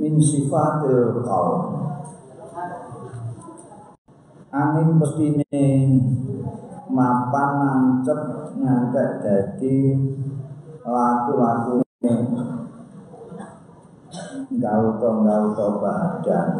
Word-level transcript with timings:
min 0.00 0.16
sifatil 0.16 1.20
qaum 1.20 1.76
angin 4.48 4.96
mestine 4.96 5.60
mapan 6.88 7.50
nancep 7.60 8.20
ngantek 8.56 9.10
dadi 9.20 10.00
laku-lakune 10.88 12.14
gauta-gauta 14.56 15.66
badan. 15.84 16.50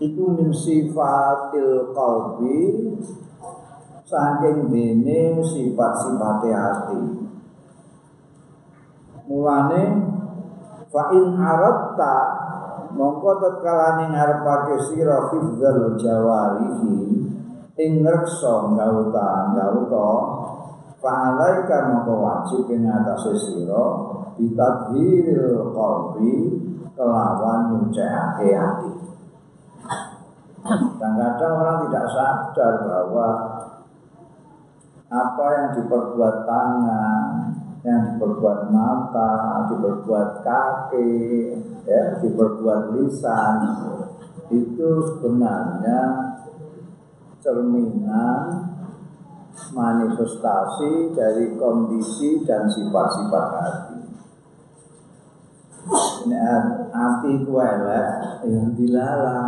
Iku 0.00 0.24
min 0.40 0.50
sifatil 0.56 1.92
qalbi 1.92 2.58
saking 4.08 4.72
dene 4.72 5.44
sifat-sifate 5.44 6.50
hati 6.56 7.02
mulane 9.28 10.15
fa 10.96 11.12
in 11.12 11.36
aratta 11.36 12.16
mongko 12.96 13.36
tatkala 13.36 14.00
ning 14.00 14.16
ngarepake 14.16 14.80
sira 14.88 15.28
hifdzal 15.28 15.92
jawarihi 16.00 17.20
ing 17.76 17.92
ngreksa 18.00 18.72
gauta 18.72 19.52
gauta 19.52 20.08
fa 20.96 21.12
alaika 21.36 21.92
mongko 21.92 22.14
wajib 22.16 22.64
ing 22.72 22.88
atase 22.88 23.36
sira 23.36 23.84
bitadhiril 24.40 25.76
qalbi 25.76 26.64
kelawan 26.96 27.76
nyucikake 27.76 28.56
hati 28.56 28.90
kadang-kadang 30.64 31.52
orang 31.60 31.78
tidak 31.84 32.06
sadar 32.08 32.74
bahwa 32.88 33.28
apa 35.12 35.44
yang 35.60 35.68
diperbuat 35.76 36.48
tangan 36.48 37.55
yang 37.86 38.18
diperbuat 38.18 38.74
mata, 38.74 39.62
diperbuat 39.70 40.42
kaki, 40.42 41.14
ya, 41.86 42.18
diperbuat 42.18 42.98
lisan 42.98 43.56
itu 44.50 44.90
sebenarnya 45.06 46.02
cerminan 47.38 48.42
manifestasi 49.70 51.14
dari 51.14 51.54
kondisi 51.54 52.42
dan 52.42 52.66
sifat-sifat 52.66 53.46
hati. 53.54 54.00
Ini 56.26 56.38
hati 56.90 57.28
itu 57.38 57.54
elek, 57.54 58.42
yang 58.50 58.74
dilala 58.74 59.38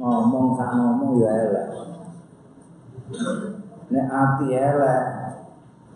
ngomong 0.00 0.56
tak 0.56 0.72
ngomong 0.72 1.20
ya 1.20 1.32
elek. 1.36 1.68
Ini 3.92 4.00
hati 4.08 4.46
elek, 4.56 5.02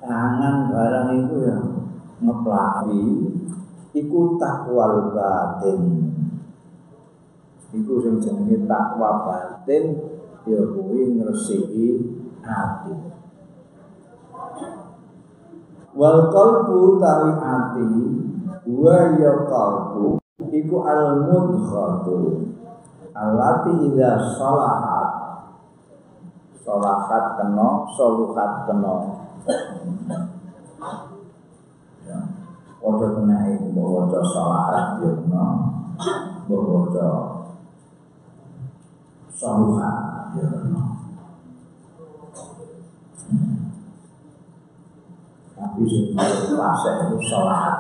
tangan 0.05 0.69
barang 0.69 1.09
itu 1.17 1.37
ya 1.49 1.57
ngeplawi 2.19 3.31
iku 3.95 4.39
takwal 4.39 5.15
batin. 5.15 5.83
Iku 7.69 8.01
sing 8.01 8.15
jenenge 8.25 8.65
takwa 8.65 9.29
batin 9.29 9.85
ya 10.49 10.61
kuwi 10.73 11.21
ngresiki 11.21 11.89
ati. 12.43 12.95
Wal 15.99 16.31
qalbu 16.33 16.97
tawi 17.03 17.31
ati 17.37 17.87
wa 18.69 18.99
ya 19.19 19.33
qalbu 19.47 20.17
iku 20.49 20.77
al 20.87 21.29
mudghatu 21.29 22.49
allati 23.13 23.73
idza 23.89 24.11
salahat. 24.39 25.11
Salahat 26.69 27.41
kena 27.41 27.89
soluhat 27.97 28.69
kena 28.69 28.95
Kenae 32.79 33.59
mbok 33.75 33.91
waca 33.91 34.21
salahat 34.23 35.03
yo 35.03 35.11
no. 35.27 35.45
Mbok 36.47 36.63
waca 36.71 37.07
saluhat 39.35 40.39
yo 40.39 40.47
no. 40.71 40.83
Tapi 45.59 45.83
sing 45.91 46.15
fase 46.55 46.91
itu 47.03 47.19
salahat. 47.27 47.79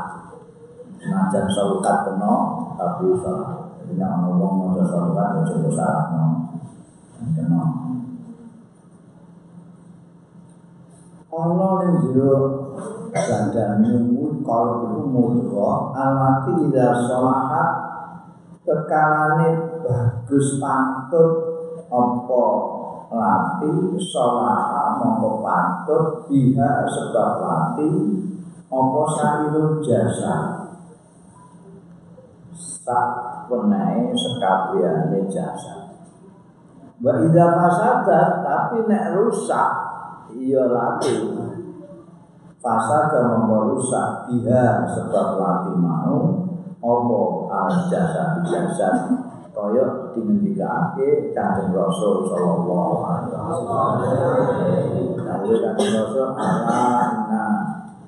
Senajan 0.98 1.46
saluhat 1.46 1.96
kena 2.02 2.34
tapi 2.74 3.14
salahat. 3.22 3.78
Jadi 3.86 4.02
ana 4.02 4.34
wong 4.34 4.74
maca 4.74 4.82
saluhat 4.82 5.28
yo 5.38 5.42
coba 5.46 5.70
salah. 5.78 6.04
Kena. 7.38 7.62
Ana 11.30 11.68
ning 11.86 11.94
jero 12.02 12.34
dan 13.12 13.80
nyuwun 13.80 14.44
kalau 14.44 14.84
itu 14.84 15.02
mudho 15.08 15.92
alati 15.96 16.68
ida 16.68 16.92
sholahat 17.08 17.70
kekalane 18.64 19.80
bagus 19.80 20.60
pantut 20.60 21.32
apa 21.88 22.44
lati 23.08 23.96
sholahat 23.96 25.00
mongko 25.00 25.40
pantut 25.40 26.04
biha 26.28 26.84
sebab 26.84 27.30
lati 27.40 27.88
apa 28.68 29.02
sarirun 29.16 29.80
jasa. 29.80 30.36
Sak 32.52 33.08
wenai 33.48 34.12
sekabiane 34.12 35.24
jasa. 35.32 35.96
Wa 37.00 37.12
idza 37.24 37.46
fasada 37.56 38.20
tapi 38.44 38.84
nek 38.84 39.16
rusak 39.16 39.70
iya 40.36 40.68
lati 40.68 41.37
fasada 42.58 43.38
merusak 43.46 44.26
biha 44.28 44.86
sebab 44.90 45.38
lati 45.38 45.72
mau 45.78 46.46
opo 46.78 47.50
al 47.50 47.86
jasa 47.90 48.42
jasa 48.46 49.18
kaya 49.58 50.14
dingendikake 50.14 51.34
kanjeng 51.34 51.74
Rasul 51.74 52.30
sallallahu 52.30 53.02
alaihi 53.02 53.34
wasallam. 53.34 53.90
Dawuh 55.18 55.56
kanjeng 55.58 55.92
Rasul 55.98 56.30
ala 56.38 56.86
na 57.26 57.42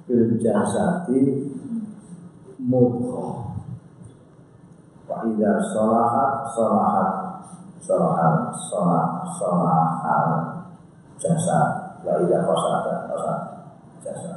fil 0.06 0.38
jasati 0.38 1.50
mudghah. 2.62 3.50
Wa 5.10 5.26
idza 5.26 5.58
salahat 5.74 6.46
salahat 6.54 7.10
salahat 7.82 8.54
salahat 8.54 9.26
salahat 9.34 10.28
jasa 11.18 11.58
wa 12.06 12.14
idza 12.22 12.46
fasada 12.46 13.10
fasada 13.10 13.74
jasa 14.06 14.29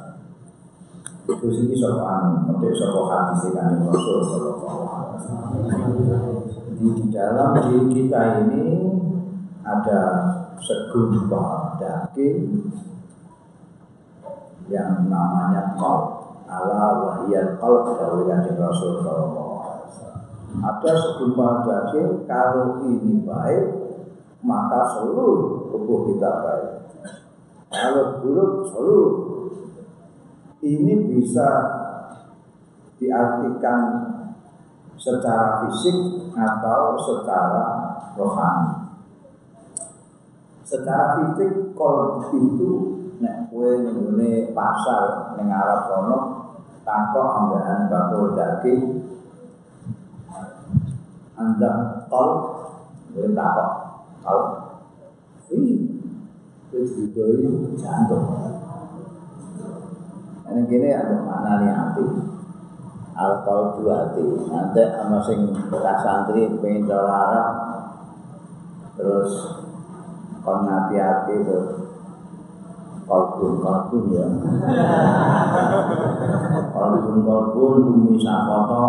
itu 1.24 1.46
sih 1.48 1.72
soal 1.80 2.04
anu 2.04 2.52
untuk 2.52 2.68
soal 2.76 3.08
hati 3.08 3.48
kan 3.56 3.80
Rasul 3.80 4.20
Sallallahu 4.28 4.84
Alaihi 4.84 6.44
di 6.84 7.08
dalam 7.08 7.56
diri 7.64 7.80
kita 7.96 8.44
ini 8.44 8.66
ada 9.64 10.00
segumpal 10.60 11.80
daging 11.80 12.68
yang 14.68 15.08
namanya 15.08 15.72
kol 15.80 16.28
ala 16.44 17.00
wahiyal 17.00 17.56
kol 17.56 17.96
dari 17.96 18.28
kanjeng 18.28 18.60
Rasul 18.60 19.00
Sallallahu 19.00 19.52
Alaihi 19.64 19.84
Wasallam. 19.88 20.20
Ada 20.60 20.92
segumpal 20.92 21.52
daging 21.64 22.28
kalau 22.28 22.84
ini 22.84 23.24
baik 23.24 23.64
maka 24.44 24.92
seluruh 24.92 25.72
tubuh 25.72 26.12
kita 26.12 26.30
baik. 26.44 26.72
Kalau 27.72 28.20
buruk 28.20 28.68
seluruh 28.68 29.33
ini 30.64 31.12
bisa 31.12 31.48
diartikan 32.96 33.80
secara 34.96 35.68
fisik 35.68 36.32
atau 36.32 36.96
secara 36.96 37.64
rohani. 38.16 38.96
Secara 40.64 41.20
fisik 41.20 41.76
kalau 41.76 42.24
itu 42.32 42.72
nek 43.20 43.52
kue 43.52 43.84
nih 43.84 44.56
pasar 44.56 45.36
ning 45.36 45.52
Arab 45.52 45.86
kono 45.86 46.18
takok 46.82 47.28
ambekan 47.44 47.86
bakul 47.86 48.34
daging 48.34 49.04
anda 51.36 52.02
tol 52.08 52.28
kue 53.12 53.28
takok 53.36 53.70
tol 54.24 54.40
Wih, 55.54 55.86
itu 56.74 57.24
jantung. 57.78 58.53
Ini 60.44 60.60
gini 60.68 60.88
ada 60.92 61.24
makna 61.24 61.64
hati. 61.72 62.34
alkohol 63.14 63.78
dua 63.78 63.94
hati 64.10 64.26
nanti 64.50 64.82
sama 64.90 65.18
sing 65.22 65.54
bekas 65.70 66.02
santri 66.02 66.50
pengen 66.58 66.82
cara 66.90 67.46
terus 68.98 69.30
kon 70.42 70.66
hati-hati 70.66 71.46
terus 71.46 71.68
kalbun 73.06 73.62
kalbun 73.62 74.04
ya. 74.10 74.26
Kalbun 76.74 77.18
kalbun 77.22 77.74
bumi 77.86 78.14
sakoto 78.18 78.86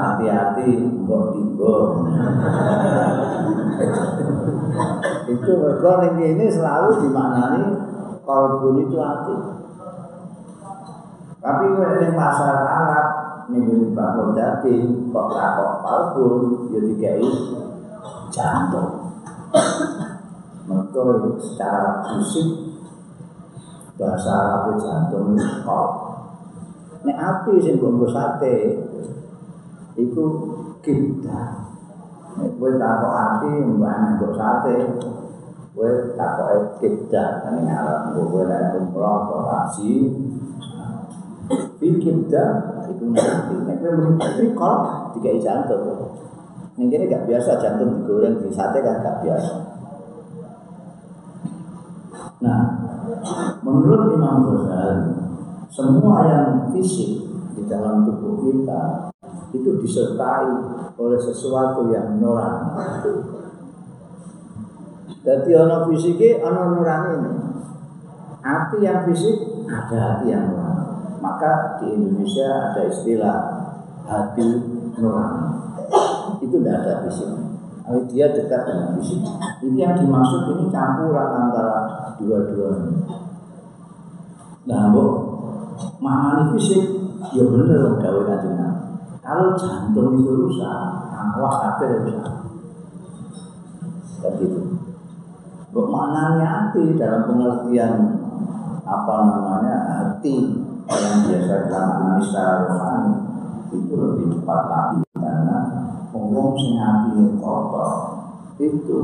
hati-hati 0.00 0.68
mbok 1.04 1.22
tiba. 1.36 1.74
Itu 5.26 5.50
mereka 5.58 5.92
ini 6.16 6.46
selalu 6.48 6.90
dimaknani 7.04 7.62
kalbun 8.24 8.80
itu 8.88 8.96
hati 8.96 9.55
tapi 11.46 11.78
nek 11.78 12.18
pasar 12.18 12.58
Arab 12.66 13.06
ning 13.54 13.94
bakul 13.94 14.34
daging 14.34 15.14
kok 15.14 15.30
takok 15.30 15.78
kalbun 15.86 16.66
ya 16.74 16.82
dikai 16.82 17.22
jantung 18.34 19.14
mereka 20.66 21.38
secara 21.38 22.02
fisik 22.02 22.74
bahasa 23.94 24.30
Arab 24.34 24.74
jantung 24.82 25.38
kok. 25.38 25.90
Nek 27.06 27.14
api 27.14 27.62
sing 27.62 27.78
nggo 27.78 28.10
sate 28.10 28.82
iku 29.94 30.24
kita 30.82 31.42
nek 32.42 32.50
kowe 32.58 32.74
takok 32.74 33.14
ati 33.14 33.50
mbak 33.62 34.18
nggo 34.18 34.34
sate 34.34 34.74
kowe 35.78 35.90
takoke 36.18 36.82
kita 36.82 37.46
ning 37.54 37.70
Arab 37.70 38.18
kowe 38.18 38.42
nek 38.50 38.82
umroh 38.82 39.46
haji 39.46 40.10
bikin 41.76 42.28
dah 42.32 42.84
itu 42.88 43.04
nanti. 43.12 43.54
Nek 43.64 43.76
muni 43.84 44.16
pikol 44.20 44.74
dikai 45.16 45.40
jantung. 45.40 46.12
Ning 46.76 46.92
kene 46.92 47.08
gak 47.08 47.24
biasa 47.24 47.56
jantung 47.60 48.00
digoreng 48.00 48.40
di 48.40 48.52
sate 48.52 48.80
kan 48.84 49.00
gak 49.00 49.24
biasa. 49.24 49.54
Nah 52.44 52.62
menurut 53.64 54.12
Imam 54.12 54.44
Ghazali 54.44 55.12
semua 55.72 56.24
yang 56.28 56.48
fisik 56.72 57.24
di 57.56 57.62
dalam 57.68 58.04
tubuh 58.04 58.44
kita 58.44 59.12
itu 59.52 59.70
disertai 59.80 60.48
oleh 60.96 61.20
sesuatu 61.20 61.88
yang 61.92 62.20
nurani. 62.20 63.12
Jadi 65.26 65.50
anak 65.58 65.90
fisiknya 65.90 66.44
anak 66.44 66.66
nurani 66.76 67.10
ini. 67.18 67.32
Hati 68.46 68.78
yang 68.78 69.02
fisik 69.10 69.66
ada 69.66 69.96
hati 69.96 70.30
yang 70.30 70.54
nurani 70.54 70.65
maka 71.20 71.80
di 71.80 71.96
Indonesia 71.96 72.72
ada 72.72 72.82
istilah 72.86 73.38
hati 74.06 74.46
nurani. 74.96 75.44
Itu 76.42 76.60
tidak 76.60 76.84
ada 76.84 76.92
fisik. 77.06 77.30
Tapi 77.86 78.00
dia 78.10 78.34
dekat 78.34 78.66
dengan 78.66 78.98
fisik. 78.98 79.22
Ini 79.62 79.78
yang 79.78 79.94
dimaksud 79.94 80.58
ini 80.58 80.66
campuran 80.70 81.30
antara 81.48 81.78
dua-duanya. 82.18 82.98
Nah, 84.66 84.90
bu, 84.90 85.04
maknanya 86.02 86.50
fisik, 86.58 86.82
ya 87.30 87.46
benar 87.46 88.02
gawe 88.02 88.20
kajian. 88.26 88.74
Kalau 89.22 89.54
jantung 89.54 90.18
itu 90.18 90.32
rusak, 90.34 90.78
awak 91.14 91.54
kafir 91.62 92.02
rusak. 92.02 92.26
Kayak 94.18 94.32
gitu. 94.42 94.60
Bu, 95.70 95.80
maknanya 95.86 96.46
hati 96.46 96.98
dalam 96.98 97.30
pengertian 97.30 97.94
apa 98.86 99.14
namanya 99.30 99.76
hati 99.86 100.65
yang 100.86 101.26
biasa 101.26 101.54
kita 101.66 101.78
mengenai 101.82 102.22
secara 102.22 102.54
rohani 102.70 103.14
itu 103.74 103.94
lebih 103.98 104.26
cepat 104.38 104.62
lagi 104.70 104.98
karena 105.18 105.58
ngomong 106.14 106.54
sing 106.54 106.78
hati 106.78 107.18
kotor 107.42 107.90
itu 108.62 108.98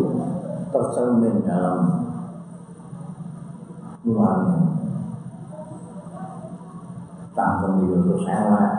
tercermin 0.71 1.43
dalam 1.43 1.79
luarnya 4.07 4.59
tanggung 7.35 7.83
itu 7.83 8.15
selek 8.23 8.75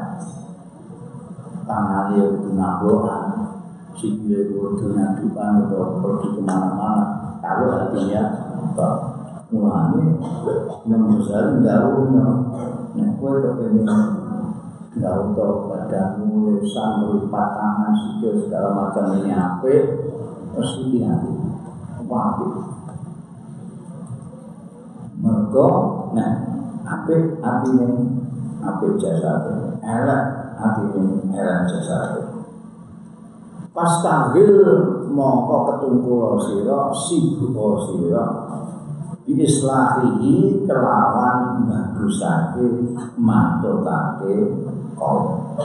tangan 1.68 2.16
dia 2.16 2.24
itu 2.32 2.50
nabuhan 2.56 3.24
sikile 4.00 4.52
itu 4.52 4.86
nyadukan 4.92 5.64
atau 5.64 6.02
pergi 6.04 6.28
kemana-mana. 6.40 7.04
Kalau 7.40 7.72
hatinya 7.72 8.24
mulanya 9.54 10.02
membesar 10.84 11.62
daunnya 11.62 12.26
Nah, 12.54 12.73
kue 12.94 13.34
kepengen 13.42 13.90
nggak 14.94 15.16
untuk 15.26 15.74
badanmu, 15.74 16.62
lesan, 16.62 17.02
berupa 17.02 17.58
tangan, 17.58 17.94
sikil, 17.98 18.46
segala 18.46 18.70
macam 18.78 19.18
ini 19.18 19.34
apa? 19.34 19.74
Terus 20.54 20.72
ini 20.86 21.02
hati, 21.02 21.34
apa 21.98 22.14
apa? 22.14 22.48
Mereka, 25.18 25.70
nah, 26.14 26.32
apa 26.86 27.16
hati 27.42 27.70
ini? 27.74 28.02
Apa 28.64 28.86
jasa 28.96 29.32
Elak 29.82 30.24
hati 30.56 30.84
ini, 30.94 31.34
elak 31.36 31.66
jasa 31.68 31.98
Pas 33.74 33.92
tanggil 34.06 34.54
mongko 35.10 35.58
ketungkul 35.66 36.38
sira 36.38 36.94
sibuk 36.94 37.82
sira 37.90 38.26
biislahihi 39.24 40.64
kelawan 40.68 41.64
bagusake 41.68 42.92
mantutake 43.16 44.36
kaum 45.00 45.56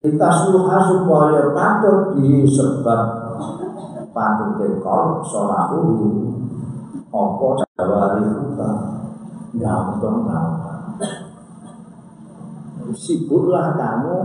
kita 0.00 0.28
suha 0.32 0.78
supaya 0.88 1.52
patut 1.52 2.16
disebab 2.16 3.02
patut 4.10 4.58
kaum 4.82 5.20
solahu 5.22 5.84
apa 7.08 7.48
jawari 7.72 8.24
kita? 8.24 8.70
Gampang 9.56 10.28
gampang 10.28 10.68
sibuklah 12.92 13.76
kamu 13.76 14.16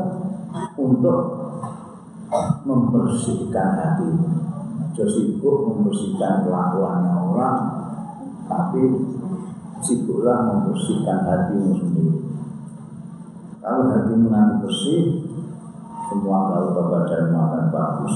untuk 0.79 1.21
membersihkan 2.63 3.69
hatimu 3.75 4.52
Dia 4.93 5.09
sibuk 5.09 5.73
membersihkan 5.73 6.45
kelakuannya 6.45 7.13
orang 7.33 7.59
Tapi 8.45 8.81
sibuklah 9.81 10.53
membersihkan 10.53 11.25
hatimu 11.25 11.73
sendiri. 11.81 12.21
Kalau 13.57 13.89
hatimu 13.89 14.29
nanti 14.29 14.55
bersih 14.61 15.03
Semua 16.13 16.53
kalau 16.53 16.93
badanmu 16.93 17.37
akan 17.41 17.65
bagus. 17.73 18.15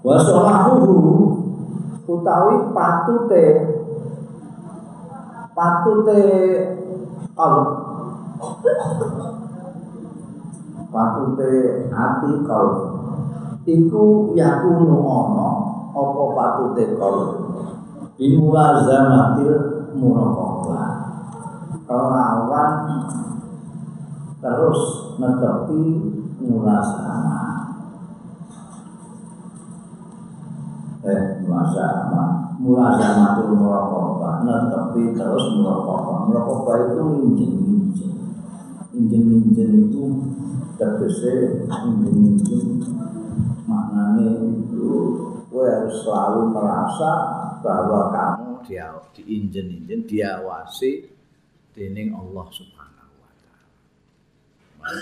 Wassalamuhu 0.00 0.96
Utawi 2.08 2.72
patute 2.72 3.44
Patute 5.52 6.24
Kalau 7.36 7.64
Patute 10.88 11.52
hati 11.90 12.30
kalau 12.46 12.93
iku 13.64 14.36
yakunu 14.36 14.96
ana 15.08 15.48
apa 15.96 16.22
patute 16.36 16.84
kala 17.00 17.26
bimuwazamatil 18.20 19.56
muraqabah. 19.96 20.90
Kelawan 21.84 22.72
terus 24.40 24.80
netepi 25.20 25.82
mulasama. 26.44 27.40
Eh 31.04 31.22
mulasama. 31.44 32.22
Mulasamatul 32.60 33.52
muraqabah. 33.58 34.34
Netepi 34.44 35.16
terus 35.16 35.44
muraqabah. 35.58 36.28
Muraqabah 36.28 36.76
itu 36.92 37.04
injen-injen. 37.32 38.12
Injen-injen 38.94 39.70
itu 39.90 40.04
tegese 40.78 41.64
injen-injen 41.68 42.64
maknanya 43.64 44.44
itu 44.44 44.88
gue 45.48 45.64
harus 45.64 45.96
selalu 46.02 46.52
merasa 46.52 47.10
bahwa 47.64 48.12
kamu 48.12 48.50
dia 48.66 48.88
diinjen-injen 49.16 50.04
diawasi 50.04 51.08
dening 51.72 52.12
Allah 52.12 52.46
Subhanahu 52.52 53.14
wa 53.20 53.32
taala. 53.40 54.92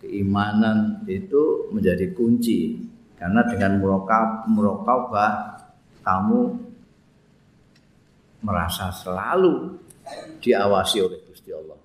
Keimanan 0.00 0.78
itu 1.04 1.68
menjadi 1.74 2.12
kunci 2.16 2.80
karena 3.20 3.44
dengan 3.44 3.76
murakab 3.80 4.48
murakabah 4.48 5.32
kamu 6.00 6.56
merasa 8.40 8.88
selalu 8.88 9.76
diawasi 10.40 11.04
oleh 11.04 11.20
Gusti 11.28 11.52
Allah 11.52 11.76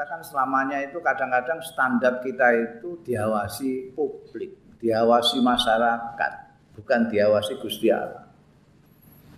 kita 0.00 0.16
kan 0.16 0.24
selamanya 0.24 0.80
itu 0.80 0.96
kadang-kadang 1.04 1.60
standar 1.60 2.24
kita 2.24 2.56
itu 2.56 3.04
diawasi 3.04 3.92
publik, 3.92 4.56
diawasi 4.80 5.44
masyarakat, 5.44 6.32
bukan 6.72 7.12
diawasi 7.12 7.60
Gusti 7.60 7.92
Allah. 7.92 8.24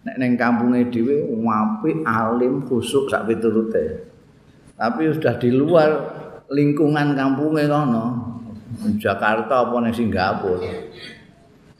nek 0.06 0.22
ning 0.22 0.38
kampunge 0.38 0.86
dhewe 0.86 1.26
apik 1.50 2.06
alim 2.06 2.62
khusuk 2.62 3.10
sak 3.10 3.26
piturute. 3.26 4.06
Tapi 4.78 5.10
sudah 5.10 5.34
di 5.34 5.50
luar 5.50 5.90
lingkungan 6.46 7.18
kampunge 7.18 7.66
kono 7.66 8.06
Jakarta 9.02 9.66
apa 9.66 9.76
ning 9.82 9.90
Singapura. 9.90 10.70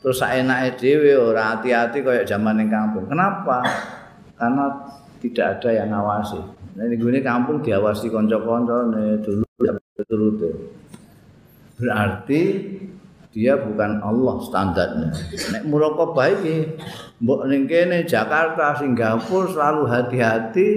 Terus 0.02 0.18
saenake 0.18 0.74
dhewe 0.82 1.22
ora 1.22 1.54
hati-hati 1.54 2.02
kaya 2.02 2.26
zaman 2.26 2.58
ning 2.58 2.66
kampung. 2.66 3.06
Kenapa? 3.06 3.62
Karena 4.34 4.90
tidak 5.22 5.62
ada 5.62 5.70
yang 5.70 5.94
ngawasi 5.94 6.61
nah 6.72 6.82
ini 6.88 7.20
kampung 7.20 7.60
diawasi 7.60 8.08
konco-konco 8.08 8.92
dulu 9.20 9.44
ya 9.60 9.76
berarti 11.76 12.40
dia 13.32 13.56
bukan 13.56 13.96
Allah 14.04 14.36
standarnya. 14.44 15.08
Nek 15.56 15.64
muraqabah 15.64 16.36
iki 16.36 16.76
mbok 17.24 17.48
ning 17.48 17.64
kene 17.64 18.04
Jakarta, 18.04 18.76
Singapura 18.76 19.48
selalu 19.48 19.82
hati-hati 19.88 20.68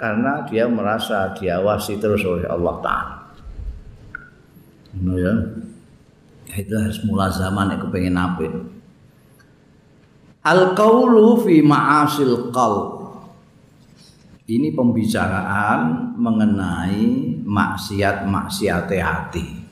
karena 0.00 0.40
dia 0.48 0.64
merasa 0.72 1.36
diawasi 1.36 2.00
terus 2.00 2.24
oleh 2.24 2.48
Allah 2.48 2.74
Taala. 2.80 3.16
Nah 5.04 5.16
ya. 5.20 5.34
Itu 6.52 6.76
harus 6.76 7.00
mulai 7.08 7.32
zaman 7.32 7.72
yang 7.72 7.80
kepengen 7.88 8.16
apik. 8.16 8.52
Al-qawlu 10.44 11.40
fi 11.48 11.64
ma'asil 11.64 12.52
qalb. 12.52 13.01
Ini 14.42 14.74
pembicaraan 14.74 16.14
mengenai 16.18 17.38
maksiat-maksiat 17.46 18.90
hati. 18.98 19.62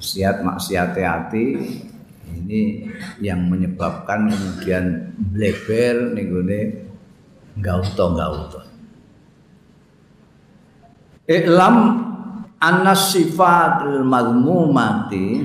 maksiat 0.00 0.40
maksiat 0.40 0.96
hati 0.96 1.46
ini 2.32 2.88
yang 3.20 3.52
menyebabkan 3.52 4.32
kemudian 4.32 5.12
bleber 5.12 6.16
gue 6.16 6.60
gauto 7.60 8.06
gauto 8.16 8.60
Iklam 11.28 11.76
anas 12.56 13.12
sifat 13.12 13.86
mazmumati 14.02 15.44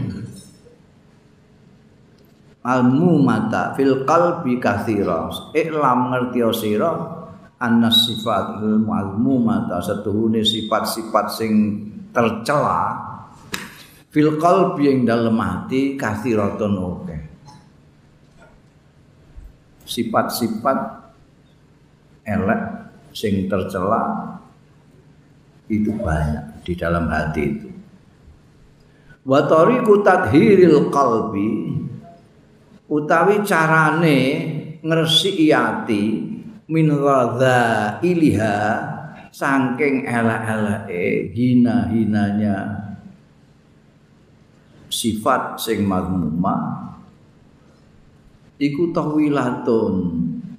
al-mumata 2.66 3.78
fil 3.78 4.08
qalbi 4.08 4.58
kathira 4.58 5.30
iklam 5.54 6.16
ngerti 6.16 6.42
sira 6.56 7.15
anas 7.66 8.06
sifat 8.06 8.62
mazmumata 8.62 9.82
setuhune 9.82 10.46
sifat-sifat 10.46 11.26
sing 11.34 11.54
tercela 12.14 12.94
fil 14.14 14.38
qalbi 14.38 14.94
ing 14.94 15.04
dalem 15.04 15.36
ati 15.42 15.98
kathiratun 15.98 16.74
oke 16.78 17.18
sifat-sifat 19.86 20.78
elek 22.26 22.62
sing 23.14 23.50
tercela 23.50 24.36
itu 25.70 25.90
banyak 25.98 26.62
di 26.62 26.74
dalam 26.78 27.10
hati 27.10 27.42
itu. 27.42 27.70
Wa 29.26 29.50
tariqu 29.50 30.06
tadhiril 30.06 30.94
qalbi 30.94 31.50
utawi 32.86 33.42
carane 33.42 34.20
ngresiki 34.86 35.50
ati 35.50 36.04
min 36.70 36.88
radha 36.90 37.98
iliha 38.02 38.58
saking 39.30 40.08
elek-eleke 40.08 41.36
hina-hinanya 41.36 42.58
sifat 44.90 45.60
sing 45.60 45.84
mazmuma 45.86 46.88
iku 48.58 48.96
tawilatun 48.96 49.94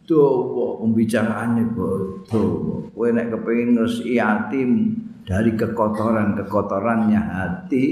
dawa 0.06 0.78
pembicaraane 0.84 1.72
dawa 1.74 2.76
kowe 2.92 3.08
nek 3.10 3.32
kepengin 3.32 3.74
ngresiki 3.74 4.16
ati 4.22 4.60
dari 5.26 5.58
kekotoran-kekotorannya 5.58 7.18
hati 7.18 7.84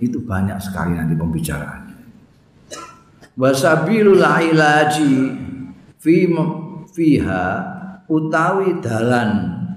itu 0.00 0.18
banyak 0.24 0.56
sekali 0.56 0.96
nanti 0.96 1.12
pembicaraannya. 1.12 1.98
Wasabilul 3.36 4.24
ilaji 4.24 5.12
fi 6.00 6.16
fiha 6.94 7.44
utawi 8.10 8.82
dalan 8.82 9.30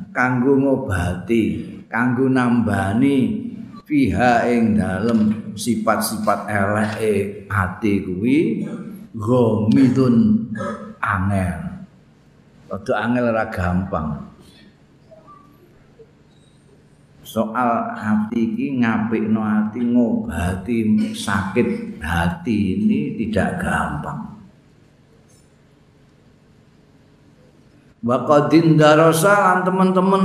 kanggo 0.10 0.58
ngobati 0.58 1.44
kanggo 1.90 2.26
nambani 2.30 3.44
fiha 3.86 4.50
ing 4.50 4.80
dalem 4.80 5.54
sifat-sifat 5.54 6.50
eleke 6.50 7.46
ati 7.46 8.02
kuwi 8.02 8.66
ghamidun 9.14 10.50
angel. 10.98 11.86
Rada 12.74 12.94
angel 13.06 13.30
ora 13.30 13.46
gampang. 13.54 14.10
Soal 17.22 17.98
hati 17.98 18.54
iki 18.54 18.82
ngapikno 18.82 19.42
hati 19.42 19.82
ngobati 19.86 20.78
sakit 21.14 22.02
hati 22.02 22.58
ini 22.78 23.18
tidak 23.18 23.62
gampang. 23.62 24.33
Waqadin 28.04 28.76
darasa 28.76 29.64
teman-teman 29.64 30.24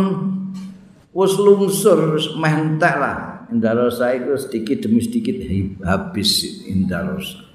wis 1.15 1.39
lungsur 1.39 2.19
mentek 2.35 2.95
lah 2.99 3.39
Indarosa 3.49 4.13
itu 4.13 4.37
sedikit 4.37 4.85
demi 4.85 5.01
sedikit 5.01 5.41
habis 5.87 6.61
Indarosa. 6.69 7.49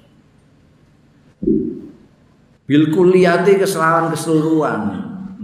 Bil 2.64 2.84
kuliati 2.90 3.60
kesalahan 3.60 4.10
keseluruhan. 4.10 4.82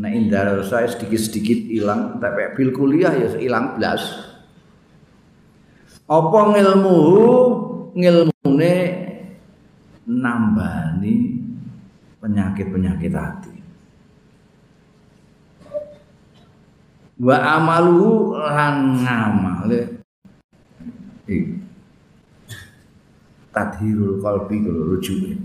Nah 0.01 0.11
Indarosa 0.11 0.83
sedikit-sedikit 0.89 1.71
hilang, 1.71 2.19
tapi 2.19 2.57
bil 2.59 2.75
kuliah 2.75 3.15
ya 3.15 3.29
hilang 3.39 3.79
belas. 3.79 4.03
Apa 6.11 6.57
ngilmu 6.57 6.99
ngilmune 7.95 8.75
nambani 10.11 11.15
penyakit-penyakit 12.19 13.13
hati. 13.15 13.50
Wa 17.21 17.37
amalu 17.61 18.33
lan 18.33 19.05
ngamale 19.05 19.81
tadhirul 23.53 24.25
qalbi 24.25 24.65
kalau 24.65 24.97
rujuke. 24.97 25.37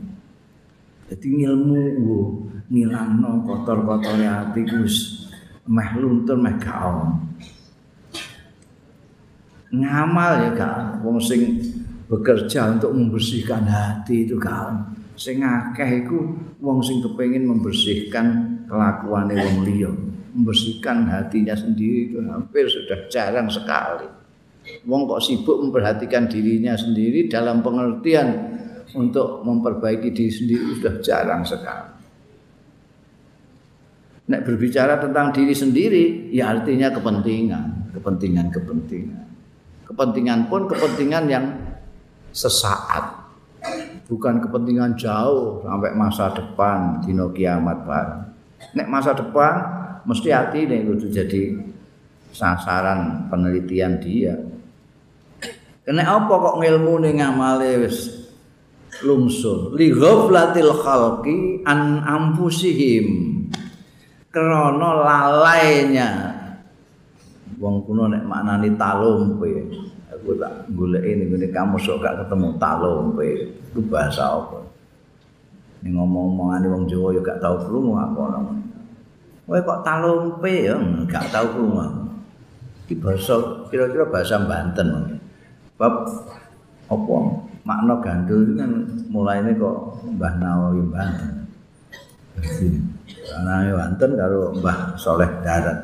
Dadi 1.11 1.27
ilmu 1.43 1.81
wo 2.01 2.19
ngilangno 2.71 3.43
kotor-kotore 3.45 4.25
ati 4.25 4.63
wis 4.81 5.27
meh 5.69 5.89
luntur 5.99 6.37
meh 6.39 6.55
gak 6.57 6.81
ngamal 9.75 10.31
ya 10.41 10.49
gak 10.55 11.03
wong 11.03 11.19
sing 11.19 11.59
bekerja 12.07 12.77
untuk 12.77 12.95
membersihkan 12.95 13.65
hati 13.65 14.25
itu 14.25 14.39
gak 14.39 14.71
sing 15.17 15.43
akeh 15.43 16.05
iku 16.05 16.37
wong 16.63 16.79
sing 16.81 17.03
kepengin 17.03 17.49
membersihkan 17.49 18.57
kelakuane 18.65 19.35
wong 19.35 19.57
liya 19.67 19.91
membersihkan 20.35 21.07
hatinya 21.07 21.55
sendiri 21.55 22.11
itu 22.11 22.19
hampir 22.27 22.67
sudah 22.67 23.07
jarang 23.07 23.47
sekali 23.47 24.25
Wong 24.85 25.05
kok 25.05 25.21
sibuk 25.21 25.61
memperhatikan 25.61 26.25
dirinya 26.25 26.73
sendiri 26.73 27.29
dalam 27.29 27.61
pengertian 27.61 28.57
untuk 28.97 29.45
memperbaiki 29.45 30.09
diri 30.13 30.33
sendiri 30.33 30.63
sudah 30.77 30.95
jarang 31.01 31.41
sekali. 31.45 31.93
Nek 34.25 34.41
berbicara 34.41 34.97
tentang 34.97 35.29
diri 35.37 35.53
sendiri, 35.53 36.33
ya 36.33 36.49
artinya 36.49 36.89
kepentingan, 36.89 37.93
kepentingan, 37.93 38.49
kepentingan. 38.49 39.25
Kepentingan 39.85 40.39
pun 40.49 40.65
kepentingan 40.65 41.29
yang 41.29 41.45
sesaat, 42.33 43.21
bukan 44.09 44.41
kepentingan 44.41 44.97
jauh 44.97 45.61
sampai 45.61 45.93
masa 45.93 46.33
depan 46.33 47.05
dino 47.05 47.29
kiamat 47.29 47.85
bareng. 47.85 48.23
Nek 48.73 48.89
masa 48.89 49.13
depan 49.13 49.84
mesti 50.05 50.29
hati 50.29 50.69
nih 50.69 50.85
itu 50.85 51.09
jadi 51.09 51.41
sasaran 52.29 53.27
penelitian 53.29 53.97
dia. 53.99 54.35
Kene 55.85 56.01
apa 56.01 56.33
kok 56.33 56.57
ngilmune 56.61 57.13
ngamale 57.13 57.85
wis 57.85 58.25
lungsur? 59.05 59.73
Li 59.77 59.93
ghaflatil 59.93 60.73
khalqi 60.81 61.61
an 61.65 62.01
ampusihim 62.01 63.07
krana 64.33 64.89
lalainya 65.05 66.09
wong 67.61 67.85
kuno 67.85 68.09
nek 68.09 68.25
maknani 68.25 68.73
talumpe. 68.75 69.49
Aku 70.09 70.33
tak 70.41 70.65
goleki 70.73 71.21
ning 71.21 71.27
ngene 71.33 71.47
kamu 71.53 71.77
sok 71.77 72.01
gak 72.01 72.25
ketemu 72.25 72.57
talumpe. 72.57 73.53
Itu 73.69 73.79
bahasa 73.85 74.25
apa? 74.25 74.65
Ning 75.85 75.93
ngomong-omongane 76.01 76.65
wong 76.65 76.83
Jawa 76.89 77.13
ya 77.13 77.21
gak 77.21 77.41
tau 77.45 77.61
krungu 77.61 77.93
aku 77.93 78.21
ngono 78.25 78.64
Kowe 79.45 79.59
kok 79.61 79.81
talumpe 79.85 80.65
ya 80.65 80.75
gak 81.05 81.29
tau 81.29 81.45
krungu 81.53 82.05
iki 82.85 82.97
bahasa 83.01 83.65
kira-kira 83.69 84.05
bahasa 84.09 84.41
Banten 84.45 85.21
bab 85.77 86.05
apa 86.85 87.15
makna 87.65 87.97
gandul 87.97 88.45
itu 88.45 88.53
kan 88.57 88.71
mulainya 89.09 89.57
kok 89.57 90.05
Mbah 90.05 90.33
Nawawi 90.37 90.85
Banten 90.89 91.45
Anake 93.35 93.71
wonten 93.75 94.09
karo 94.15 94.53
Mbah 94.59 94.77
Soleh 94.99 95.27
Darat. 95.43 95.79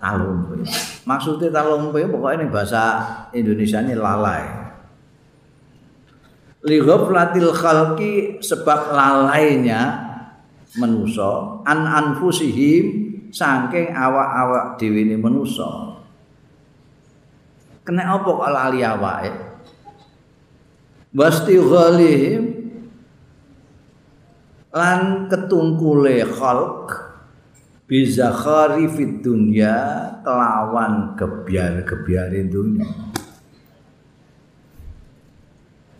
Talumpe. 0.00 0.64
Maksudnya 1.04 1.52
talumpe 1.52 2.00
pokoknya 2.08 2.40
ini 2.40 2.46
bahasa 2.48 2.84
Indonesia 3.36 3.84
ini 3.84 3.92
lalai. 3.92 4.44
Li 6.64 6.80
ghaflatil 6.80 7.52
khalqi 7.52 8.40
sebab 8.40 8.96
lalainya 8.96 10.09
manusa 10.78 11.62
an 11.66 11.82
anfusihim 11.88 13.10
saking 13.34 13.90
awak-awak 13.94 14.78
dhewe 14.78 15.06
ne 15.06 15.16
manusa. 15.18 15.98
Kena 17.82 18.18
apa 18.18 18.28
kok 18.28 18.50
lali 18.52 18.80
awake? 18.84 19.38
Wasti 21.10 21.58
ghalihim 21.58 22.44
lan 24.70 25.26
ketungkule 25.26 26.22
khalq 26.22 27.10
bisa 27.90 28.30
kharifid 28.30 29.18
dunya 29.18 29.74
kelawan 30.22 31.18
gebyar-gebyar 31.18 32.30
dunya. 32.46 32.86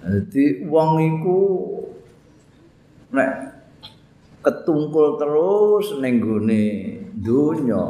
Jadi 0.00 0.65
wong 0.71 0.91
iku 1.03 1.39
nek 3.11 3.60
ketungkul 4.40 5.20
terus 5.20 5.97
ning 6.00 6.20
gone 6.20 6.64
dunya. 7.16 7.85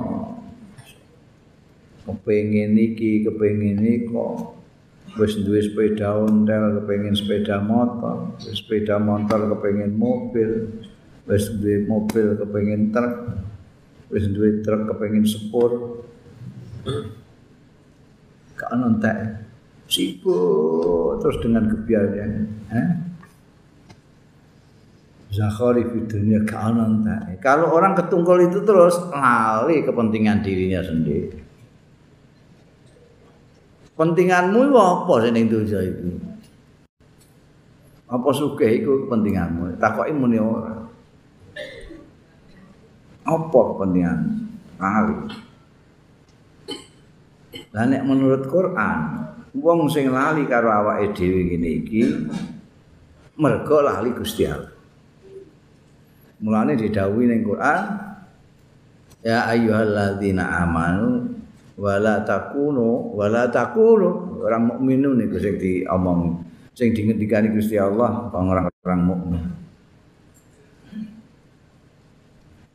Kepengin 2.07 2.75
iki, 2.75 3.23
kepengin 3.23 3.79
iku. 3.81 4.57
Wis 5.19 5.35
duwe 5.43 5.59
sepeda 5.59 6.23
ontel, 6.23 6.83
kepengin 6.83 7.19
sepeda 7.19 7.59
motor, 7.59 8.39
wis 8.39 8.63
sepeda 8.63 8.99
motor 9.03 9.51
kepengin 9.55 9.99
mobil, 9.99 10.71
wis 11.27 11.51
duwe 11.51 11.83
mobil 11.87 12.39
kepengin 12.39 12.95
truk. 12.95 13.15
wis 14.11 14.27
duwe 14.27 14.59
truk 14.67 14.91
kepengin 14.91 15.23
sepur 15.23 16.03
gak 18.59 18.71
ono 18.75 18.99
entek 18.99 19.47
sibuk 19.87 21.23
terus 21.23 21.39
dengan 21.39 21.71
kebiayaan 21.71 22.33
eh? 22.75 22.89
Zakhari 25.31 25.87
gak 26.43 26.75
ono 26.75 26.83
entek 26.91 27.39
kalau 27.39 27.71
orang 27.71 27.95
ketungkol 27.95 28.51
itu 28.51 28.67
terus 28.67 28.99
lali 29.15 29.87
kepentingan 29.87 30.43
dirinya 30.43 30.83
sendiri. 30.83 31.39
Pentinganmu 33.95 34.75
apa 34.75 35.15
sih 35.23 35.31
ning 35.31 35.47
dosa 35.47 35.79
itu 35.87 36.19
apa 38.11 38.31
suka 38.35 38.67
itu 38.67 39.07
kepentinganmu? 39.07 39.79
Takoki 39.79 40.11
muni 40.11 40.43
ora. 40.43 40.83
Apa 43.23 43.61
kepentingan 43.71 44.19
ahli 44.81 45.17
lah 47.71 47.85
nek 47.87 48.03
menurut 48.03 48.43
Quran 48.51 48.99
wong 49.55 49.87
sing 49.93 50.11
lali 50.11 50.49
karo 50.49 50.73
awake 50.73 51.15
dhewe 51.15 51.47
ngene 51.47 51.69
iki 51.85 52.03
mergo 53.39 53.79
lali 53.85 54.11
Gusti 54.11 54.49
Allah 54.49 54.70
mulane 56.41 56.77
didhawuhi 56.77 57.29
ning 57.29 57.41
Quran 57.45 57.85
ya 59.21 59.45
ayyuhalladzina 59.53 60.65
amanu 60.65 61.29
wala 61.77 62.25
takunu 62.25 63.13
wala 63.17 63.49
takunu 63.49 64.41
orang 64.41 64.77
mukminun 64.77 65.21
niku 65.21 65.37
sing 65.37 65.61
diomong 65.61 66.41
sing 66.73 66.97
dingendikani 66.97 67.53
Gusti 67.53 67.77
Allah 67.77 68.33
orang-orang 68.33 69.01
mukmin. 69.05 69.45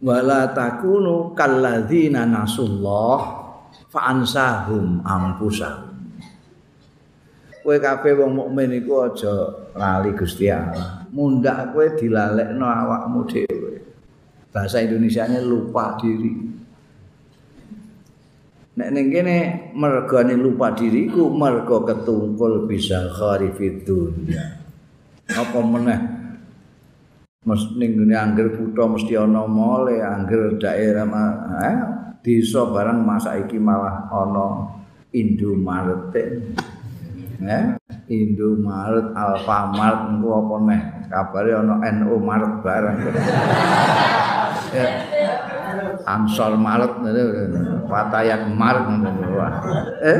Wala 0.05 0.53
takunu 0.53 1.33
kalladzina 1.33 2.29
nasullah 2.29 3.19
fa 3.89 4.13
ansahum 4.13 5.01
ampusahum 5.01 5.95
kowe 7.65 7.77
kabeh 7.81 8.13
wong 8.13 8.31
mukmin 8.37 8.77
iku 8.77 9.09
aja 9.09 9.33
lali 9.73 10.13
Gusti 10.13 10.45
Allah 10.53 11.04
mundak 11.15 11.71
kowe 11.71 11.87
dilalekno 11.95 12.67
awakmu 12.67 13.23
dhewe. 13.23 13.73
Bahasa 14.51 14.83
Indonesianya 14.83 15.39
lupa 15.39 15.95
diri. 15.95 16.31
Nek 18.75 18.89
ning 18.91 19.07
kene 19.07 19.35
mergane 19.71 20.35
lupa 20.35 20.75
diriku 20.75 21.31
mergo 21.31 21.87
ketungkul 21.87 22.67
bisa 22.67 23.07
kharifid 23.07 23.87
dunya. 23.87 24.59
Apa 25.31 25.59
meneh? 25.63 25.99
Mesti 27.47 27.79
ning 27.79 28.11
angger 28.11 28.51
kutha 28.59 28.83
mesti 28.83 29.15
ana 29.15 29.47
mole 29.47 30.03
angger 30.03 30.59
daerah 30.59 31.07
eh 31.63 31.77
desa 32.19 32.67
barang 32.67 32.99
masa 33.05 33.39
iki 33.39 33.55
malah 33.55 34.11
ana 34.11 34.75
Indomaret 35.15 36.11
eh 37.43 37.75
Indomaret 38.07 39.11
Alfamart 39.11 40.13
engko 40.13 40.29
apa 40.45 40.55
neh? 40.69 40.81
Kabare 41.09 41.51
ana 41.57 41.75
NU 41.91 42.15
Maret 42.21 42.53
barang 42.63 42.95
ya. 44.75 44.87
Ansor 46.05 46.55
Maret 46.55 47.03
Patayan 47.89 48.53
Maret 48.55 48.85
eh 50.03 50.19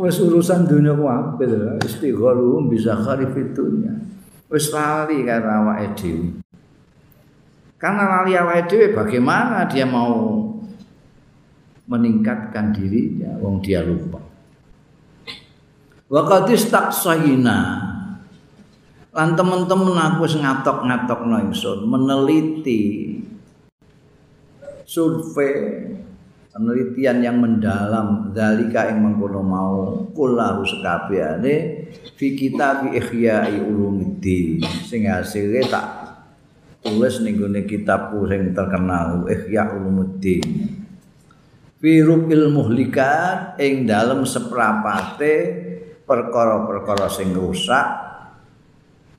wis 0.00 0.18
urusan 0.18 0.66
dunia 0.66 0.96
ku 0.96 1.06
apil 1.06 1.78
istighalu 1.84 2.66
bisa 2.72 2.96
kharifid 2.96 3.54
dunya 3.54 3.92
wis 4.52 4.68
lali 4.68 5.24
karo 5.24 5.48
awake 5.48 5.96
dhewe. 5.96 6.28
Karena 7.80 8.04
lali 8.04 8.36
awake 8.36 8.68
dhewe 8.68 8.86
bagaimana 8.92 9.64
dia 9.64 9.88
mau 9.88 10.44
meningkatkan 11.88 12.70
dirinya? 12.76 13.32
Wong 13.40 13.64
dia 13.64 13.80
lupa. 13.80 14.31
Wa 16.12 16.28
qad 16.28 16.52
istaqsayna. 16.52 17.58
Lan 19.16 19.32
teman-teman 19.32 19.96
aku 19.96 20.28
wis 20.28 20.36
ngatok-ngatokno 20.36 21.48
ingsun 21.48 21.88
meneliti 21.88 23.12
survei 24.84 25.88
penelitian 26.52 27.24
yang 27.24 27.36
mendalam 27.40 28.28
dalika 28.36 28.92
yang 28.92 29.00
mengkono 29.00 29.40
mau 29.40 29.76
kullahu 30.12 30.64
sekabehane 30.68 31.88
fi 32.16 32.36
kitab 32.36 32.92
ihya'i 32.92 33.56
ulumuddin 33.64 34.60
sing 34.84 35.08
hasilnya 35.08 35.64
tak 35.72 35.86
tulis 36.84 37.24
ning 37.24 37.40
gone 37.40 37.64
kitabku 37.64 38.28
sing 38.28 38.52
terkenal 38.52 39.24
ihya 39.32 39.72
ulumuddin 39.76 40.44
fi 41.80 41.92
rubil 42.04 42.52
muhlikat 42.52 43.56
ing 43.56 43.88
dalem 43.88 44.28
seprapate 44.28 45.71
perkara-perkara 46.12 47.08
sing 47.08 47.32
rusak 47.32 47.86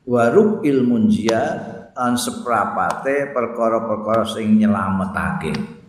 warub 0.05 0.61
ilmun 0.61 1.09
jihad 1.09 1.89
an 1.97 2.13
seprapate 2.13 3.33
perkara-perkara 3.33 4.29
sing 4.29 4.61
nyelametake 4.61 5.81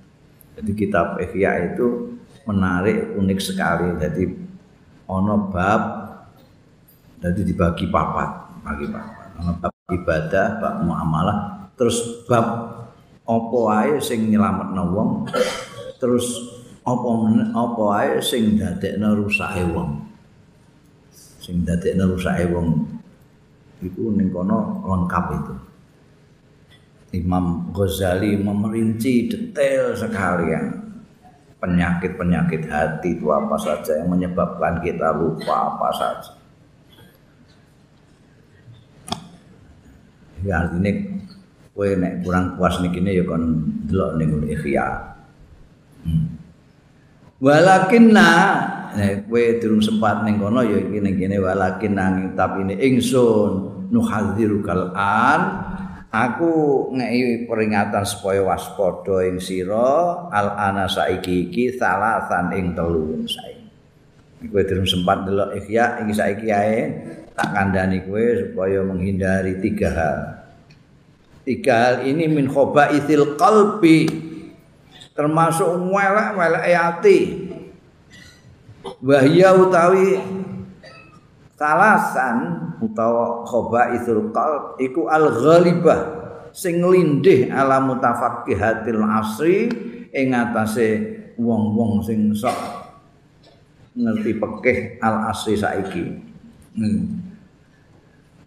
Jadi 0.55 0.71
kitab 0.79 1.19
Ihya 1.19 1.75
itu 1.75 2.15
menarik, 2.47 3.19
unik 3.19 3.41
sekali. 3.43 3.91
Jadi 3.99 4.23
ono 5.11 5.51
bab, 5.51 5.83
jadi 7.19 7.43
dibagi 7.43 7.91
papat, 7.91 8.63
bagi 8.63 8.87
papat. 8.87 9.29
Ono 9.43 9.53
bab 9.59 9.75
ibadah, 9.91 10.63
bab 10.63 10.75
muamalah, 10.87 11.39
terus 11.75 12.23
bab 12.31 12.71
opo 13.27 13.67
ae 13.67 13.99
sing 13.99 14.31
nyelametno 14.31 14.95
wong, 14.95 15.11
terus 15.99 16.23
opo 16.87 17.27
opo 17.51 17.91
ae 17.91 18.23
sing 18.23 18.55
dadekno 18.55 19.19
rusake 19.19 19.67
wong. 19.75 20.04
Sing 21.45 21.61
dadekno 21.61 22.17
rusake 22.17 22.49
wong 22.49 22.89
iku 23.85 24.17
ning 24.17 24.33
kono 24.33 24.81
lengkap 24.81 25.25
itu. 25.37 25.55
Imam 27.21 27.69
Ghazali 27.77 28.41
memerinci 28.41 29.29
detail 29.29 29.93
sekali 29.93 30.57
ya 30.57 30.65
penyakit-penyakit 31.61 32.65
hati 32.65 33.21
itu 33.21 33.29
apa 33.29 33.61
saja 33.61 34.01
yang 34.01 34.09
menyebabkan 34.09 34.81
kita 34.81 35.13
lupa 35.13 35.77
apa 35.77 35.89
saja. 35.93 36.33
Ya 40.49 40.65
artinya 40.65 40.93
kue 41.77 41.93
nek 41.93 42.25
kurang 42.25 42.57
puas 42.57 42.81
nih 42.81 42.89
kini 42.89 43.21
ya 43.21 43.25
kon 43.29 43.69
delok 43.85 44.17
nih 44.17 44.25
gue 44.33 44.49
ikhya. 44.57 44.87
Hmm. 46.09 46.41
Walakin 47.45 48.17
kue 49.27 49.59
turun 49.59 49.83
sempat 49.83 50.23
nih 50.23 50.39
kono 50.39 50.63
ya 50.63 50.79
kini 50.79 51.11
kini 51.19 51.37
walakin 51.43 51.99
nanging 51.99 52.29
tapi 52.39 52.63
ini 52.67 52.75
ingsun 52.79 53.75
nuhadziru 53.91 54.63
kalan 54.63 55.41
aku 56.15 56.53
ngei 56.95 57.43
peringatan 57.51 58.07
supaya 58.07 58.47
waspada 58.47 59.27
ing 59.27 59.43
sira 59.43 60.31
al 60.31 60.55
ana 60.55 60.87
saiki 60.87 61.51
iki 61.51 61.75
salasan 61.75 62.55
ing 62.55 62.79
telu 62.79 63.27
saiki. 63.27 63.67
Kowe 64.45 64.63
durung 64.63 64.87
sempat 64.87 65.25
delok 65.27 65.57
ikhya 65.59 66.05
iki 66.07 66.13
saiki 66.15 66.49
ae 66.55 66.79
tak 67.35 67.49
kandhani 67.51 68.07
kowe 68.07 68.23
supaya 68.23 68.79
menghindari 68.87 69.59
tiga 69.59 69.91
hal. 69.91 70.19
Tiga 71.43 71.75
hal 71.75 71.95
ini 72.07 72.31
min 72.31 72.47
isil 72.49 73.35
qalbi 73.35 74.07
termasuk 75.15 75.67
welek-welek 75.67 76.65
hati 76.75 77.19
wahya 79.01 79.57
utawi 79.57 80.21
talasan 81.57 82.69
utawa 82.83 83.49
isil 83.97 84.29
qalb 84.35 84.77
iku 84.83 85.09
al 85.09 85.33
ghalibah 85.33 86.01
sing 86.55 86.85
lindih 86.85 87.51
ala 87.51 87.83
mutafaqqihatil 87.83 89.03
asri 89.03 89.67
ing 90.15 90.31
atase 90.31 91.03
wong-wong 91.41 92.05
sing 92.05 92.31
sok 92.31 92.55
ngerti 93.95 94.39
pekeh 94.39 94.79
al 95.03 95.35
asri 95.35 95.59
saiki 95.59 96.05
hmm. 96.79 97.03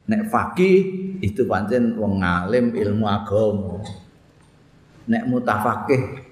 nek 0.07 0.21
fakih 0.31 0.77
itu 1.19 1.43
pancen 1.43 1.99
wong 1.99 2.23
ngalim 2.23 2.71
ilmu 2.75 3.05
agama 3.07 3.83
nek 5.07 5.23
mutafakih 5.27 6.23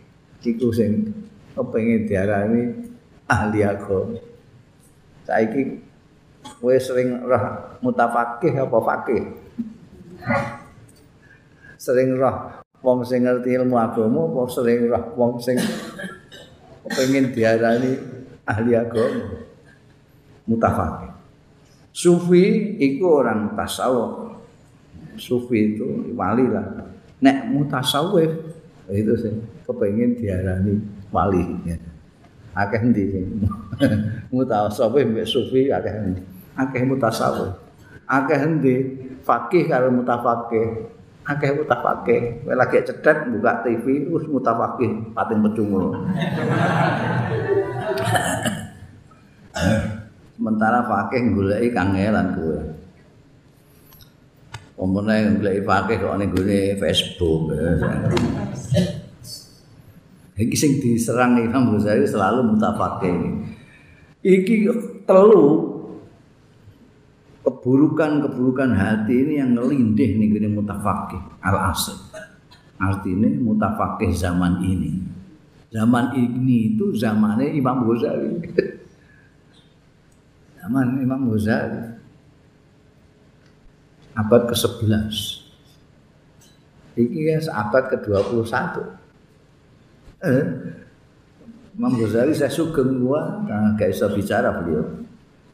iku 0.45 0.71
sing 0.71 1.11
kepengin 1.55 2.07
diarani 2.07 2.63
ahli 3.25 3.59
agama 3.65 4.19
saiki 5.25 5.81
kowe 6.61 6.75
sering 6.77 7.25
roh 7.25 7.43
mutafakih 7.81 8.53
apa 8.53 8.77
fakih 8.81 9.23
sering 11.81 12.17
roh 12.17 12.61
wong 12.85 13.01
sing 13.01 13.25
ngerti 13.25 13.57
ilmu 13.57 13.77
agama 13.77 14.29
apa 14.29 14.41
sering 14.49 14.89
roh 14.89 15.03
wong 15.17 15.41
sing 15.41 15.57
kepengin 16.85 17.33
diarani 17.33 17.97
ahli 18.45 18.71
agama 18.77 19.41
mutafakih 20.45 21.15
Sufi 21.95 22.75
itu 22.75 23.07
orang 23.07 23.55
tasawuf. 23.55 24.35
Sufi 25.15 25.79
itu 25.79 26.11
wali 26.11 26.43
lah. 26.43 26.91
Nek 27.23 27.47
mutasawif 27.55 28.35
itu 28.91 29.13
sih 29.15 29.31
kepengen 29.63 30.19
diarani 30.19 30.75
wali. 31.07 31.39
Ya. 31.63 31.79
Akeh 32.55 32.81
ndi 32.87 33.03
sing 33.11 33.27
mutasawif 34.33 35.03
mbek 35.11 35.27
sufi 35.27 35.67
akeh 35.67 35.91
ndi. 35.91 36.21
Akeh 36.55 36.87
mutasawif. 36.87 37.51
Akeh 38.07 38.39
ndi 38.47 38.75
fakih 39.27 39.67
karo 39.67 39.91
mutafakih. 39.91 40.87
Akeh 41.27 41.51
mutafakih. 41.51 42.47
Kowe 42.47 42.55
lagi 42.55 42.79
cedek 42.87 43.27
buka 43.27 43.67
TV 43.67 44.07
terus 44.07 44.23
mutafakih 44.31 45.11
pating 45.11 45.39
pecungu. 45.43 45.83
sementara 50.35 50.83
fakih 50.83 51.31
goleki 51.31 51.71
kangelan 51.71 52.35
kowe 52.35 52.59
Omone 54.75 55.39
goleki 55.39 55.63
fakih 55.63 55.95
kok 56.03 56.15
ning 56.19 56.29
gone 56.35 56.59
Facebook. 56.79 57.55
Iki 60.35 60.55
sing 60.55 60.71
diserang 60.83 61.39
Imam 61.39 61.71
Ghazali 61.71 62.03
selalu 62.03 62.55
mutafakih. 62.55 63.39
Iki 64.19 64.67
telu 65.07 65.75
keburukan-keburukan 67.45 68.73
hati 68.75 69.15
ini 69.15 69.33
yang 69.39 69.55
ngelindih 69.55 70.17
nih 70.17 70.27
gini 70.35 70.47
mutafakih 70.51 71.21
al 71.39 71.71
asr. 71.71 71.95
Artinya 72.75 73.31
mutafakih 73.39 74.11
zaman 74.11 74.59
ini. 74.59 74.99
Zaman 75.71 76.11
ini 76.19 76.75
itu 76.75 76.91
zamannya 76.91 77.55
Imam 77.55 77.87
Ghazali. 77.87 78.43
zaman 80.65 80.97
Imam 80.97 81.29
Ghazali 81.29 81.93
abad 84.17 84.49
ke-11 84.49 85.13
ini 86.97 87.29
ya 87.29 87.37
abad 87.53 87.93
ke-21 87.93 89.04
eh, 90.25 90.45
Imam 91.75 91.93
Ghazali 91.99 92.31
saya 92.31 92.51
sugeng 92.51 93.03
gua 93.03 93.43
nah, 93.43 93.75
gak 93.75 93.91
bisa 93.91 94.07
bicara 94.11 94.49
beliau. 94.63 95.05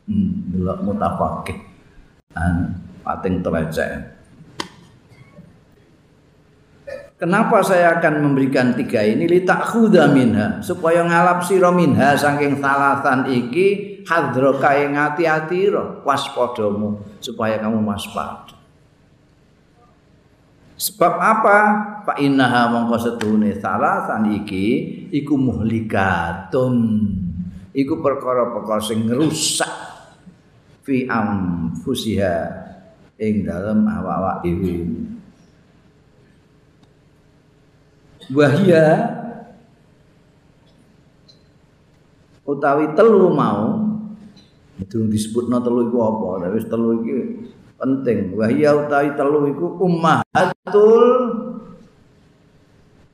Hmm, 0.06 0.54
belok 0.54 0.80
mutafakih 0.86 1.58
dan 2.34 2.78
pating 3.06 3.42
telecek. 3.42 4.22
Kenapa 7.22 7.62
saya 7.62 8.02
akan 8.02 8.26
memberikan 8.26 8.74
tiga 8.74 9.06
ini? 9.06 9.30
Li 9.30 9.46
takhuda 9.46 10.10
minha 10.10 10.58
supaya 10.66 11.06
ngalap 11.06 11.46
sira 11.46 11.70
minha 11.70 12.18
saking 12.18 12.58
salasan 12.58 13.30
iki 13.30 14.02
hadroka 14.10 14.74
ing 14.74 14.98
ati-ati 14.98 15.70
waspadamu 16.02 16.98
supaya 17.22 17.62
kamu 17.62 17.78
waspada. 17.86 18.61
Sebab 20.82 21.14
apa? 21.14 21.58
Fa 22.02 22.14
innaha 22.18 22.74
mongko 22.74 22.98
setune 22.98 23.54
salasan 23.62 24.34
iki 24.42 24.66
iku 25.14 25.38
muhlikatun. 25.38 26.76
Iku 27.72 28.02
perkara-perkara 28.02 28.82
sing 28.82 29.06
ngrusak 29.06 29.70
fi 30.82 31.06
amfusiha 31.06 32.38
ing 33.22 33.46
dalem 33.46 33.86
awak-awak 33.86 34.42
dhewe. 34.42 35.02
wahya 38.32 39.12
utawi 42.48 42.96
telu 42.96 43.28
mau 43.32 43.92
itu 44.80 45.04
disebut 45.06 45.52
telu 45.52 45.92
iku 45.92 45.98
apa 46.00 46.48
tapi 46.48 46.58
telu 46.66 46.90
iki 47.04 47.18
penting. 47.82 48.38
Wahya 48.38 48.78
utawi 48.78 49.18
telu 49.18 49.50
iku 49.50 49.82
ummahatul 49.82 51.06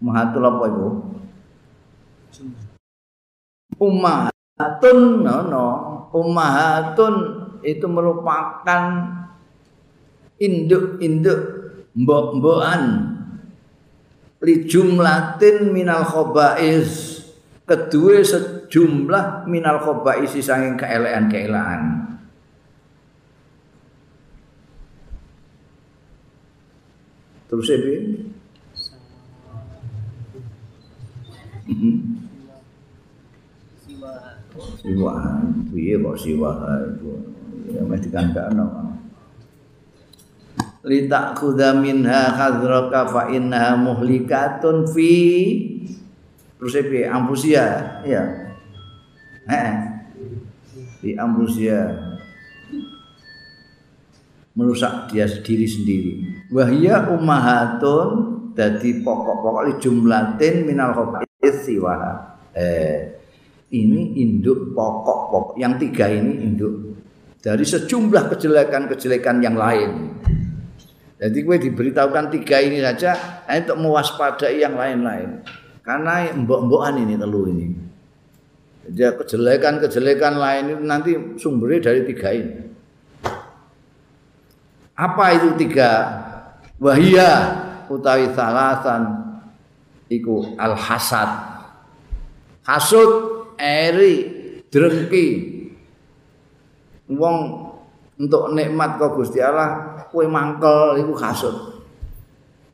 ummahatul 0.03 0.43
apa 0.43 0.63
iku? 0.67 0.87
Ummahatun 3.79 4.99
no 5.23 5.35
no. 5.47 5.67
Ummahatun 6.11 7.15
itu 7.63 7.87
merupakan 7.87 8.83
induk-induk 10.35 11.39
mbok-mbokan. 11.95 13.15
Li 14.43 14.69
jumlatin 14.69 15.71
minal 15.71 16.05
khobais. 16.05 17.15
Kedua 17.67 18.23
sejumlah 18.23 19.49
minal 19.49 19.81
khobais 19.83 20.31
sanging 20.39 20.79
keelean-keelean 20.79 22.16
terus 27.47 27.67
ini 27.71 27.95
siwahan 34.83 35.67
piye? 35.71 35.95
Kok 35.99 36.17
siwahan 36.17 36.81
itu 36.95 37.11
ya 37.67 37.81
mesti 37.83 38.07
kandakno 38.07 38.95
li 40.87 41.03
ta'khudha 41.11 41.75
minha 41.75 42.31
hadraka 42.31 43.11
fa 43.11 43.27
innaha 43.27 43.75
muhlikatun 43.75 44.87
fi. 44.87 45.13
Terus 46.57 46.73
piye? 46.87 47.05
Ambusia 47.05 47.63
ya 48.07 48.23
eh. 49.51 49.71
Di 50.97 51.13
ambusia 51.13 51.93
merusak 54.57 55.13
dia 55.13 55.29
sendiri 55.29 55.67
sendiri 55.69 56.13
wahya 56.51 57.11
ummahatun 57.11 58.09
dadi 58.55 59.03
pokok-pokok 59.03 59.77
jumlatin 59.77 60.65
minal 60.65 60.95
khabith 60.95 61.57
siwa 61.63 61.95
eh 62.55 63.19
ini 63.73 64.17
induk 64.23 64.71
pokok-pokok 64.71 65.59
yang 65.59 65.75
tiga 65.75 66.07
ini 66.07 66.47
induk 66.47 66.95
dari 67.43 67.63
sejumlah 67.63 68.33
kejelekan-kejelekan 68.33 69.43
yang 69.43 69.55
lain 69.55 69.91
Jadi 71.17 71.37
gue 71.41 71.57
diberitahukan 71.57 72.29
tiga 72.29 72.61
ini 72.61 72.77
saja 72.77 73.41
untuk 73.49 73.77
mewaspadai 73.81 74.61
yang 74.61 74.77
lain-lain. 74.77 75.41
Karena 75.81 76.29
mbok-mbokan 76.29 77.01
ini 77.01 77.17
telu 77.17 77.49
ini. 77.49 77.67
Jadi 78.85 79.17
kejelekan-kejelekan 79.25 80.37
lain 80.37 80.63
itu 80.77 80.83
nanti 80.85 81.11
sumbernya 81.41 81.89
dari 81.89 82.01
tiga 82.05 82.29
ini. 82.37 82.55
Apa 84.93 85.25
itu 85.41 85.57
tiga? 85.57 85.89
Wahia 86.77 87.31
utawi 87.89 88.29
salasan 88.37 89.33
iku 90.13 90.53
al 90.61 90.77
hasad. 90.77 91.29
Hasud 92.61 93.09
eri 93.57 94.29
drengki. 94.69 95.27
Wong 97.07 97.37
untuk 98.19 98.51
nikmat 98.53 98.99
kok 98.99 99.15
Gusti 99.15 99.39
Allah 99.41 100.03
kowe 100.11 100.25
mangkel 100.27 101.01
iku 101.01 101.13
kasut. 101.17 101.55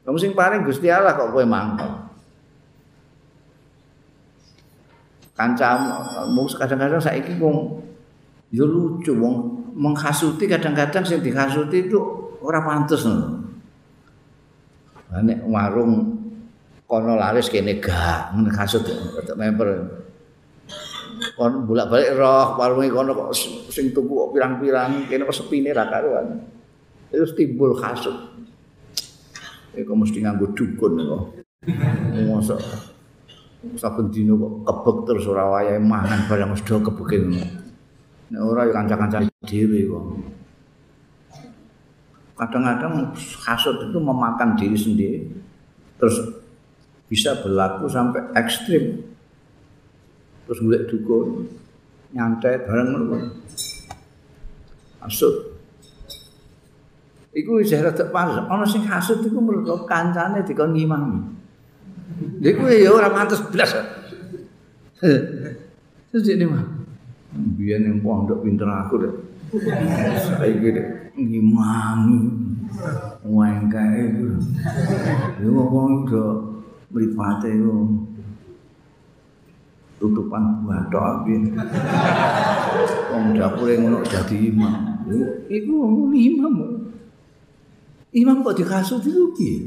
Kamu 0.04 0.18
sing 0.20 0.36
paling 0.36 0.68
Gusti 0.68 0.92
Allah 0.92 1.16
kok 1.16 1.32
kowe 1.32 1.46
mangkel. 1.46 2.04
Kancamu 5.34 6.46
kadang-kadang 6.60 7.02
saiki 7.02 7.39
wong 7.42 7.82
yo 8.54 8.70
lucu 8.70 9.18
wong 9.18 9.66
menghasuti 9.74 10.46
kadang-kadang 10.46 11.02
sing 11.02 11.26
dihasuti 11.26 11.89
itu 11.89 11.98
ora 12.44 12.62
pantes 12.62 13.02
lho. 13.08 13.44
Nek 15.21 15.45
warung 15.45 16.23
kono 16.89 17.13
laris 17.17 17.49
kene 17.49 17.78
gak 17.78 18.34
ngene 18.34 18.49
kasut 18.49 18.82
tetep 18.86 19.38
member 19.38 20.02
kon 21.38 21.65
bolak-balik 21.65 22.17
roh 22.17 22.58
warunge 22.58 22.89
kono 22.89 23.12
kok 23.13 23.30
sing 23.69 23.93
tuku 23.93 24.10
kok 24.10 24.32
pirang-pirang 24.34 25.06
kene 25.10 25.26
kok 25.26 25.38
sepine 25.38 25.69
ra 25.73 25.89
karuan. 25.89 26.41
Terus 27.13 27.38
timbul 27.38 27.78
kasut. 27.78 28.13
Iku 29.73 29.93
mesti 29.93 30.21
nganggo 30.21 30.54
dukun 30.54 30.93
kok. 30.97 31.21
Mosok 32.26 32.60
saben 33.80 34.12
dina 34.12 34.34
kok 34.36 34.54
kebek 34.67 34.97
terus 35.08 35.26
ora 35.30 35.45
wayahe 35.49 35.80
mangan 35.82 36.26
barang 36.30 36.49
mesti 36.54 36.69
kebeke. 36.69 37.17
Nek 38.34 38.41
ora 38.41 38.65
ya 38.69 38.73
kanca-kanca 38.73 39.17
dhewe 39.45 39.80
kok 39.89 40.04
kadang-kadang 42.34 43.13
kasut 43.46 43.78
itu 43.89 43.98
memakan 44.02 44.58
diri 44.58 44.78
sendiri 44.78 45.19
terus 46.02 46.43
bisa 47.08 47.38
berlaku 47.39 47.86
sampai 47.86 48.34
ekstrim. 48.34 49.06
Terus 50.43 50.60
golek 50.60 50.89
dukun 50.89 51.46
nyantet 52.12 52.65
bareng 52.65 52.88
ngono. 52.89 53.17
Kasut. 55.00 55.56
Iku 57.34 57.62
wis 57.62 57.74
rada 57.74 58.06
pas. 58.10 58.43
Ana 58.50 58.65
sing 58.65 58.84
kasut 58.84 59.22
iku 59.22 59.39
mergo 59.39 59.86
kancane 59.86 60.41
dikon 60.41 60.74
ngimami. 60.74 61.22
Iku 62.41 62.65
ya 62.67 62.91
ora 62.91 63.13
pantes 63.13 63.39
blas. 63.54 63.72
Terus 66.10 66.26
ini 66.30 66.46
mah 66.50 66.63
biyen 67.34 67.89
yang 67.89 67.98
pondok 68.06 68.46
pinter 68.46 68.69
aku 68.69 68.96
deh 69.02 69.13
saiki 69.60 70.70
deh 70.74 70.88
ngimami 71.13 72.20
wengkae 73.22 74.10
iku. 74.10 74.28
Yo 75.42 75.62
wong 75.70 76.10
udah 76.10 76.32
mripate 76.89 77.54
yo 77.54 77.86
tutupan 80.02 80.66
bathok 80.66 81.30
iki 81.30 81.54
wong 83.13 83.24
dapure 83.38 83.74
ngono 83.78 84.02
dadi 84.02 84.50
imam. 84.50 84.74
Iku 85.50 85.74
imam. 86.10 86.56
Imam 88.13 88.46
kok 88.46 88.58
dikasut 88.58 89.02
itu 89.06 89.26
piye? 89.34 89.58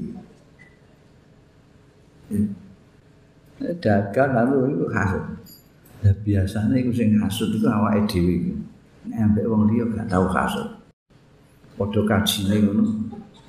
Dagang 3.83 4.31
lalu 4.35 4.75
itu 4.75 4.87
kasut. 4.87 5.25
Ya 6.03 6.13
biasanya 6.23 6.79
itu 6.79 6.91
sing 6.95 7.19
kasut 7.19 7.51
itu 7.55 7.67
iki 7.67 8.55
nek 8.55 8.76
ambek 9.15 9.47
wong 9.47 9.71
liya 9.71 9.87
gak 9.93 10.11
tau 10.11 10.27
kasut. 10.27 10.67
Padha 11.77 12.01
kajine 12.09 12.57
ngono 12.65 12.83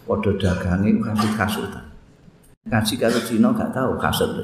padha 0.05 0.31
dagange 0.37 0.91
kasut 1.01 1.31
kasutan. 1.33 1.85
Kaji 2.67 2.93
karo 2.99 3.19
Cina 3.23 3.49
gak 3.55 3.71
tau 3.71 3.95
kasut. 3.95 4.31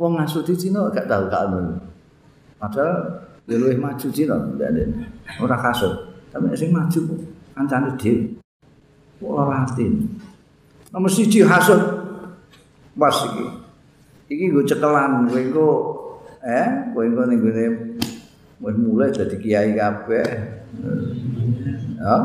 Wong 0.00 0.12
ngasuti 0.18 0.54
Cina 0.54 0.86
gak 0.90 1.06
tau 1.10 1.26
gak 1.30 1.50
ono 1.50 1.78
padahal 2.58 2.96
ya 3.44 3.60
luwih 3.60 3.76
maju 3.76 4.06
Cina 4.14 4.38
ora 5.42 5.56
kasut. 5.58 6.14
Tapi 6.30 6.54
sing 6.54 6.70
maju 6.70 7.00
kancane 7.54 7.90
dhewe. 7.98 8.38
Ora 9.22 9.64
atin 9.64 10.04
nomor 10.94 11.10
siji 11.10 11.42
hasud 11.42 11.82
pas 12.94 13.18
iki. 13.26 13.44
Iki 14.30 14.44
nggo 14.54 14.62
cekelan 14.62 15.26
kowe 15.26 15.40
engko 15.42 15.68
eh 16.46 16.94
kowe 16.94 17.02
engko 17.02 17.22
ning 17.26 17.42
gone 17.42 17.64
wis 18.62 18.76
mulai 18.78 19.10
dadi 19.10 19.36
kiai 19.40 19.74
kabeh. 19.74 20.28
Ya. 21.98 22.16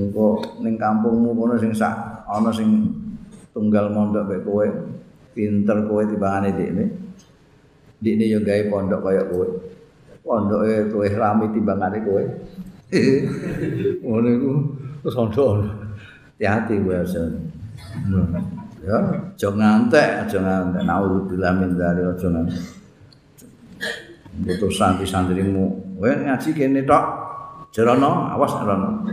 Engko 0.00 0.40
ning 0.64 0.78
kampungmu 0.78 1.34
kono 1.34 1.54
sing 1.60 1.72
sak 1.74 2.24
ana 2.24 2.48
sing 2.54 2.88
tunggal 3.52 3.90
mondok 3.90 4.30
mek 4.30 4.40
kowe 4.46 4.66
pinter 5.34 5.82
kowe 5.84 6.02
timbangane 6.06 6.54
dekne 6.54 6.84
dekne 7.98 8.24
yo 8.30 8.38
gawe 8.40 8.62
pondok 8.70 9.00
kaya 9.04 9.22
kowe. 9.28 9.46
Pondoke 10.24 10.88
kowe 10.94 11.06
rame 11.10 11.50
timbangane 11.52 11.98
kowe. 12.06 12.22
Ngono 14.06 14.28
iku 14.30 14.52
terus 15.02 15.16
ondo 15.18 15.44
hati-hati 16.38 16.74
kowe 16.80 16.94
ya 18.80 18.96
aja 18.96 19.48
ngantek 19.52 20.08
aja 20.24 20.38
ngantek. 20.40 20.82
Naudzubillah 20.86 21.52
min 21.60 21.70
dzalik 21.76 22.04
aja 22.14 22.28
ngantek 22.30 22.79
butuh 24.38 24.70
santri-santrimu 24.70 25.98
kowe 25.98 26.10
ngaji 26.10 26.50
kene 26.54 26.86
tok 26.86 27.30
Jerono, 27.70 28.26
awas 28.34 28.50
Jerono. 28.58 29.06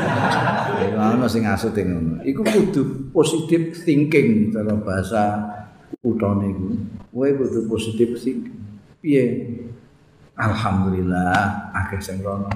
Ana 0.96 1.28
sing 1.28 1.44
ngasut 1.44 1.76
ngono. 1.76 2.24
Iku 2.24 2.40
kudu 2.40 3.12
positif 3.12 3.84
thinking 3.84 4.48
cara 4.48 4.72
bahasa 4.80 5.22
utone 6.00 6.56
iku. 6.56 6.72
Kowe 7.12 7.28
kudu 7.36 7.68
positif 7.68 8.16
thinking. 8.16 8.56
Piye? 9.04 9.24
Alhamdulillah 10.40 11.68
akeh 11.76 12.00
sing 12.00 12.24
rono. 12.24 12.48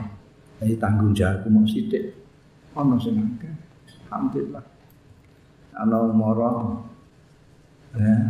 Ini 0.65 0.81
tanggung 0.81 1.13
jawabku 1.13 1.53
mau 1.53 1.69
sithik. 1.69 2.17
Ana 2.73 2.97
sing 2.97 3.21
akeh. 3.21 3.53
Alhamdulillah. 4.09 4.65
Ana 5.77 5.97
umara. 6.01 6.81
Eh, 7.93 8.21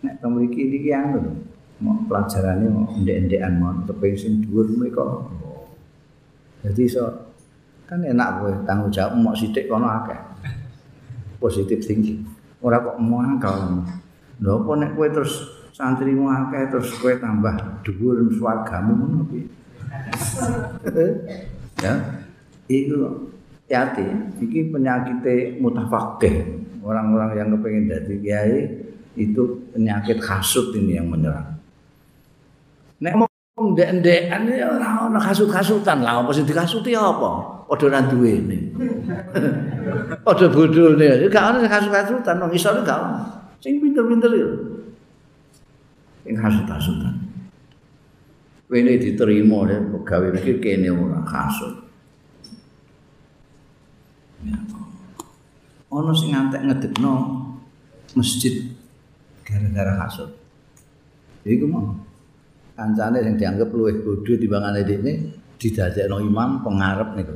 nek 0.00 0.16
to 0.16 0.26
mriki 0.32 0.80
iki 0.80 0.96
anu 0.96 1.49
mau 1.80 1.96
pelajarane 2.04 2.68
ndek-ndekan 3.00 3.52
mau 3.56 3.72
kepengin 3.88 4.16
sing 4.16 4.32
dhuwur 4.44 4.68
mriko. 4.76 5.32
Jadi 6.60 6.84
so 6.84 7.08
kan 7.88 8.04
enak 8.04 8.38
kowe 8.38 8.52
tanggung 8.68 8.92
jawab 8.92 9.16
mau 9.16 9.32
sithik 9.32 9.66
kono 9.66 9.88
akeh. 9.88 10.20
Positive 11.40 11.80
thinking. 11.80 12.20
Ora 12.60 12.84
kok 12.84 13.00
mau 13.00 13.24
angkal. 13.24 13.80
Lho 14.44 14.52
apa 14.60 14.70
nek 14.76 14.92
kowe 14.92 15.08
terus 15.08 15.32
santrimu 15.72 16.28
akeh 16.28 16.68
terus 16.68 16.92
kowe 17.00 17.16
tambah 17.16 17.80
dhuwur 17.80 18.28
swargamu 18.36 18.92
ngono 18.94 19.24
piye? 19.26 19.44
ya. 21.84 21.94
Itu 22.70 23.32
hati, 23.66 24.06
iki 24.38 24.70
penyakit 24.70 25.58
mutafakih. 25.58 26.60
Orang-orang 26.80 27.36
yang 27.36 27.48
kepengen 27.56 27.90
jadi 27.92 28.14
kiai 28.22 28.58
itu 29.18 29.42
penyakit 29.74 30.22
hasut 30.22 30.72
ini 30.76 30.96
yang 30.96 31.10
menyerang. 31.10 31.59
Nek 33.00 33.14
mau 33.16 33.28
ndek-ndekan 33.56 34.44
ora 34.48 35.08
ana 35.08 35.18
kasut-kasutan. 35.20 36.04
Lah 36.04 36.20
apa 36.20 36.30
sing 36.36 36.44
dikasuti 36.44 36.92
apa? 36.92 37.64
Padha 37.64 37.86
ra 37.88 38.00
duwene. 38.04 38.76
Padha 40.26 40.46
bodhone 40.52 41.28
gak 41.32 41.44
ana 41.56 41.64
kasut-kasutan 41.64 42.36
wong 42.44 42.52
iso 42.52 42.68
gak 42.84 43.00
ana 43.00 43.20
sing 43.60 43.80
pinter-pinter 43.80 44.32
yo 44.36 44.50
sing 46.24 46.36
kasut-kasutan. 46.36 47.14
Wene 48.70 49.00
diterima 49.00 49.66
ya 49.66 49.80
pegawe 49.80 50.28
iki 50.36 50.60
kene 50.60 50.92
ora 50.92 51.24
kasut. 51.24 51.74
Ana 55.88 56.12
sing 56.12 56.36
ngantek 56.36 56.62
ngedekno 56.68 57.12
masjid 58.12 58.68
gara-gara 59.48 60.04
kasut. 60.04 60.30
Iku 61.48 61.64
mau 61.64 62.09
kancane 62.76 63.18
sing 63.22 63.34
dianggap 63.36 63.68
luwih 63.70 64.00
bodho 64.02 64.32
timbangane 64.38 64.80
dekne 64.86 65.12
didadekno 65.60 66.16
imam 66.24 66.64
pengarep 66.64 67.16
niku. 67.16 67.34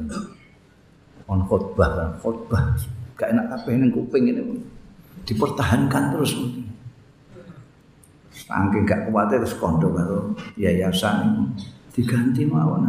On 1.25 1.41
khotbah, 1.49 2.21
khotbah 2.21 2.77
gak 3.17 3.33
enak 3.33 3.49
kabeh 3.49 3.81
ning 3.81 3.91
kuping 3.95 4.29
ini. 4.29 4.43
Dipertahankan 5.25 6.13
terus. 6.13 6.37
Saking 8.35 8.85
gak 8.85 9.09
kuat 9.09 9.33
terus 9.33 9.57
kondo 9.57 9.89
karo 9.95 10.37
yayasan 10.61 11.49
diganti 11.97 12.45
mawon. 12.45 12.85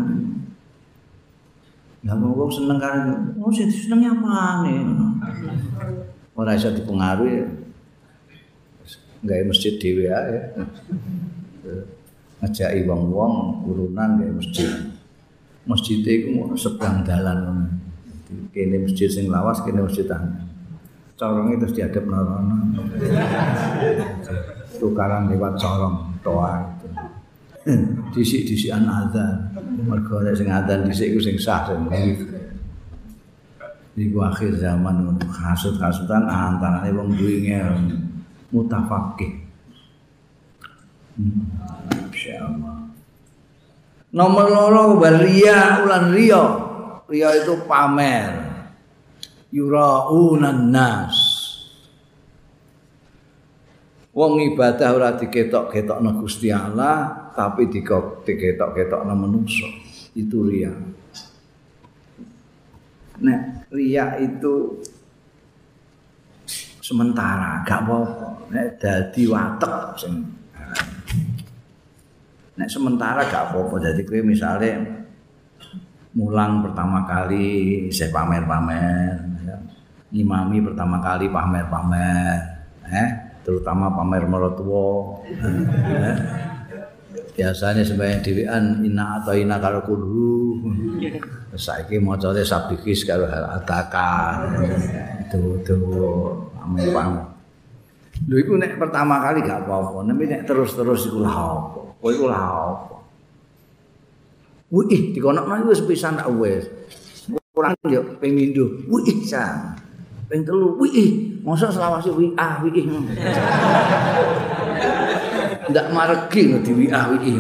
Lah 2.04 2.16
wong 2.20 2.52
seneng 2.52 2.78
karo 2.78 3.16
oh 3.40 3.52
sing 3.54 3.72
seneng 3.72 4.04
apa 4.04 4.68
nih. 4.68 4.84
Ora 6.36 6.60
iso 6.60 6.76
dipengaruhi. 6.76 7.64
Gawe 9.26 9.44
masjid 9.48 9.80
dhewe 9.80 10.12
ae. 10.12 10.38
Ngajaki 12.46 12.86
wong-wong 12.86 13.66
urunan 13.66 14.22
ya 14.22 14.30
masjid. 14.30 14.70
Masjid 15.66 15.98
itu 16.06 16.30
seberang 16.54 17.02
dalan 17.02 17.74
Kene 18.56 18.88
masjid 18.88 19.06
sing 19.12 19.30
lawas, 19.30 19.62
kene 19.62 19.84
masjid 19.86 20.08
tangga. 20.08 20.42
Corong 21.16 21.56
itu 21.56 21.68
diadep 21.72 22.08
norono. 22.08 22.56
Tukaran 24.80 25.32
lewat 25.32 25.56
corong 25.60 26.20
toa 26.24 26.64
itu. 26.64 26.88
Disik-disikan 28.16 28.88
azan. 28.88 29.52
Mergo 29.86 30.24
nek 30.24 30.36
sing 30.36 30.48
azan 30.52 30.88
disik 30.88 31.16
iku 31.16 31.20
sing 31.24 31.36
sah 31.40 31.68
sing 31.68 31.88
Iku 33.96 34.20
akhir 34.20 34.60
zaman 34.60 35.16
kasut-kasutan 35.24 36.28
antarane 36.28 36.92
wong 36.92 37.16
duwe 37.16 37.48
ngel 37.48 37.76
mutafakih. 38.52 39.40
Nomor 44.16 44.48
loro 44.48 44.84
baria 44.96 45.84
ulan 45.84 46.16
ria. 46.16 46.44
Ria 47.06 47.30
itu 47.36 47.60
pamer. 47.68 48.46
yuraunan 49.56 50.68
nas 50.68 51.16
wong 54.12 54.52
ibadah 54.52 54.90
ora 54.92 55.10
diketok-ketokno 55.16 56.20
Gusti 56.20 56.52
Allah 56.52 57.32
tapi 57.32 57.72
diketok-ketokno 57.72 59.14
manusa 59.16 59.68
itu 60.12 60.38
ria 60.44 60.76
nek 63.24 63.72
ria 63.72 64.20
itu 64.20 64.84
sementara 66.84 67.64
gak 67.64 67.88
apa-apa 67.88 68.52
nek 68.52 68.68
dadi 68.76 69.24
watek 69.32 70.04
sing 70.04 70.16
nek 72.56 72.70
sementara 72.72 73.28
gak 73.28 73.52
apa-apa. 73.52 73.76
Jadi 73.84 74.02
kowe 74.08 74.22
misale 74.24 74.70
mulang 76.16 76.64
pertama 76.64 77.04
kali 77.04 77.88
saya 77.92 78.08
pamer-pamer 78.08 79.20
ya. 79.44 79.58
imami 80.16 80.64
pertama 80.64 81.04
kali 81.04 81.28
pamer-pamer 81.28 82.40
eh 82.88 83.10
terutama 83.44 83.92
pamer 83.92 84.24
mertua 84.24 85.20
eh. 85.28 86.16
biasanya 87.36 87.84
sebagai 87.84 88.24
dirian 88.24 88.80
ina 88.80 89.20
atau 89.20 89.36
ina 89.36 89.60
kalau 89.60 89.84
kudu. 89.84 90.32
Saiki 91.56 92.04
macane 92.04 92.44
sabikis 92.44 93.08
karo 93.08 93.28
ataka 93.28 94.44
itu 95.28 95.60
itu 95.60 95.76
pamer 96.56 96.88
pamer 96.96 97.26
lho 98.32 98.36
iku 98.40 98.56
nek 98.56 98.80
pertama 98.80 99.20
kali 99.20 99.44
gak 99.44 99.68
apa-apa. 99.68 100.08
Nek 100.08 100.48
terus-terus 100.48 101.12
iku 101.12 101.20
lha 101.28 101.36
apa 101.36 101.85
kowe 102.06 102.14
iku 102.14 102.30
lha 102.30 102.38
apa 102.38 102.96
Wih, 104.70 105.14
dikonokno 105.14 105.62
iku 105.62 105.72
wis 105.72 105.86
pisan 105.86 106.18
tak 106.18 106.28
wis. 106.36 106.66
Kurang 107.54 107.78
yo 107.86 108.02
ping 108.18 108.34
mindo. 108.34 108.66
Wih, 108.92 109.24
san. 109.24 109.78
Ping 110.26 110.42
telu, 110.42 110.74
wih, 110.82 111.38
mosok 111.46 111.70
selawase 111.70 112.10
wih 112.12 112.34
ah 112.36 112.60
wih. 112.66 112.84
Ndak 115.70 115.86
maregi 115.94 116.60
di 116.66 116.72
wih 116.76 116.90
ah 116.92 117.14
wih. 117.14 117.40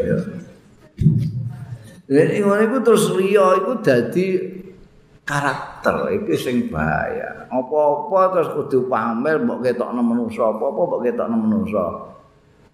Ya. 0.00 0.16
Iku 2.62 2.76
terus 2.86 3.10
liya 3.18 3.58
iku 3.60 3.82
dadi 3.82 4.26
karakter 5.26 6.14
iki 6.14 6.40
sing 6.40 6.70
bahaya. 6.70 7.50
Apa-apa 7.50 8.32
terus 8.32 8.48
kudu 8.54 8.86
pamer 8.86 9.42
mbok 9.42 9.66
ketokno 9.66 10.00
manusa, 10.00 10.46
apa-apa 10.56 10.80
mbok 10.88 11.00
ketokno 11.04 11.36
manusa. 11.36 11.84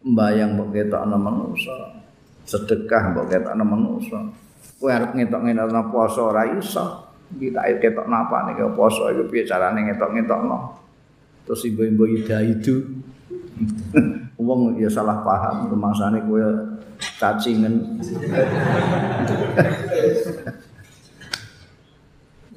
Mbayang 0.03 0.59
mbok 0.59 0.75
ketokno 0.75 1.15
manusa. 1.15 1.95
sedekah 2.43 3.15
mbok 3.15 3.31
ketokno 3.31 3.63
manusa. 3.63 4.19
Kowe 4.83 4.91
arep 4.91 5.15
ngetok-ngetokno 5.15 5.95
poso 5.95 6.35
ora 6.35 6.43
iso. 6.59 7.07
Kita 7.33 7.65
ketok 7.79 8.11
napa 8.11 8.51
nek 8.51 8.59
poso 8.75 9.07
iku 9.15 9.31
piye 9.31 9.47
carane 9.47 9.87
ngetok-ngetokno. 9.87 10.59
Terus 11.47 11.63
ibu-ibu 11.71 12.03
ida 12.19 12.43
itu 12.43 12.83
wong 14.43 14.83
ya 14.83 14.91
salah 14.91 15.23
paham 15.23 15.71
kemangsane 15.71 16.19
kowe 16.27 16.43
cacingen. 17.23 17.79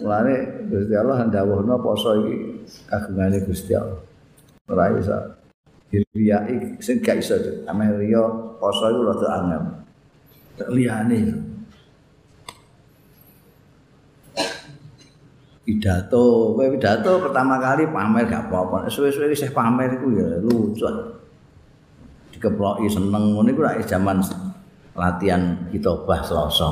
Mulane 0.01 0.33
Gusti 0.67 0.91
Allah 0.97 1.29
ndawuhna 1.29 1.77
poso 1.77 2.25
iki 2.25 2.65
kagungane 2.89 3.37
Gusti 3.45 3.77
Allah. 3.77 4.01
Ora 4.65 4.89
iso 4.97 5.44
diriyai 5.89 6.81
sing 6.81 6.99
gak 6.99 7.21
iso 7.21 7.37
ame 7.69 7.85
riya 7.97 8.23
poso 8.57 8.89
iku 8.89 9.01
rada 9.05 9.27
angel. 9.39 9.63
Liyane. 10.71 11.19
Pidato 15.65 16.53
kowe 16.53 16.65
pidato 16.69 17.17
pertama 17.17 17.57
kali 17.57 17.89
pamer 17.89 18.29
gak 18.29 18.49
apa-apa. 18.49 18.85
Suwe-suwe 18.85 19.33
wis 19.33 19.45
pamer 19.49 19.97
iku 19.97 20.13
ya 20.13 20.37
lucu 20.41 20.85
dikeploki 22.35 22.91
seneng 22.91 23.33
ngene 23.33 23.49
iku 23.55 23.61
rak 23.63 23.81
zaman 23.87 24.21
latihan 24.95 25.65
kitobah 25.71 26.21
selasa. 26.21 26.67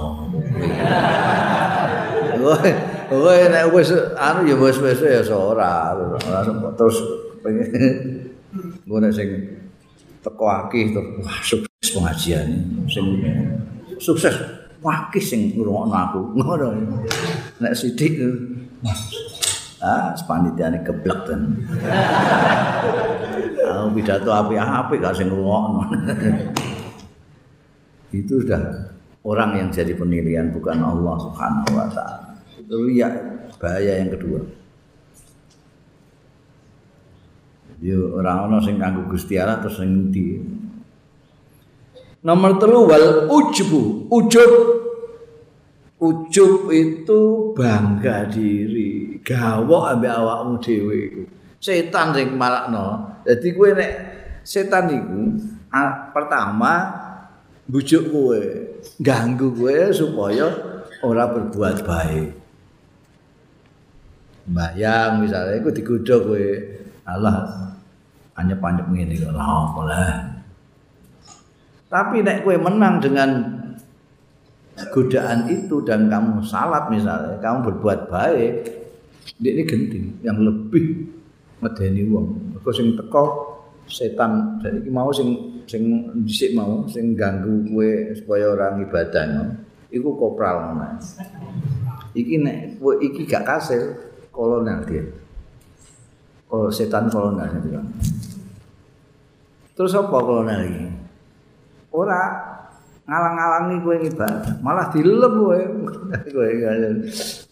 Woi 3.14 3.42
nek 3.50 3.70
wis 3.74 3.90
anu 4.20 4.46
ya 4.46 4.56
wis-wis 4.60 5.02
ya 5.02 5.24
ora. 5.34 5.96
Terus 6.78 6.98
Ngono 8.84 9.08
sing 9.16 9.30
teko 10.20 10.46
akeh 10.48 10.92
terus 10.92 11.24
wah 11.24 11.40
sukses 11.40 11.90
pengajian. 11.96 12.48
Sing 12.92 13.06
sukses 14.00 14.36
wakih 14.84 15.24
sing 15.24 15.56
ngrungokno 15.56 15.96
aku. 15.96 16.22
Ngono. 16.40 16.68
Nek 17.64 17.74
sithik 17.76 18.20
ah 19.84 20.16
sepanitiane 20.16 20.84
geblek 20.84 21.20
ten. 21.28 21.42
Ah 23.64 23.88
pidato 23.90 24.28
apik-apik 24.28 25.00
gak 25.00 25.16
sing 25.16 25.32
ngrungokno. 25.32 25.88
Itu 28.14 28.44
sudah 28.44 28.60
orang 29.24 29.58
yang 29.58 29.68
jadi 29.72 29.96
penilaian 29.96 30.52
bukan 30.52 30.84
Allah 30.84 31.16
Subhanahu 31.24 31.72
wa 31.72 31.88
taala. 31.88 32.36
Itu 32.60 32.92
ya 32.92 33.08
bahaya 33.58 34.04
yang 34.04 34.12
kedua 34.12 34.44
Yo 37.84 38.16
ora 38.16 38.48
ana 38.48 38.64
sing 38.64 38.80
kanggo 38.80 39.12
Gusti 39.12 39.36
Allah 39.36 39.60
terus 39.60 39.76
sing 39.76 40.08
ndi. 40.08 40.40
Nomor 42.24 42.56
telu 42.56 42.88
wal 42.88 43.28
ujubu, 43.28 44.08
ujub. 44.08 44.80
Ujub 46.00 46.68
itu 46.72 47.52
bangga 47.56 48.28
diri, 48.28 49.20
gawok 49.24 49.84
ambek 49.88 50.16
awakmu 50.16 50.60
dhewe 50.60 50.96
iku. 51.12 51.24
Setan 51.60 52.12
sing 52.16 52.36
malakno. 52.40 53.20
Dadi 53.24 53.52
kowe 53.56 53.72
nek 53.72 53.92
setan 54.44 54.88
iku 54.92 55.40
pertama 56.12 56.92
bujuk 57.68 58.12
kowe, 58.12 58.44
ganggu 59.00 59.52
kowe 59.56 59.92
supaya 59.92 60.48
ora 61.04 61.24
berbuat 61.28 61.88
baik. 61.88 62.32
Bayang 64.48 65.24
misalnya 65.24 65.60
iku 65.60 65.72
digodho 65.72 66.16
kowe. 66.32 66.48
Allah 67.04 67.64
anyep-anyep 68.38 68.86
ngene 68.90 69.16
kok 69.20 69.34
lha 69.34 69.46
apa 69.46 69.82
Tapi 71.94 72.26
nek 72.26 72.42
kowe 72.42 72.58
menang 72.58 72.98
dengan 72.98 73.30
godaan 74.90 75.46
itu 75.54 75.86
dan 75.86 76.10
kamu 76.10 76.42
salat 76.42 76.90
misalnya, 76.90 77.38
kamu 77.38 77.70
berbuat 77.70 78.10
baik, 78.10 78.54
ini 79.38 79.62
genting 79.62 80.18
yang 80.26 80.42
lebih 80.42 81.06
medeni 81.62 82.10
wong. 82.10 82.58
Mergo 82.58 82.72
sing 82.74 82.98
teko 82.98 83.24
setan 83.86 84.58
dari 84.58 84.90
mau 84.90 85.14
sing 85.14 85.62
sing 85.70 86.10
dhisik 86.26 86.58
mau 86.58 86.84
sing 86.90 87.14
ganggu 87.14 87.70
kowe 87.70 87.92
supaya 88.18 88.46
orang 88.52 88.84
ibadah 88.84 89.24
no. 89.30 89.44
Iku 89.94 90.18
kopral 90.18 90.74
ngono. 90.74 90.98
Iki 92.18 92.36
nek 92.42 92.58
iki 93.06 93.30
gak 93.30 93.46
kasil 93.46 93.82
kolonel 94.34 94.82
dia. 94.90 95.06
Kalau 96.54 96.70
setan 96.70 97.10
kolonel 97.10 97.50
itu 97.50 97.82
Terus 99.74 99.98
apa 99.98 100.18
kolonel 100.22 100.62
iki? 100.70 100.86
Ora 101.90 102.22
ngalang-alangi 103.10 103.76
kowe 103.82 103.98
ibadah, 103.98 104.62
malah 104.62 104.86
dilem 104.94 105.34
kowe. 105.34 105.60
kowe 106.38 106.50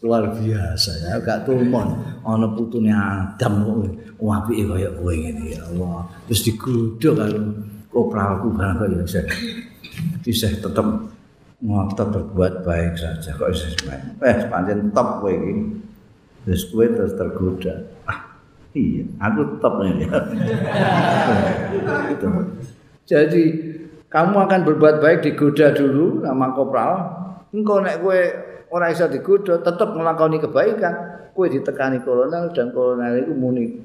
luar 0.05 0.23
biasa 0.37 0.91
ya, 1.01 1.17
gak 1.17 1.49
tumon 1.49 1.97
ana 2.21 2.45
putune 2.53 2.93
Adam 2.93 3.65
kowe. 3.65 3.89
Apike 4.21 4.69
kaya 4.69 4.93
kowe 4.93 5.13
ngene 5.17 5.49
ya 5.49 5.65
Allah. 5.73 6.05
Terus 6.29 6.45
digodhog 6.45 7.17
karo 7.17 7.41
kopralku 7.89 8.53
barang 8.53 8.85
kaya 8.85 9.01
iso. 9.01 9.21
Bisa 10.21 10.45
tetep 10.53 10.87
ngotot 11.57 12.07
berbuat 12.13 12.61
baik 12.61 13.01
saja 13.01 13.33
kok 13.33 13.49
iso 13.49 13.65
baik. 13.89 14.21
Eh, 14.29 14.45
pancen 14.45 14.93
top 14.93 15.25
kowe 15.25 15.33
iki. 15.33 15.53
Terus 16.45 16.69
kowe 16.69 16.85
terus 16.85 17.17
tergoda. 17.17 17.75
Ah, 18.05 18.30
Iya, 18.71 19.03
aku 19.19 19.39
tetap 19.55 19.73
gitu. 22.07 22.27
Jadi 23.03 23.43
kamu 24.07 24.35
akan 24.47 24.59
berbuat 24.63 25.03
baik 25.03 25.27
digoda 25.27 25.75
dulu 25.75 26.23
sama 26.23 26.55
kopral. 26.55 26.91
Engkau 27.51 27.83
nek 27.83 27.99
kue 27.99 28.31
orang 28.71 28.95
bisa 28.95 29.11
digoda, 29.11 29.59
tetap 29.59 29.91
melakoni 29.91 30.39
kebaikan. 30.39 31.27
Kue 31.35 31.51
ditekani 31.51 31.99
kolonel 32.03 32.51
dan 32.55 32.71
kolonel 32.71 33.23
itu 33.23 33.31
muni 33.35 33.75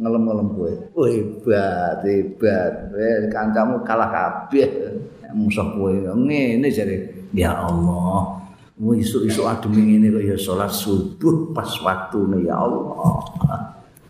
ngelem-ngelem 0.00 0.48
kue. 0.56 0.72
Oh 0.96 1.08
hebat, 1.08 2.00
hebat. 2.04 2.92
Eh, 2.96 3.28
kancamu 3.28 3.84
kalah 3.84 4.08
kabeh. 4.08 4.96
Musuh 5.36 5.76
kue 5.76 6.00
ini 6.08 6.68
jadi 6.72 7.28
ya 7.36 7.52
Allah. 7.52 8.40
Mau 8.80 8.96
isu-isu 8.96 9.44
adem 9.44 9.76
ini 9.76 10.08
kok 10.08 10.24
ya 10.24 10.36
sholat 10.36 10.72
subuh 10.72 11.52
pas 11.52 11.68
waktu 11.84 12.18
nih 12.32 12.48
ya 12.48 12.56
Allah. 12.60 13.20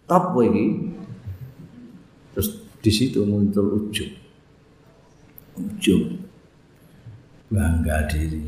Top 0.06 0.36
iki. 0.42 0.66
Terus 2.32 2.48
di 2.80 2.90
situ 2.90 3.22
muncul 3.22 3.78
ujub. 3.78 4.10
Ujub. 5.60 6.02
Bangga 7.52 8.08
diri. 8.08 8.40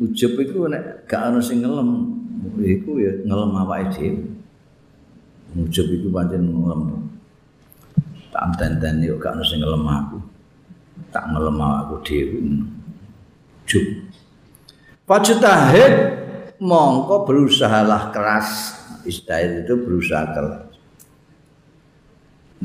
Ujub 0.00 0.34
itu 0.40 0.66
nek 0.66 1.06
gak 1.06 1.30
ana 1.30 1.38
sing 1.38 1.62
ngelem, 1.62 2.18
iku 2.58 2.98
ya 2.98 3.14
ngelem 3.22 3.52
awake 3.62 3.94
dhewe. 3.94 4.26
Ujub 5.54 5.86
iku 5.86 6.08
pancen 6.10 6.50
ngelem. 6.50 6.82
Tak 8.34 8.58
tenten 8.58 9.04
yo 9.06 9.14
gak 9.22 9.38
ono 9.38 9.44
sing 9.46 9.62
ngelem 9.62 9.86
aku. 9.86 10.18
Tak 11.14 11.30
ngelem 11.30 11.58
aku 11.62 11.94
dhewe. 12.02 12.38
Ujub. 13.62 13.84
Fajtahid 15.04 15.94
mongko 16.58 17.28
berusahalah 17.28 18.08
keras. 18.10 18.80
Istahid 19.04 19.68
itu 19.68 19.74
berusaha 19.76 20.24
keras. 20.32 20.74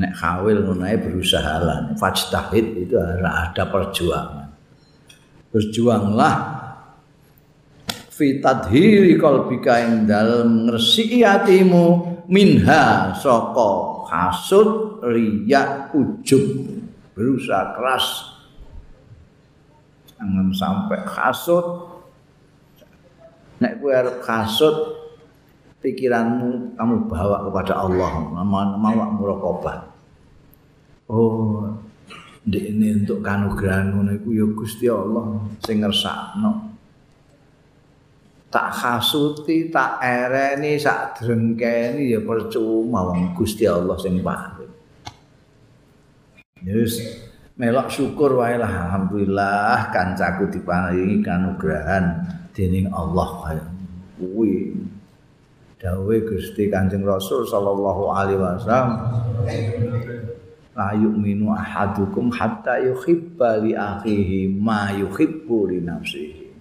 Nek 0.00 0.12
khawil 0.16 0.64
ngono 0.64 0.88
berusaha 0.96 1.54
lah. 1.60 1.78
Fajtahid 2.00 2.88
itu 2.88 2.96
ada 2.96 3.64
perjuangan. 3.68 4.48
Berjuanglah 5.52 6.34
fi 8.20 8.36
tadhiri 8.36 9.16
qalbika 9.16 9.80
ing 9.80 10.04
dalem 10.04 10.68
ngresiki 10.68 11.24
atimu 11.24 11.84
minha 12.28 13.16
saka 13.16 14.04
hasud 14.12 15.00
riya 15.00 15.88
ujub 15.96 16.68
berusaha 17.16 17.80
keras 17.80 18.06
jangan 20.20 20.52
sampai 20.52 21.00
hasud 21.00 21.64
nek 23.56 23.80
kowe 23.80 23.88
arep 23.88 24.20
hasud 24.20 24.99
pikiranmu 25.80 26.76
kamu 26.76 26.94
bawa 27.08 27.48
kepada 27.48 27.84
Allah. 27.84 28.12
Mau 28.36 28.94
muraqabah 29.16 29.90
oh 31.10 31.74
ini 32.48 33.04
untuk 33.04 33.20
kanugrahan 33.20 33.92
ngono 33.92 34.16
iku 34.16 34.28
ya 34.32 34.46
Gusti 34.54 34.86
Allah 34.88 35.44
sing 35.60 35.82
ngersakno. 35.82 36.70
Tak 38.50 38.68
hasuti 38.74 39.70
tak 39.70 40.02
ereni 40.02 40.74
sak 40.74 41.22
drengkeni 41.22 42.10
ya 42.10 42.18
percuma 42.18 43.06
wong 43.06 43.38
Gusti 43.38 43.62
Allah 43.68 43.94
sing 44.00 44.18
paring. 44.18 44.74
Yes, 46.66 46.98
melok 47.54 47.88
syukur 47.94 48.42
wae 48.42 48.58
lah. 48.58 48.90
Alhamdulillah 48.90 49.94
kancaku 49.94 50.50
diparingi 50.50 51.22
kanugrahan 51.22 52.26
dening 52.50 52.90
Allah. 52.90 53.28
Kaya 53.46 53.64
kuwi. 54.18 54.74
Dawe 55.80 56.16
Gusti 56.28 56.68
Kanjeng 56.68 57.08
Rasul 57.08 57.48
sallallahu 57.48 58.12
alaihi 58.12 58.36
wasallam 58.36 59.00
la 60.76 60.92
yu'minu 60.92 61.56
ahadukum 61.56 62.28
hatta 62.28 62.84
yuhibba 62.84 63.64
li 63.64 63.72
akhihi 63.72 64.60
ma 64.60 64.92
yuhibbu 64.92 65.72
li 65.72 65.80
nafsihi. 65.80 66.52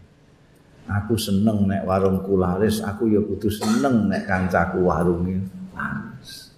aku 0.88 1.20
seneng 1.20 1.68
nek 1.68 1.84
warungku 1.84 2.40
laris 2.40 2.80
aku 2.80 3.12
ya 3.12 3.20
kudu 3.20 3.52
seneng 3.52 4.08
nek 4.08 4.24
kancaku 4.24 4.88
warunge 4.88 5.36
laris. 5.76 6.56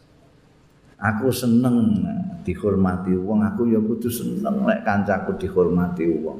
Aku 1.01 1.34
seneng 1.34 1.97
dihormati 2.45 3.18
wong 3.18 3.41
aku 3.41 3.74
ya 3.74 3.82
kudu 3.82 4.05
seneng 4.05 4.70
nek 4.70 4.86
kancaku 4.86 5.34
dihormati 5.34 6.05
wong. 6.14 6.39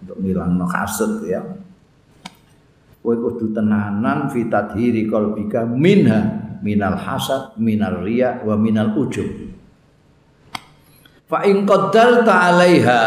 Untuk 0.00 0.16
ngilangno 0.24 0.64
kasut 0.64 1.20
ya 1.28 1.44
kowe 2.98 3.14
kudu 3.14 3.54
tenanan 3.54 4.28
fitadhiri 4.28 5.06
qalbika 5.06 5.64
minha 5.64 6.48
minal 6.60 6.98
hasad 6.98 7.54
minal 7.56 8.02
riya 8.02 8.42
wa 8.42 8.58
minal 8.58 8.94
ujub. 8.98 9.28
Fa 11.28 11.44
in 11.44 11.68
qaddarta 11.68 12.32
'alaiha 12.32 13.02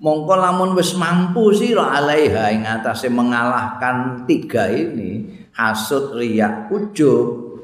mongko 0.00 0.34
lamun 0.34 0.72
wis 0.72 0.96
mampu 0.96 1.52
sira 1.52 1.96
alaiha 2.00 2.54
ing 2.54 2.64
atase 2.64 3.12
mengalahkan 3.12 4.24
tiga 4.24 4.72
ini 4.72 5.46
hasud 5.54 6.16
riya 6.16 6.66
ujub 6.72 7.60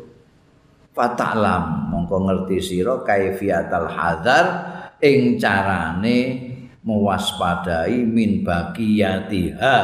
fatalam. 0.95 1.91
Mongko 1.91 2.31
ngerti 2.31 2.59
sira 2.63 3.03
kaifiatal 3.03 3.91
hadar 3.91 4.47
ing 5.03 5.41
carane 5.41 6.54
mewaspadai 6.85 8.05
min 8.05 8.45
bagiyatiha 8.45 9.77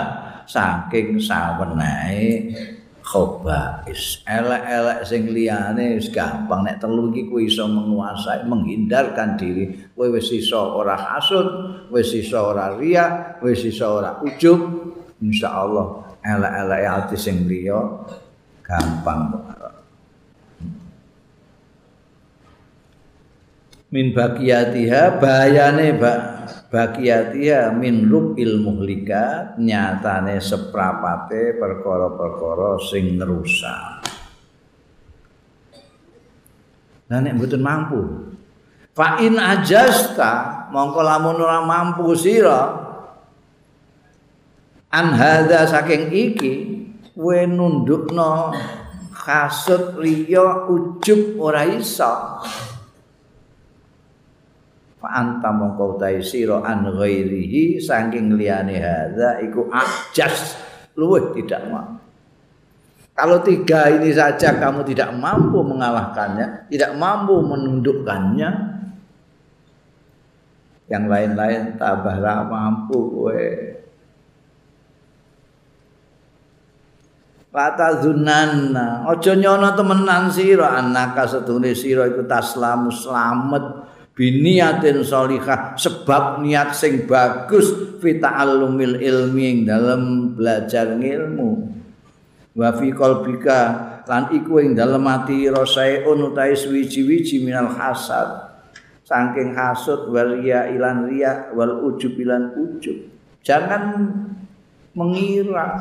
saking 0.45 1.17
sawenehe 1.17 2.53
khobais 3.01 4.23
elek-elek 4.29 5.03
sing 5.03 5.27
liyane 5.35 5.99
wis 5.99 6.13
gampang 6.15 6.63
nek 6.63 6.79
telu 6.79 7.11
iki 7.11 7.27
kuwi 7.27 7.51
iso 7.51 7.67
menguasai 7.67 8.47
menghindarkan 8.47 9.35
diri. 9.35 9.91
Kowe 9.97 10.07
wis 10.15 10.31
iso 10.31 10.79
ora 10.79 10.95
hasud 10.95 11.49
wis 11.91 12.15
iso 12.15 12.55
ora 12.55 12.79
riya 12.79 13.37
wis 13.43 13.67
iso 13.67 13.99
ora 13.99 14.21
ujub. 14.23 14.61
Insyaallah 15.21 16.21
elek-elek 16.23 16.83
ati 16.87 17.17
sing 17.19 17.51
liya 17.51 17.81
gampang. 18.63 19.43
Min 23.91 24.15
bagiyatiha 24.15 25.19
bayane 25.19 25.99
bak 25.99 26.40
bakiyatiha 26.71 27.75
min 27.75 28.07
rubil 28.07 28.63
muhlika 28.63 29.59
nyatane 29.59 30.39
seprapate 30.39 31.59
perkara-perkara 31.59 32.79
sing 32.79 33.19
ngrusak 33.19 34.01
Nah 37.11 37.19
nek 37.19 37.35
mboten 37.35 37.59
mampu. 37.59 38.01
Fa 38.95 39.19
in 39.19 39.35
ajasta 39.35 40.67
mongko 40.71 41.03
lamun 41.03 41.43
ora 41.43 41.59
mampu 41.67 42.15
sira 42.15 42.71
an 44.95 45.07
hadza 45.19 45.67
saking 45.67 46.15
iki 46.15 46.53
kowe 47.11 47.39
nundukno 47.51 48.55
kasut 49.11 49.99
riya 49.99 50.71
ujub 50.71 51.35
ora 51.39 51.67
iso 51.67 52.39
fa 55.01 55.09
anta 55.17 55.49
mongko 55.49 55.97
sira 56.21 56.61
an 56.61 56.85
ghairihi 56.85 57.81
saking 57.81 58.37
liyane 58.37 58.77
hadza 58.77 59.41
iku 59.41 59.67
ajas. 59.73 60.69
Luwih 60.95 61.33
tidak 61.33 61.65
mampu 61.73 62.01
kalau 63.21 63.45
tiga 63.45 63.93
ini 63.93 64.17
saja 64.17 64.57
kamu 64.57 64.81
tidak 64.89 65.13
mampu 65.13 65.61
mengalahkannya 65.61 66.73
tidak 66.73 66.97
mampu 66.97 67.37
menundukkannya 67.45 68.51
yang 70.89 71.05
lain-lain 71.05 71.77
tabahlah 71.77 72.49
mampu 72.49 72.97
kowe 72.97 73.47
Lata 77.51 77.99
zunanna, 77.99 79.11
ojo 79.11 79.35
nyono 79.35 79.75
temenan 79.75 80.31
sira 80.31 80.79
anaka 80.79 81.27
setune 81.27 81.75
sira 81.75 82.07
iku 82.07 82.23
taslamu 82.23 82.95
slamet 82.95 83.91
biniatin 84.21 85.01
solihah 85.01 85.73
sebab 85.81 86.45
niat 86.45 86.77
sing 86.77 87.09
bagus 87.09 87.97
fita'allumil 88.05 89.01
ilmi 89.01 89.45
ing 89.49 89.59
dalam 89.65 90.37
belajar 90.37 90.93
ilmu 90.93 91.73
wa 92.53 92.69
fi 92.77 92.93
qalbika 92.93 93.61
lan 94.05 94.29
iku 94.29 94.61
ing 94.61 94.77
dalem 94.77 95.09
ati 95.09 95.49
rasaeun 95.49 96.35
utahe 96.35 96.53
suwi-wiji 96.53 97.47
minal 97.47 97.73
hasad. 97.73 98.51
Saking 99.07 99.55
hasud 99.55 100.13
wal 100.13 100.39
riya 100.39 100.69
ilan 100.71 101.09
riya 101.09 101.51
wal 101.55 101.83
ujub 101.89 102.15
ilan 102.21 102.55
ujub. 102.55 103.07
Jangan 103.43 104.07
mengira 104.95 105.79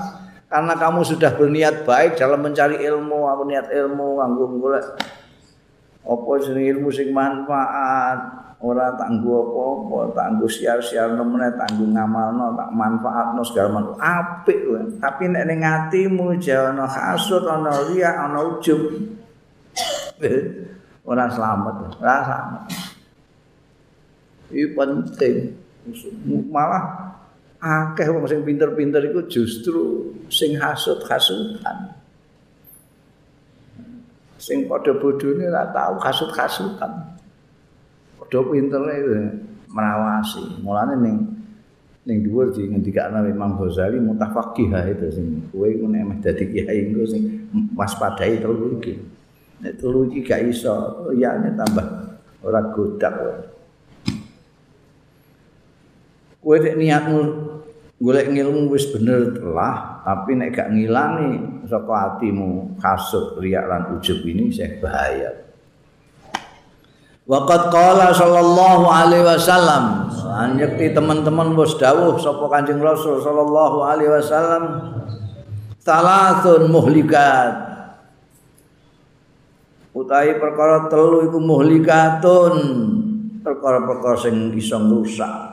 karena 0.50 0.74
kamu 0.78 1.02
sudah 1.06 1.38
berniat 1.38 1.86
baik 1.86 2.18
dalam 2.18 2.42
mencari 2.42 2.82
ilmu 2.82 3.30
aku 3.30 3.44
niat 3.46 3.70
ilmu 3.70 4.18
nganggo 4.18 4.46
golek 4.58 4.86
apa 6.04 6.32
jeneng 6.44 6.66
ilmu 6.78 6.90
sing 6.92 7.12
manfaat? 7.12 8.48
Ora 8.60 8.92
tanggu 9.00 9.40
apa-apa 9.40 10.20
tanggu 10.20 10.44
siar-siar 10.44 11.16
nemene 11.16 11.48
tanggu 11.56 11.96
ngamalno 11.96 12.60
tak 12.60 12.76
manfaatno 12.76 13.40
segala 13.48 13.80
macam. 13.80 13.96
Apik 13.96 14.60
tapi 15.00 15.32
nek 15.32 15.48
ning 15.48 15.64
atimu 15.64 16.36
ana 16.36 16.84
hasud 16.84 17.48
ana 17.48 17.88
riya 17.88 18.20
ana 18.20 18.44
ujub. 18.44 19.00
Ora 21.08 21.32
selamat 21.32 22.04
ora 22.04 22.16
selamat 22.28 22.64
iki 24.52 24.76
penting. 24.76 25.36
Malah 26.52 27.16
akeh 27.64 28.12
wong 28.12 28.28
sing 28.28 28.44
pinter-pinter 28.44 29.00
iku 29.08 29.24
justru 29.32 30.12
sing 30.28 30.60
hasud-hasudan 30.60 31.99
sing 34.40 34.66
padha 34.66 34.96
bodhone 34.96 35.46
ora 35.52 35.68
tau 35.70 36.00
kasut-kasutan. 36.00 37.20
Padha 38.18 38.40
pinterne 38.48 38.96
merawasi. 39.70 40.64
Mulane 40.64 40.96
ning 41.04 41.16
ning 42.08 42.26
dhuwur 42.26 42.50
di 42.56 42.66
ngendikane 42.66 43.28
Imam 43.30 43.60
Ghazali 43.60 44.00
mutafaqih 44.00 44.72
itu 44.90 45.08
sing 45.12 45.28
kowe 45.52 45.68
iku 45.68 45.86
nek 45.86 46.04
meh 46.08 46.18
dadi 46.24 46.48
kiai 46.48 46.90
engko 46.90 47.04
sing 47.06 47.52
waspadai 47.76 48.40
telu 48.40 48.80
iki. 48.80 48.96
Nek 49.60 49.76
telu 49.76 50.08
iki 50.08 50.24
gak 50.24 50.48
iso, 50.48 51.06
ya 51.20 51.36
tambah 51.36 51.88
ora 52.42 52.64
godak. 52.72 53.14
kowe 56.40 56.56
nek 56.56 56.76
niatmu 56.80 57.20
golek 58.00 58.32
ilmu 58.32 58.72
wis 58.72 58.88
bener 58.96 59.36
telah 59.36 59.99
tapi 60.10 60.34
nek 60.34 60.58
gak 60.58 60.74
ngilangi 60.74 61.62
saka 61.70 62.18
atimu 62.18 62.82
kasut 62.82 63.38
riak 63.38 63.62
lan 63.70 63.94
ujub 63.94 64.26
ini 64.26 64.50
saya 64.50 64.74
bahaya. 64.82 65.30
Waqat 67.30 67.70
qala 67.70 68.10
sallallahu 68.10 68.90
alaihi 68.90 69.22
wasallam. 69.22 70.10
Anjekti 70.34 70.98
teman-teman 70.98 71.54
bos 71.54 71.78
dawuh 71.78 72.18
sapa 72.18 72.42
Kanjeng 72.50 72.82
Rasul 72.82 73.22
sallallahu 73.22 73.86
alaihi 73.86 74.10
wasallam. 74.10 74.64
Salatun 75.78 76.74
muhlikat. 76.74 77.70
Utawi 79.94 80.42
perkara 80.42 80.90
telu 80.90 81.30
iku 81.30 81.38
muhlikatun. 81.38 82.54
Perkara-perkara 83.46 84.18
sing 84.18 84.58
iso 84.58 84.82
ngrusak 84.82 85.50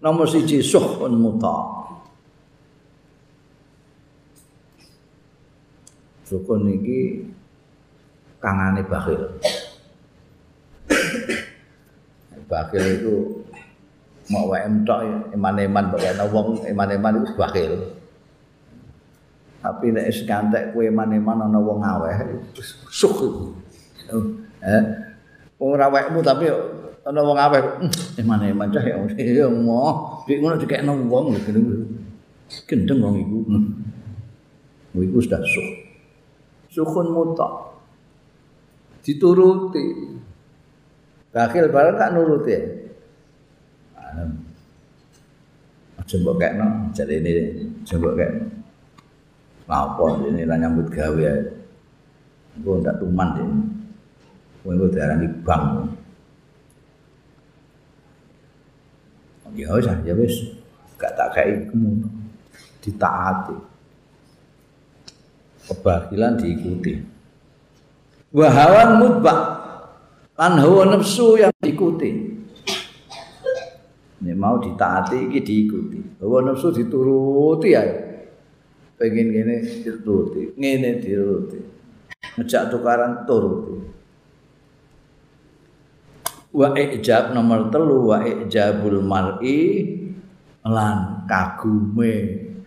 nomor 0.00 0.24
siji 0.24 0.64
suhun 0.64 1.12
muta 1.20 1.80
sukun 6.30 6.70
iki 6.70 7.26
kangane 8.38 8.86
bakhil. 8.86 9.18
bakhil 12.46 12.84
itu 12.98 13.14
mau 14.30 14.50
wae 14.50 14.62
entok 14.62 15.06
iman-iman 15.34 15.90
kok 15.90 16.02
ana 16.02 16.24
wong 16.30 16.62
iman-iman 16.70 17.18
itu 17.18 17.34
bakhil. 17.34 17.72
Tapi 19.60 19.92
nek 19.92 20.08
wis 20.08 20.24
kantek 20.24 20.72
kowe 20.72 20.86
iman-iman 20.86 21.50
ana 21.50 21.58
wong 21.58 21.82
aweh 21.82 22.14
suh 22.88 23.10
iku. 23.10 23.52
Eh, 24.60 24.82
ora 25.60 25.86
wekmu 25.90 26.22
tapi 26.22 26.46
ana 27.06 27.20
wong 27.24 27.38
aweh 27.38 27.62
iman-iman 28.20 28.68
cah 28.68 28.84
ya 28.84 28.96
mau 29.48 30.20
dik 30.28 30.38
ngono 30.40 30.60
dikekno 30.60 30.92
wong 31.08 31.36
gendeng 32.66 32.98
wong 32.98 33.14
iku. 33.20 33.38
Wong 34.94 35.02
iku 35.06 35.18
sudah 35.22 35.42
suh. 35.42 35.68
Suhun 36.70 37.10
mutak. 37.14 37.70
dituruti. 39.04 39.84
Bakhil 41.30 41.70
bareng 41.70 41.96
tak 41.96 42.10
nuruti. 42.14 42.54
Aja 46.00 46.14
mbok 46.16 46.36
kekno, 46.40 46.90
jare 46.96 47.22
ini 47.22 47.32
coba 47.86 48.08
kekno. 48.18 48.44
Apa 49.70 50.26
ini 50.26 50.42
lah 50.42 50.58
nyambut 50.58 50.90
gawe 50.90 51.22
ae. 51.22 51.42
Engko 52.58 52.82
ndak 52.82 52.98
tuman 52.98 53.28
iki. 53.38 53.46
Kowe 54.66 54.70
engko 54.74 54.86
diarani 54.90 55.26
bang. 55.46 55.64
Ya 59.54 59.74
wis, 59.74 59.86
ya 59.86 60.14
wis. 60.14 60.34
Gak 61.00 61.12
tak 61.18 61.28
kei. 61.34 61.66
Ditaati. 62.80 63.56
Kebahilan 65.70 66.34
diikuti. 66.38 67.20
wahawan 68.30 69.02
mutbak 69.02 69.40
lan 70.38 70.54
hawa 70.62 70.86
nafsu 70.94 71.34
yang 71.34 71.50
diikuti 71.58 72.10
ini 74.22 74.32
mau 74.38 74.62
ditaati 74.62 75.18
ini 75.26 75.42
diikuti 75.42 75.98
hawa 76.22 76.46
nafsu 76.46 76.70
dituruti 76.70 77.74
ya 77.74 77.82
pengen 78.94 79.34
gini 79.34 79.56
dituruti 79.82 80.54
ini 80.54 81.02
dituruti 81.02 81.58
ngejak 82.38 82.70
tukaran 82.70 83.26
turuti 83.26 83.74
wa 86.50 86.74
ijab 86.74 87.34
nomor 87.34 87.70
telu 87.70 88.10
wa 88.10 88.22
ijabul 88.26 88.98
mar'i 89.02 89.86
lan 90.66 91.24
kagume 91.30 92.12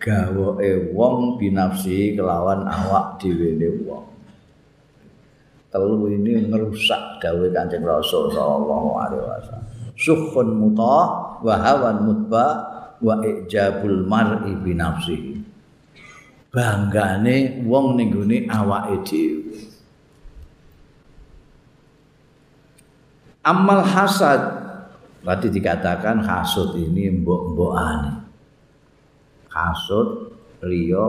gawe 0.00 0.70
wong 0.92 1.40
binafsi 1.40 2.16
kelawan 2.16 2.64
awak 2.64 3.20
dhewe 3.20 3.56
wong 3.84 4.14
telu 5.74 6.06
ini 6.06 6.46
ngerusak 6.46 7.18
dawuh 7.18 7.50
Kanjeng 7.50 7.82
Rasul 7.82 8.30
sallallahu 8.30 8.94
alaihi 8.94 9.26
wasallam. 9.26 9.66
Sukhun 9.98 10.54
muta 10.54 10.98
wa 11.42 11.54
hawan 11.58 12.06
mutba 12.06 12.46
wa 13.02 13.18
ijabul 13.26 14.06
mar'i 14.06 14.54
bi 14.54 14.70
nafsihi. 14.78 15.34
Banggane 16.54 17.66
wong 17.66 17.98
ning 17.98 18.14
gone 18.14 18.46
awake 18.46 19.02
dhewe. 19.02 19.73
Amal 23.44 23.84
hasad 23.84 24.40
tadi 25.20 25.52
dikatakan 25.52 26.24
hasud 26.24 26.80
ini 26.80 27.12
mbok-mbokane. 27.12 28.24
Hasud 29.52 30.32
liya 30.64 31.04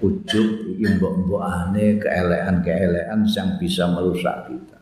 ujub 0.00 0.72
iki 0.72 0.96
mbok-mbokane 0.96 2.00
keelekan-keelekan 2.00 3.28
yang 3.28 3.60
bisa 3.60 3.92
merusak 3.92 4.48
kita. 4.48 4.80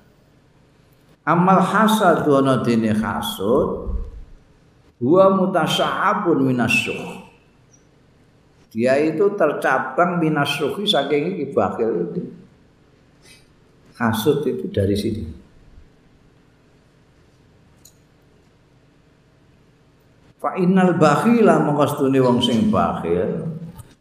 Amal 1.27 1.59
hasad 1.59 2.23
ana 2.31 2.63
dene 2.63 2.95
hasud 2.95 3.91
huwa 5.03 5.35
mutasya'abun 5.35 6.47
minasyuh. 6.47 7.27
Dia 8.71 9.03
itu 9.03 9.35
tercabang 9.35 10.23
minasyuhi 10.23 10.87
saking 10.87 11.35
iki 11.35 11.45
bakil 11.51 11.91
itu. 12.07 12.23
Hasud 13.99 14.47
itu 14.47 14.71
dari 14.71 14.95
sini. 14.95 15.44
Fa 20.45 20.61
innal 20.61 21.01
bakhila 21.01 21.57
mongkostune 21.65 22.21
wong 22.21 22.37
sing 22.45 22.69
bakhil. 22.69 23.49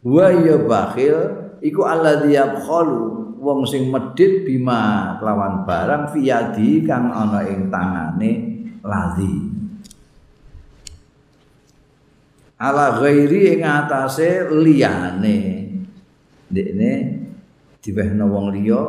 Wa 0.04 0.28
ya 0.28 0.60
bakhil 0.60 1.16
iku 1.64 1.88
alladzi 1.88 2.36
yabkhalu 2.36 3.00
wong 3.40 3.64
sing 3.64 3.88
medhit 3.88 4.44
bima 4.44 5.16
kelawan 5.16 5.64
barang 5.64 6.12
fiyadi 6.12 6.84
kang 6.84 7.08
ana 7.08 7.48
ing 7.48 7.72
tangane 7.72 8.30
ladzi 8.84 9.32
ala 12.60 13.00
ghairi 13.00 13.56
ing 13.56 13.64
atase 13.64 14.44
liyane. 14.52 15.38
Ndekne 16.52 16.92
diwehno 17.80 18.28
wong 18.28 18.52
liya 18.52 18.84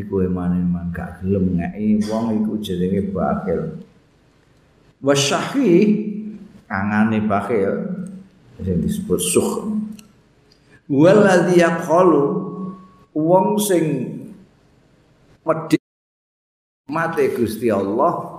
iku 0.00 0.24
eman-eman 0.24 0.88
gak 0.88 1.20
gelem 1.20 1.60
ngeki 1.60 2.00
wong 2.08 2.32
iku 2.40 2.52
jenenge 2.64 3.12
bakhil. 3.12 3.84
Wasyahi 5.04 5.72
kangane 6.74 7.22
bakhil 7.22 7.86
sing 8.58 8.82
disebut 8.82 9.22
sukh 9.22 9.70
waladhi 10.90 11.62
yaqalu 11.62 12.22
wong 13.14 13.54
sing 13.62 13.86
medhi 15.46 15.78
mate 16.90 17.30
Gusti 17.38 17.70
Allah 17.70 18.34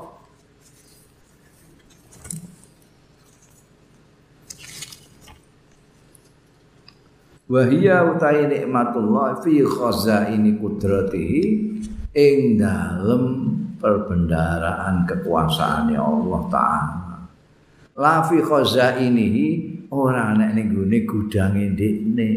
Wahia 7.46 8.02
utai 8.10 8.50
nikmatullah 8.50 9.38
fi 9.46 9.62
khazaini 9.62 10.58
kudratihi 10.58 11.42
ing 12.18 12.58
dalem 12.58 13.24
perbendaraan 13.78 15.06
kekuasaan 15.06 15.94
Allah 15.94 16.42
Ta'ala. 16.50 17.15
La 17.96 18.28
fi 18.28 18.44
khazainihi 18.44 19.88
ora 19.96 20.36
nek 20.36 20.52
ning 20.52 20.76
gone 20.76 21.00
gudange 21.08 21.64
ndekne 21.72 22.28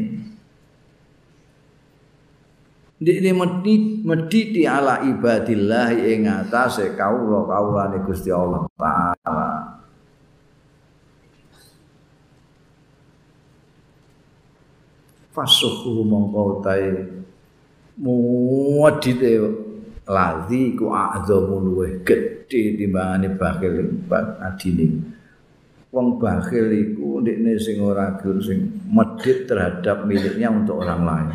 ndekne 3.03 3.31
medhi 3.35 3.75
medhi 4.07 4.63
ala 4.63 5.03
ibadillah 5.03 5.91
ing 5.99 6.31
atase 6.31 6.95
kawula-kawulane 6.95 7.99
Gusti 8.07 8.31
Allah 8.31 8.71
taala. 8.79 9.47
Fasuhu 15.35 16.07
mongko 16.07 16.63
tae 16.63 16.87
muadite 17.99 19.43
lazi 20.07 20.79
ku 20.79 20.95
a'zamu 20.95 21.67
luweh 21.67 22.07
gedhe 22.07 22.79
timbangane 22.79 23.35
bakil 23.35 24.07
adine 24.39 25.18
wong 25.89 26.21
bakhil 26.21 26.69
iku 26.69 27.25
ndekne 27.25 27.57
sing 27.57 27.81
ora 27.81 28.13
gur 28.21 28.37
sing 28.45 28.85
medhit 28.93 29.49
terhadap 29.49 30.05
miliknya 30.05 30.53
untuk 30.53 30.85
orang 30.85 31.03
lain. 31.05 31.29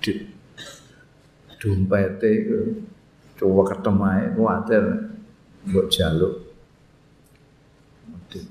Dik 0.00 0.18
dompete 1.60 2.28
iku 2.28 2.58
coba 3.36 3.62
ketemu 3.76 4.02
ae 4.08 4.24
kuwatir 4.32 4.84
mbok 5.68 5.86
jaluk. 5.92 6.34
Medhit. 8.08 8.46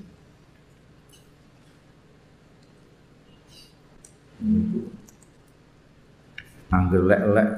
Angger 6.74 7.02
lek-lek 7.06 7.50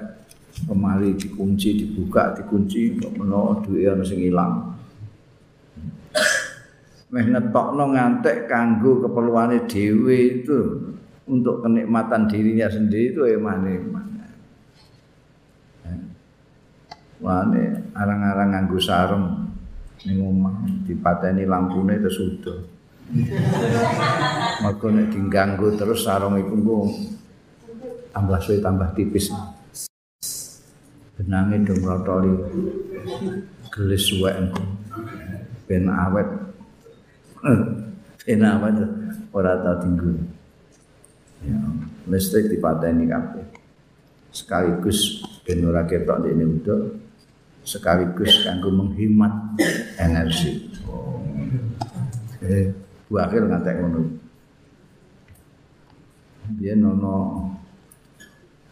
kemari 0.65 1.13
dikunci 1.17 1.85
dibuka 1.85 2.33
dikunci 2.37 2.97
kok 2.97 3.13
menawa 3.13 3.61
duwe 3.61 3.85
ana 3.93 4.05
sing 4.05 4.25
ilang. 4.25 4.76
Meh 7.07 7.27
ngetokno 7.31 7.95
ngantek 7.95 8.51
kanggo 8.51 9.07
keperluane 9.07 9.67
dhewe 9.71 10.43
itu 10.43 10.61
untuk 11.27 11.63
kenikmatan 11.63 12.27
dirinya 12.27 12.67
sendiri 12.71 13.15
itu 13.15 13.23
eman-eman. 13.39 14.07
Wane 17.17 17.65
arang-arang 17.97 18.53
nganggo 18.53 18.77
sarung 18.77 19.49
ning 20.05 20.21
omah 20.21 20.69
dipateni 20.85 21.49
lampune 21.49 21.97
terus 21.97 22.21
udah. 22.21 22.61
Maka 24.61 24.87
nek 24.93 25.11
diganggu 25.15 25.73
terus 25.79 26.05
sarung 26.05 26.37
iku 26.37 26.55
tambah 28.13 28.39
suwe 28.43 28.61
tambah 28.61 28.93
tipis. 28.93 29.33
Benange 31.17 31.65
dong 31.65 31.81
rotoli. 31.81 32.33
Gelis 33.73 34.05
suwek. 34.13 34.37
Ben 35.65 35.89
awet. 35.89 36.46
Ben 38.27 38.43
awet 38.43 38.79
ora 39.31 39.55
tau 39.63 39.79
tinggu. 39.79 40.19
Ya, 41.47 41.59
listrik 42.11 42.51
dipateni 42.51 43.07
kabeh. 43.07 43.47
Sekaligus 44.35 45.23
ben 45.47 45.63
ora 45.63 45.87
ketok 45.87 46.21
ndekne 46.21 46.45
udah. 46.45 46.83
sekaligus 47.67 48.47
kanggo 48.47 48.71
menghemat 48.71 49.59
energi. 49.99 50.71
Eh, 52.47 52.71
wakil 53.11 53.51
ngantek 53.51 53.75
ngono. 53.83 54.01
Dia 56.63 56.79
nono 56.79 57.43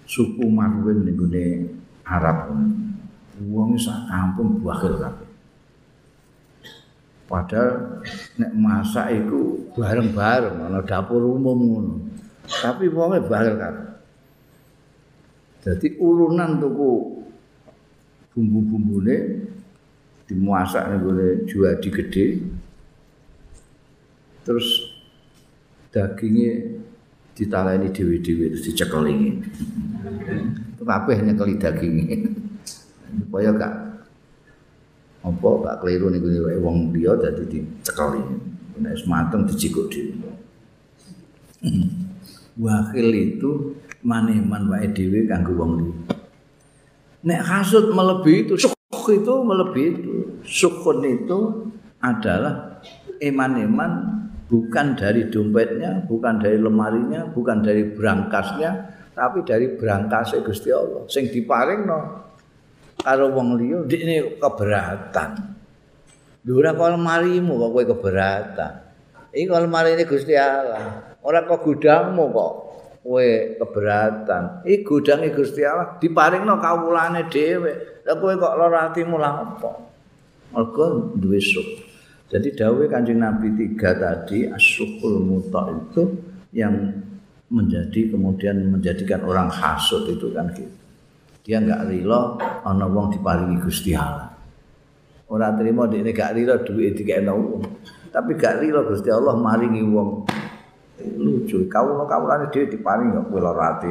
suku 0.06 0.46
Marwin 0.46 1.02
ning 1.02 1.18
gone 1.18 1.44
Arab. 2.06 2.54
Wong 3.50 3.74
sak 3.74 4.06
kampung 4.06 4.62
wakil 4.62 4.94
kabeh. 4.94 5.26
Padahal 7.26 7.98
nek 8.34 8.50
masak 8.54 9.14
iku 9.14 9.70
bareng-bareng 9.78 10.58
ana 10.58 10.82
dapur 10.82 11.22
umum 11.22 11.58
ngono. 11.58 11.94
Tapi 12.44 12.90
wonge 12.90 13.22
bakil 13.24 13.54
kabeh. 13.56 13.88
Jadi 15.64 15.96
urunan 15.96 16.60
tuku 16.60 16.92
bumbu-bumbune 18.36 19.16
dimasak 20.28 20.92
ning 20.92 20.98
gone 21.00 21.28
juadi 21.48 21.88
gede. 21.88 22.26
Terus 24.44 24.92
dagingnya 25.88 26.84
ditaleni 27.32 27.88
dewi-dewi 27.88 28.52
terus 28.52 28.64
dicekeli. 28.66 29.40
Kabeh 30.84 31.16
nyekeli 31.24 31.54
dagingnya. 31.56 32.28
Supaya 33.14 33.54
gak 33.54 33.74
apa 35.24 35.48
gak 35.64 35.76
keliru 35.80 36.12
ning 36.12 36.20
gone 36.20 36.56
wong 36.60 36.76
liya 36.92 37.16
dadi 37.16 37.48
dicekeli. 37.48 38.20
Nek 38.84 38.94
mateng 39.08 39.48
dicikuk 39.48 39.88
dhewe. 39.88 40.30
Wakil 42.64 43.08
itu 43.10 43.50
maneman 44.04 44.68
wae 44.68 44.92
dhewe 44.92 45.24
kanggo 45.24 45.56
wong 45.56 45.70
liya. 45.80 45.96
Nek 47.24 47.40
hasud 47.40 47.88
melebihi 47.96 48.44
itu, 48.44 48.54
syukur 48.68 49.16
itu 49.16 49.32
melebihi 49.40 49.88
itu. 49.96 50.12
Syukur 50.44 51.00
itu 51.00 51.72
adalah 52.04 52.84
eman-eman 53.16 53.90
bukan 54.44 54.92
dari 54.92 55.32
dompetnya, 55.32 56.04
bukan 56.04 56.36
dari 56.36 56.60
lemarinya, 56.60 57.24
bukan 57.32 57.64
dari 57.64 57.96
berangkasnya, 57.96 58.70
tapi 59.16 59.40
dari 59.40 59.72
berangkasnya 59.72 60.44
Gusti 60.44 60.68
Allah. 60.68 61.08
Sing 61.08 61.32
diparing 61.32 61.88
no, 61.88 62.23
karo 63.00 63.32
wong 63.32 63.58
liya 63.58 63.82
ini 63.88 64.38
keberatan. 64.38 65.30
Dura 66.44 66.76
kok 66.76 66.90
lemarimu 66.92 67.56
kok 67.56 67.70
kowe 67.72 67.84
keberatan. 67.88 68.72
Iki 69.34 69.48
ini 69.48 70.04
Gusti 70.04 70.36
Allah. 70.36 71.16
Ora 71.24 71.48
kok 71.48 71.64
gudangmu 71.64 72.24
kok 72.30 72.52
kowe 73.00 73.28
keberatan. 73.58 74.62
Iki 74.68 74.84
gudange 74.84 75.32
Gusti 75.32 75.64
Allah 75.64 75.96
diparingno 75.96 76.60
kawulane 76.60 77.32
dhewe. 77.32 78.04
Lah 78.04 78.14
kowe 78.20 78.32
kok 78.36 78.54
lara 78.60 78.92
atimu 78.92 79.16
lah 79.16 79.32
apa? 79.40 79.70
Mergo 80.52 81.16
duwe 81.16 81.40
syukur. 81.40 81.80
Jadi 82.28 82.56
dawuh 82.56 82.88
Kanjeng 82.88 83.20
Nabi 83.20 83.52
tiga 83.56 83.94
tadi 83.94 84.48
asyukul 84.48 85.22
muta 85.22 85.70
itu 85.70 86.02
yang 86.52 87.04
menjadi 87.52 88.10
kemudian 88.10 88.74
menjadikan 88.74 89.22
orang 89.22 89.48
hasud 89.48 90.08
itu 90.08 90.32
kan 90.34 90.50
gitu. 90.52 90.83
Dia 91.44 91.60
enggak 91.60 91.84
rela 91.92 92.40
ana 92.64 92.88
wong 92.88 93.12
diparingi 93.12 93.60
Gusti 93.60 93.92
Allah. 93.92 94.32
Ora 95.28 95.52
trimo 95.52 95.84
dekne 95.84 96.16
gak 96.16 96.32
rela 96.32 96.56
duwe 96.64 96.96
dikene 96.96 97.28
wong. 97.28 97.60
Tapi 98.08 98.32
gak 98.40 98.64
rela 98.64 98.80
Gusti 98.88 99.12
Allah 99.12 99.36
maringi 99.36 99.84
wong 99.84 100.24
lucu 101.02 101.66
kawula 101.66 102.06
kawulane 102.06 102.46
dhewe 102.54 102.70
diparing 102.70 103.10
kok 103.10 103.26
kowe 103.28 103.40
lara 103.42 103.78
ati 103.78 103.90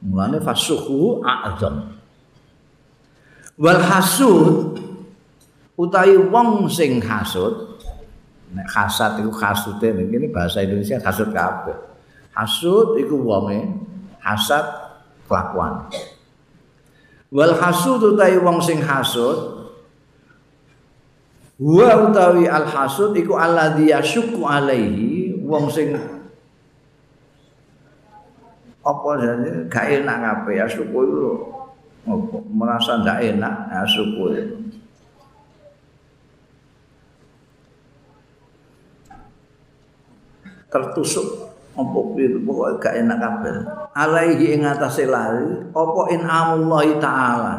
mulane 0.00 0.40
fasuhu 0.40 1.20
a'zam 1.20 2.00
wal 3.60 3.82
hasud 3.84 4.80
utawi 5.76 6.16
wong 6.16 6.64
sing 6.72 6.96
hasud 7.04 7.76
nek 8.56 8.66
hasad 8.72 9.20
iku 9.20 9.30
hasude 9.36 9.92
ini 9.92 10.32
bahasa 10.32 10.64
Indonesia 10.64 10.96
hasud 11.04 11.28
kabeh 11.28 11.76
hasud 12.32 12.96
iku 12.96 13.20
wonge 13.20 13.60
hasad 14.24 14.64
kelakuan. 15.30 15.86
Wal 17.30 17.54
hasud 17.54 18.02
utawi 18.02 18.42
wong 18.42 18.58
sing 18.58 18.82
hasud 18.82 19.60
Wa 21.60 22.08
utawi 22.08 22.48
al 22.48 22.64
hasud 22.64 23.12
iku 23.14 23.36
alladhi 23.36 23.92
yashukku 23.92 24.40
alaihi 24.42 25.36
wong 25.44 25.68
sing 25.68 25.92
apa 28.80 29.08
jane 29.20 29.68
gak 29.68 29.86
enak 29.92 30.16
kabeh 30.24 30.56
ya 30.56 30.64
syukur 30.64 31.04
itu 31.04 31.30
merasa 32.48 32.96
ndak 33.04 33.20
enak 33.20 33.54
ya 33.68 33.84
syukur 33.84 34.32
itu 34.32 34.56
tertusuk 40.72 41.49
piye 41.74 42.38
pokoke 42.42 42.82
gak 42.82 42.94
enak 42.98 43.18
kabeh. 43.18 43.56
Alaihi 43.94 44.58
ing 44.58 44.66
atase 44.66 45.06
lari 45.06 45.70
apa 45.70 46.00
in 46.10 46.22
taala? 46.98 47.54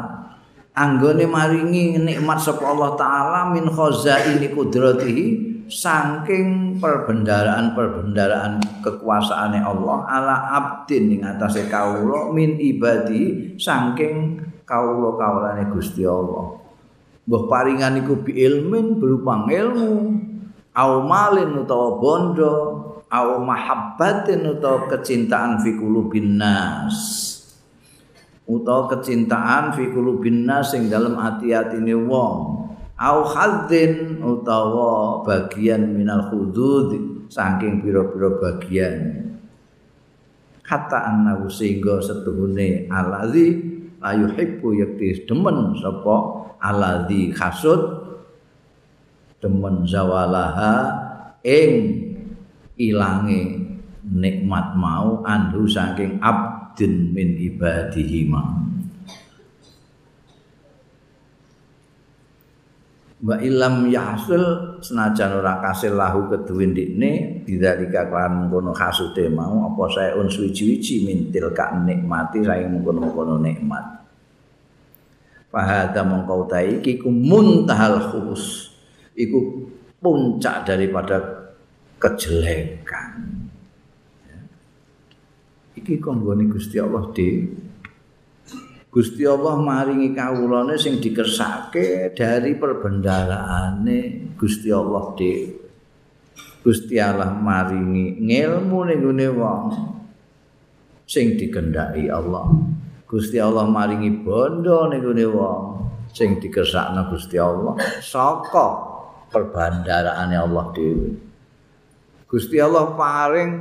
Anggone 0.72 1.28
maringi 1.28 2.00
nikmat 2.00 2.40
sapa 2.40 2.64
Allah 2.64 2.96
taala 2.96 3.40
min 3.52 3.68
khazaini 3.68 4.56
qudratihi 4.56 5.26
saking 5.72 6.80
perbendaraan-perbendaraan 6.84 8.60
kekuasaane 8.84 9.60
Allah 9.64 10.04
ala 10.08 10.36
abdin 10.60 11.20
ing 11.20 11.22
atase 11.24 11.68
kawula 11.72 12.32
min 12.36 12.60
ibadi 12.60 13.56
saking 13.56 14.40
kawula-kawulane 14.68 15.68
Gusti 15.72 16.08
Allah. 16.08 16.56
Mbah 17.28 17.44
paringan 17.52 18.00
iku 18.02 18.24
bi 18.24 18.40
ilmin 18.40 18.96
berupa 19.00 19.44
ilmu, 19.44 19.92
au 20.76 20.92
malin 21.04 21.64
utawa 21.64 22.00
bondo, 22.00 22.56
au 23.12 23.44
mahabbatin 23.44 24.48
utawa 24.48 24.88
kecintaan 24.88 25.60
fi 25.60 25.76
qulubin 25.76 26.40
nas. 26.40 26.98
Utawa 28.48 28.88
kecintaan 28.96 29.76
fi 29.76 29.92
qulubin 29.92 30.48
nas 30.48 30.72
sing 30.72 30.88
dalem 30.88 31.20
ati-atine 31.20 31.94
wong. 32.08 32.62
au 33.02 33.26
hadzin 33.26 34.22
utawa 34.22 35.26
bagian 35.26 35.98
minal 35.98 36.30
hudud 36.30 36.94
saking 37.34 37.82
pira-pira 37.82 38.38
bagian 38.38 39.26
kata 40.62 41.10
annahu 41.10 41.50
sehingga 41.50 41.98
setuhune 41.98 42.86
alazi 42.94 43.58
ayu 44.06 44.30
hibbu 44.30 44.86
yakti 44.86 45.26
demen 45.26 45.74
sapa 45.82 46.46
alazi 46.62 47.34
hasud 47.34 48.06
demen 49.42 49.82
zawalaha 49.90 50.94
ing 51.42 51.74
ilange 52.82 53.62
nikmat 54.02 54.74
mau 54.74 55.22
anhu 55.22 55.70
saking 55.70 56.18
abdin 56.18 57.14
min 57.14 57.38
ibadihi 57.38 58.26
mau. 58.26 58.58
Wa 63.22 63.38
ilam 63.38 63.86
yahsul 63.86 64.42
senajan 64.82 65.38
ora 65.38 65.62
kasil 65.62 65.94
lahu 65.94 66.26
keduwe 66.26 66.74
ndikne 66.74 67.46
bidzalika 67.46 68.10
kan 68.10 68.50
ngono 68.50 68.74
hasude 68.74 69.30
mau 69.30 69.70
apa 69.70 69.84
saya 69.94 70.18
un 70.18 70.26
suwi-wiji 70.26 71.06
mintil 71.06 71.54
ka 71.54 71.70
nikmati 71.86 72.42
saya 72.42 72.66
mengkono-kono 72.66 73.38
nikmat. 73.38 74.02
Fahada 75.54 76.02
mongko 76.02 76.50
ta 76.50 76.66
iki 76.66 76.98
ku 76.98 77.14
muntahal 77.14 78.10
khus 78.10 78.74
iku 79.14 79.70
puncak 80.02 80.66
daripada 80.66 81.41
kejelekan 82.02 83.42
iki 85.78 86.02
konggone 86.02 86.50
Gusti 86.50 86.82
Allah 86.82 87.06
di 87.14 87.30
Gusti 88.92 89.24
Allah 89.24 89.56
maringi 89.56 90.12
kawulane 90.12 90.76
sing 90.76 91.00
dikersake 91.00 92.12
dari 92.12 92.60
perbendaraane 92.60 94.36
Gusti 94.36 94.68
Allah 94.68 95.16
dhewe. 95.16 95.64
Gusti 96.60 97.00
Allah 97.00 97.32
maringi 97.32 98.20
ngilmu 98.20 98.80
ning 98.92 99.00
gone 99.00 99.28
wong 99.32 99.64
sing 101.08 101.40
dikendaki 101.40 102.12
Allah. 102.12 102.52
Gusti 103.08 103.40
Allah 103.40 103.64
maringi 103.64 104.12
bondo 104.12 104.92
ning 104.92 105.00
gone 105.00 105.26
wong 105.32 105.62
sing 106.12 106.44
dikersakno 106.44 107.08
Gusti 107.16 107.40
Allah 107.40 107.80
saka 108.04 108.68
perbandaraane 109.32 110.36
Allah 110.36 110.68
dhewe. 110.76 111.31
Gusti 112.32 112.56
Allah 112.64 112.96
paring 112.96 113.60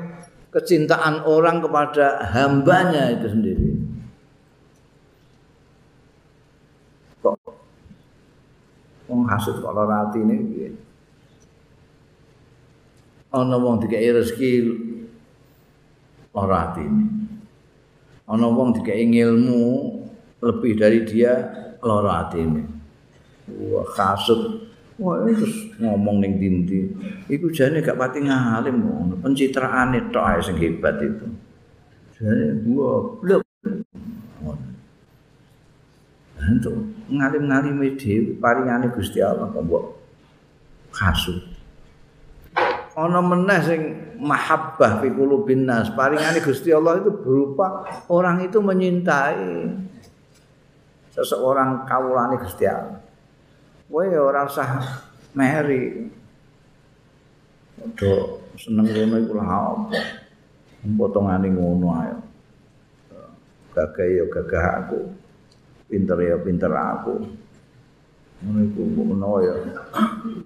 kecintaan 0.54 1.26
orang 1.26 1.58
kepada 1.58 2.22
hambanya 2.30 3.10
itu 3.10 3.26
sendiri. 3.26 3.68
Kok 7.18 7.34
wong 9.10 9.26
hasud 9.26 9.58
kok 9.58 9.74
lara 9.74 10.06
atine 10.06 10.38
piye? 10.46 10.70
Ana 13.34 13.58
wong 13.58 13.82
dikai 13.82 14.06
rezeki 14.14 14.52
lara 16.30 16.70
atine. 16.70 17.04
Ana 18.30 18.46
wong 18.54 18.78
dikai 18.78 19.02
ilmu 19.02 19.66
lebih 20.46 20.78
dari 20.78 21.02
dia 21.02 21.34
lara 21.82 22.22
atine. 22.22 22.62
Wah, 23.50 23.82
hasud 23.98 24.69
Wah, 25.00 25.24
terus 25.24 25.72
ngomong 25.80 26.20
ning 26.20 26.36
dindi. 26.36 26.84
Iku 27.32 27.48
jane 27.48 27.80
gak 27.80 27.96
pati 27.96 28.20
ngalim 28.20 28.84
ngono. 28.84 29.16
Pencitraane 29.24 30.12
tok 30.12 30.24
ae 30.28 30.38
sing 30.44 30.60
hebat 30.60 31.00
itu. 31.00 31.24
Jane 32.20 32.60
gua 32.68 33.16
blek. 33.16 33.40
Entuk 36.40 36.76
ngalim-ngalime 37.08 37.96
dhewe 37.96 38.36
paringane 38.36 38.92
Gusti 38.92 39.24
Allah 39.24 39.48
kok 39.48 39.64
mbok 39.64 39.84
kasut. 40.92 41.40
Ana 42.92 43.24
meneh 43.24 43.60
sing 43.64 43.80
mahabbah 44.20 45.00
fi 45.00 45.08
qulubin 45.08 45.64
nas. 45.64 45.88
Paringane 45.96 46.44
Gusti 46.44 46.76
Allah 46.76 47.00
itu 47.00 47.08
berupa 47.08 47.88
orang 48.12 48.44
itu 48.44 48.60
menyintai 48.60 49.48
seseorang 51.16 51.88
kawulane 51.88 52.36
Gusti 52.36 52.68
Allah. 52.68 53.00
Kowe 53.90 54.06
ora 54.06 54.46
usah 54.46 55.02
meri. 55.34 56.06
Odo 57.82 58.38
seneng 58.54 58.86
ngono 58.86 59.16
iku 59.18 59.32
lha 59.34 59.46
apa? 59.50 59.98
Potongane 60.94 61.50
ngono 61.50 61.86
ae. 61.98 62.14
Gagah 63.74 64.06
ya 64.06 64.24
gagah 64.30 64.64
aku. 64.86 65.00
Pinter 65.90 66.18
ya 66.22 66.38
pinter 66.38 66.70
aku. 66.70 67.26
Ngono 68.46 68.58
iku 68.70 68.80
menawa 68.86 69.38
ya 69.42 69.54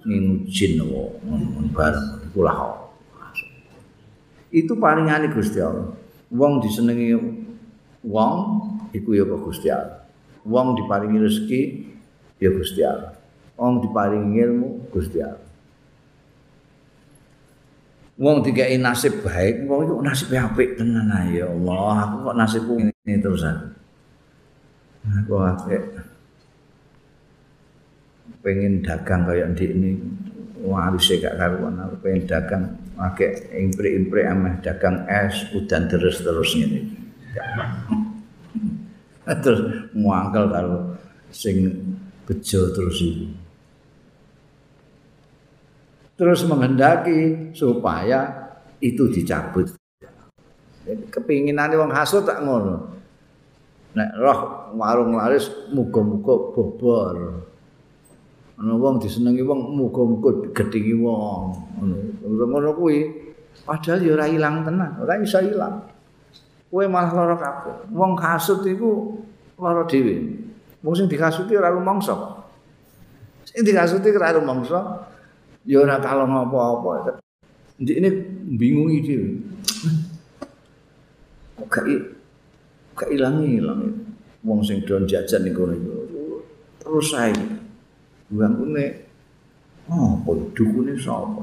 ngingujin 0.08 0.80
ngono 0.80 1.68
bareng 1.76 2.08
iku 2.32 2.40
lha 2.48 2.56
Itu 4.54 4.78
palingane 4.78 5.34
Gusti 5.34 5.58
Allah. 5.60 5.92
Wong 6.30 6.62
disenengi 6.62 7.12
wong 8.06 8.34
iku 8.94 9.10
ya 9.12 9.26
Gusti 9.26 9.68
Allah. 9.68 10.06
Wong 10.46 10.78
diparingi 10.78 11.18
rezeki 11.18 11.60
ya 12.38 12.54
Gusti 12.54 12.80
Allah. 12.86 13.23
Wong 13.54 13.82
diparingi 13.82 14.38
ilmu 14.42 14.68
Gusti 14.90 15.18
Allah. 15.22 15.44
Wong 18.14 18.46
dikai 18.46 18.78
nasib 18.78 19.26
baik, 19.26 19.66
wong 19.66 19.90
itu 19.90 19.94
nasib 19.98 20.28
apik 20.38 20.78
tenan 20.78 21.10
ya 21.34 21.50
Allah. 21.50 22.06
Aku 22.06 22.30
kok 22.30 22.36
nasibku 22.38 22.72
ngene 22.78 23.14
terusan. 23.18 23.74
Aku 25.02 25.34
apik. 25.42 25.82
Pengen 28.38 28.86
dagang 28.86 29.26
kaya 29.26 29.50
ndik 29.50 29.70
ini. 29.74 29.90
Waris 30.64 31.12
gak 31.20 31.36
karuan 31.36 31.76
aku 31.76 32.08
pengen 32.08 32.24
dagang 32.24 32.64
pakai 32.96 33.52
impre-impre 33.52 34.24
ameh 34.24 34.64
dagang 34.64 35.04
es 35.04 35.44
udan 35.52 35.92
terus-terus 35.92 36.56
ngene. 36.56 36.80
terus 39.44 39.60
muangkel 39.92 40.48
karo 40.48 40.96
sing 41.28 41.68
bejo 42.24 42.72
terus 42.72 42.96
iki. 43.02 43.43
Terus 46.14 46.46
menghendaki 46.46 47.50
supaya 47.54 48.50
itu 48.78 49.10
dicabut. 49.10 49.74
Kepinginan 50.84 51.72
wong 51.74 51.90
hasud 51.90 52.28
tak 52.28 52.44
ngono. 52.44 52.92
Nek 53.94 54.10
roh 54.18 54.38
warung 54.74 55.16
laris 55.16 55.48
muga-muga 55.70 56.52
bobor. 56.52 57.16
Ana 58.58 58.74
wong 58.78 59.00
disenengi 59.02 59.42
wong 59.42 59.74
muga-muga 59.74 60.50
gedhingi 60.52 60.94
wong. 60.98 61.42
Ngono. 62.22 62.70
Kuwi 62.76 62.98
padahal 63.64 64.02
ya 64.02 64.12
ora 64.18 64.26
ilang 64.28 64.66
tenan, 64.66 64.98
ora 64.98 65.14
iso 65.22 65.38
ilang. 65.40 65.88
Kowe 66.68 66.84
malah 66.90 67.14
lara 67.14 67.36
kabeh. 67.38 67.74
Wong 67.94 68.18
hasud 68.18 68.66
iku 68.66 69.14
lara 69.62 69.86
dhewe. 69.86 70.42
Wong 70.82 70.94
sing 70.98 71.06
dikasuti 71.06 71.54
ora 71.54 71.70
rumangsa. 71.70 72.12
Sing 73.46 73.62
dikasuti 73.62 74.10
ora 74.10 74.34
rumangsa, 74.34 75.06
ya 75.64 75.80
ora 75.80 75.96
kalong 76.00 76.32
apa-apa. 76.32 77.20
Ndik 77.80 77.96
ini 77.98 78.10
bingung 78.54 78.92
iki. 78.92 79.16
Kok 81.58 81.66
gak 81.70 81.84
gak 82.94 83.10
ilang-ilang 83.10 83.90
wong 84.44 84.60
sing 84.62 84.84
don 84.84 85.08
jajan 85.08 85.42
niku 85.42 85.66
niku. 85.66 86.44
Terus 86.78 87.08
sae. 87.10 87.32
Buang 88.28 88.56
kene 88.56 88.84
oh, 89.88 90.20
apa 90.20 90.30
dukune 90.56 90.94
sapa? 90.96 91.42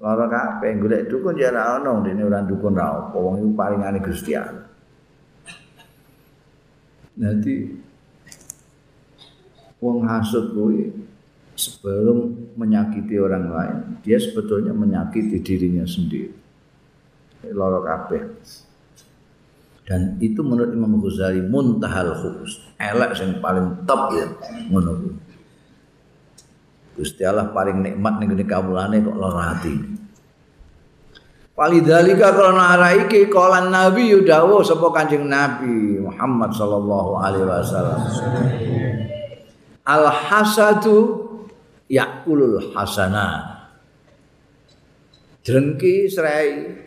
Lara 0.00 0.24
kabeh 0.24 0.80
golek 0.80 1.12
dukun 1.12 1.36
ya 1.36 1.52
ora 1.52 1.76
ono 1.76 2.00
dene 2.00 2.24
ora 2.24 2.40
dukun 2.40 2.72
ra 2.72 3.08
apa 3.08 3.16
wong 3.16 3.44
iku 3.44 3.50
paringane 3.52 3.98
Gusti 4.00 4.32
Allah. 4.32 4.64
Nanti 7.20 7.54
wong 9.80 10.08
hasud 10.08 10.56
kuwi 10.56 10.99
sebelum 11.60 12.48
menyakiti 12.56 13.20
orang 13.20 13.44
lain, 13.52 13.78
dia 14.00 14.16
sebetulnya 14.16 14.72
menyakiti 14.72 15.44
dirinya 15.44 15.84
sendiri. 15.84 16.32
Loro 17.52 17.84
kabeh. 17.84 18.22
Dan 19.84 20.16
itu 20.22 20.40
menurut 20.40 20.72
Imam 20.72 20.96
Ghazali 21.02 21.44
muntahal 21.44 22.16
khubus. 22.16 22.62
Elek 22.80 23.12
yang 23.20 23.42
paling 23.42 23.84
top 23.84 24.14
ya 24.14 24.26
ngono 24.70 25.18
Gusti 26.94 27.24
Allah 27.24 27.48
paling 27.50 27.80
nikmat 27.80 28.20
ning 28.20 28.28
ngene 28.36 28.44
kawulane 28.44 29.00
kok 29.00 29.18
lara 29.18 29.56
ati. 29.56 29.74
Walidhalika 31.56 32.32
karena 32.32 32.76
arah 32.76 32.92
iki 33.04 33.28
kala 33.28 33.68
Nabi 33.68 34.12
yudawu 34.12 34.64
sapa 34.64 34.84
Kanjeng 34.96 35.28
Nabi 35.28 36.00
Muhammad 36.00 36.52
sallallahu 36.52 37.20
alaihi 37.20 37.44
wasallam. 37.44 38.00
Al 39.84 40.06
hasadu 40.12 41.29
yakulul 41.90 42.70
hasanah 42.70 43.66
drengki 45.42 46.06
serai 46.06 46.78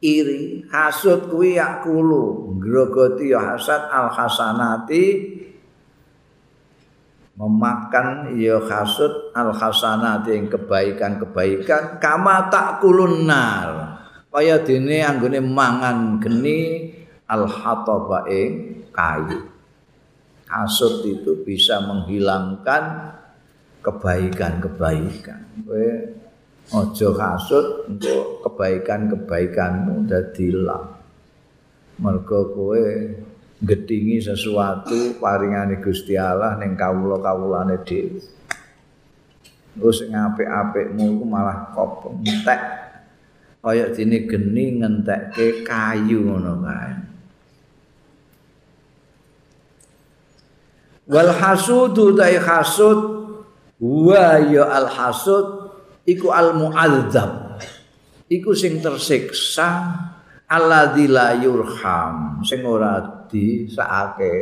iri 0.00 0.64
hasud 0.72 1.28
kuwi 1.28 1.60
yakulu 1.60 2.56
grogoti 2.56 3.32
ya 3.32 3.56
hasad 3.56 3.88
al 3.92 4.08
hasanati 4.12 5.04
memakan 7.34 8.36
ya 8.38 8.62
hasud 8.62 9.34
al 9.34 9.50
hasanati 9.50 10.38
yang 10.38 10.46
kebaikan-kebaikan. 10.46 11.98
Kama 11.98 12.46
tak 12.52 12.78
kulunnar 12.78 13.98
kaya 14.30 14.62
dene 14.66 15.02
anggone 15.02 15.40
mangan 15.42 16.18
geni 16.20 16.90
al 17.26 17.46
hataba 17.46 18.26
kayu. 18.92 19.50
Hasud 20.44 21.02
itu 21.02 21.42
bisa 21.42 21.82
menghilangkan 21.82 23.14
kebaikan-kebaikan. 23.84 25.40
Kowe 25.68 25.88
aja 26.72 27.08
kasut 27.12 27.66
untuk 27.92 28.40
kebaikan-kebaikanmu 28.48 30.08
dadi 30.08 30.48
ilang. 30.48 30.96
Mergo 32.00 32.50
kowe 32.56 32.84
gedhingi 33.60 34.18
sesuatu 34.24 35.20
paringane 35.20 35.78
Gusti 35.84 36.16
Allah 36.16 36.56
ning 36.56 36.74
kawula-kawulane 36.74 37.84
dhewe. 37.84 38.24
Terus 39.74 40.06
sing 40.06 40.14
apik-apikmu 40.14 41.18
iku 41.18 41.24
malah 41.26 41.74
kok 41.74 42.08
entek. 42.22 42.62
Kaya 43.64 43.90
dene 43.90 44.28
geni 44.28 44.76
ngentekke 44.80 45.64
kayu 45.66 46.20
ngono 46.20 46.62
kae. 46.62 46.92
Wal 51.04 51.32
hasudu 51.36 52.16
dai 52.16 52.40
hasud 52.40 53.13
wa 53.84 54.40
ya 54.40 54.64
al 54.64 54.88
hasud 54.88 55.76
iku 56.08 56.32
al 56.32 56.56
muadzab 56.56 57.60
iku 58.32 58.56
sing 58.56 58.80
tersiksa 58.80 59.92
alladzi 60.48 61.04
la 61.04 61.36
yurham 61.36 62.40
sing 62.40 62.64
ora 62.64 63.28
disakake 63.28 64.32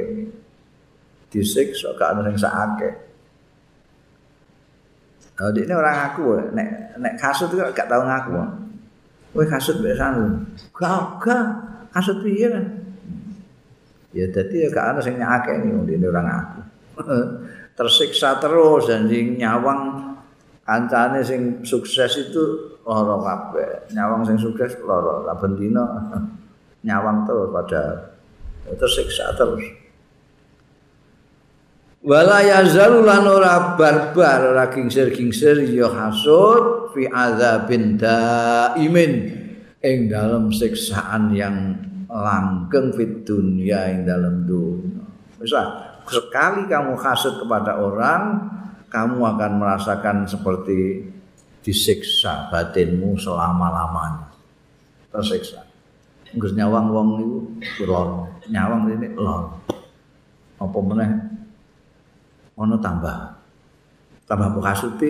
disiksa 1.26 1.90
gak 1.99 2.14
ana 2.14 2.30
sing 2.30 2.38
sakake 2.38 2.90
Oh, 5.43 5.49
ini 5.49 5.72
orang 5.74 6.12
aku, 6.12 6.38
nek 6.55 6.95
nek 7.03 7.18
kasut 7.18 7.51
itu 7.51 7.59
gak 7.74 7.88
tahu 7.90 8.05
ngaku. 8.05 8.30
Kowe 9.32 9.45
kasut 9.49 9.80
biasa 9.80 10.14
lu. 10.14 10.38
Gak, 10.76 11.18
gak. 11.24 11.47
Kasut 11.90 12.20
piye? 12.22 12.53
Ya 14.12 14.28
jadi 14.28 14.55
ya 14.55 14.68
gak 14.70 14.86
ana 14.93 15.01
sing 15.01 15.16
nyake 15.16 15.57
nih 15.64 15.99
ini 15.99 16.07
orang 16.07 16.28
aku. 16.30 16.61
Tersiksa 17.82 18.38
terus 18.38 18.86
dan 18.86 19.10
sing 19.10 19.42
nyawang 19.42 20.14
kancane 20.62 21.18
sing 21.26 21.66
sukses 21.66 22.30
itu 22.30 22.78
lara 22.86 23.18
kabeh. 23.18 23.90
Nyawang 23.90 24.22
sing 24.22 24.38
sukses 24.38 24.78
lara 24.86 25.26
saben 25.26 25.58
dina 25.58 25.82
nyawang 26.86 27.26
terus 27.26 27.50
pada 27.50 27.82
tersiksa 28.78 29.34
terus. 29.34 29.82
wala 32.02 32.42
yazalu 32.42 33.06
lan 33.06 33.24
ora 33.30 33.78
barbar 33.78 34.52
ora 34.52 34.66
gingsir-gingsir 34.74 35.62
ya 35.70 35.86
hasud 35.86 36.90
fi 36.90 37.06
azabin 37.06 37.94
daimin 37.94 39.12
ing 39.78 40.10
dalam 40.10 40.50
siksaan 40.50 41.30
yang 41.30 41.78
langgeng 42.10 42.90
fit 42.98 43.22
dunia 43.22 43.86
ing 43.94 44.02
dalam 44.02 44.42
dunia 44.42 45.06
bisa 45.38 45.91
sekali 46.09 46.66
kamu 46.66 46.98
hasud 46.98 47.38
kepada 47.42 47.78
orang 47.78 48.50
kamu 48.92 49.24
akan 49.24 49.53
merasakan 49.57 50.16
seperti 50.28 51.09
disiksa 51.62 52.50
batinmu 52.53 53.16
selama-lamanya. 53.16 54.28
Tersiksa. 55.09 55.64
Nggak 56.32 56.53
nyawang 56.57 56.86
wong 56.88 57.09
itu 57.20 57.84
lor 57.84 58.28
nyawang 58.48 58.88
ini 58.88 59.12
lor 59.12 59.53
apa 60.57 60.78
meneh? 60.80 61.11
Ono 62.57 62.76
tambah. 62.80 63.16
Tambah 64.24 64.48
bekasuti 64.57 65.09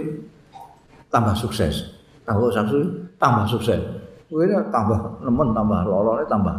tambah 1.10 1.34
sukses. 1.34 1.94
Tambah 2.26 2.50
sukses 2.50 2.86
tambah 3.18 3.44
sukses. 3.46 3.80
Ini 4.32 4.56
tambah 4.74 5.22
nemen 5.22 5.48
tambah 5.54 5.78
lorone 5.86 6.24
tambah 6.26 6.54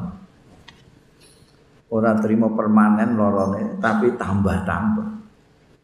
orang 1.94 2.18
terima 2.18 2.50
permanen 2.50 3.14
lorone 3.14 3.78
tapi 3.78 4.18
tambah 4.18 4.66
tambah. 4.66 5.08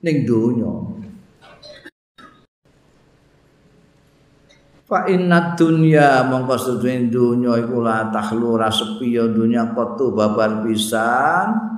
Ning 0.02 0.26
dunya 0.26 0.72
Fa 4.90 5.06
inna 5.06 5.54
dunya 5.54 6.26
mongko 6.26 6.58
sedene 6.58 7.14
dunya 7.14 7.62
iku 7.62 7.78
la 7.78 8.10
takhlu 8.10 8.58
ra 8.58 8.74
sepi 8.74 9.14
ya 9.14 9.30
dunya 9.30 9.70
kotu 9.78 10.10
babar 10.10 10.66
pisan. 10.66 11.78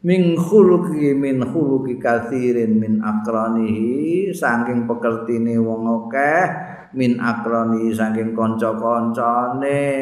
Min 0.00 0.40
khuluqi 0.40 1.12
min 1.12 1.44
khuluqi 1.44 2.00
kathirin 2.00 2.80
min 2.80 3.04
akranihi 3.04 4.32
saking 4.32 4.88
pekertine 4.88 5.60
wong 5.60 6.08
akeh 6.08 6.48
min 6.96 7.20
akrani 7.20 7.92
saking 7.92 8.32
kanca-kancane. 8.32 9.92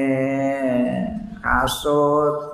Hasud 1.42 2.53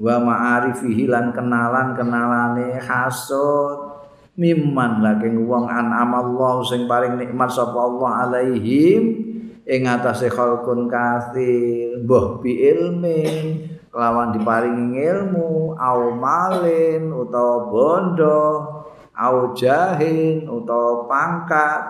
wa 0.00 0.16
ma'arifihi 0.22 1.10
lan 1.10 1.34
kenalan-kenalane 1.34 2.80
hasud. 2.80 3.92
Mimman 4.32 5.04
laking 5.04 5.44
wong 5.44 5.68
anamallahu 5.68 6.64
sing 6.64 6.88
paling 6.88 7.20
nikmat 7.20 7.52
sapa 7.52 7.76
Allah 7.76 8.10
alaihim 8.24 9.20
ing 9.68 9.82
atase 9.84 10.32
khalqun 10.32 10.88
kathir 10.88 12.00
mbah 12.00 12.40
bi 12.40 12.64
ilmin 12.64 13.68
lawan 13.92 14.32
diparingi 14.32 15.04
ilmu 15.04 15.76
au 15.76 16.16
malin 16.16 17.12
utawa 17.12 17.68
bondo 17.68 18.40
au 19.12 19.52
jahin 19.52 20.48
utawa 20.48 21.04
pangkat. 21.04 21.82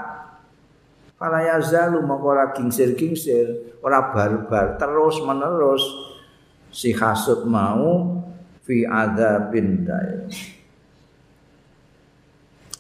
Para 1.14 1.46
yazalu 1.46 2.02
moko 2.02 2.34
ora 2.34 2.50
gingsir-gingsir 2.50 3.78
ora 3.86 4.10
barbar 4.10 4.74
terus 4.82 5.22
menerus 5.22 6.11
si 6.72 6.96
hasud 6.96 7.44
mau 7.44 8.18
fi 8.64 8.88
adzabin 8.88 9.84
daim 9.84 10.26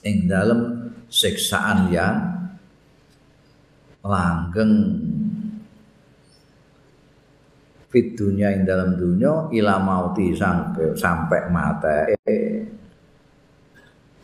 ing 0.02 0.26
dalam 0.26 0.90
siksaan 1.06 1.92
yang 1.94 2.18
langgeng. 4.02 4.74
Fit 7.92 8.16
dunia 8.16 8.48
ing 8.56 8.64
dalam 8.64 8.96
dunia 8.96 9.52
ila 9.52 9.76
mauti 9.76 10.32
sampai 10.32 10.96
sampai 10.96 11.40
mata 11.52 12.08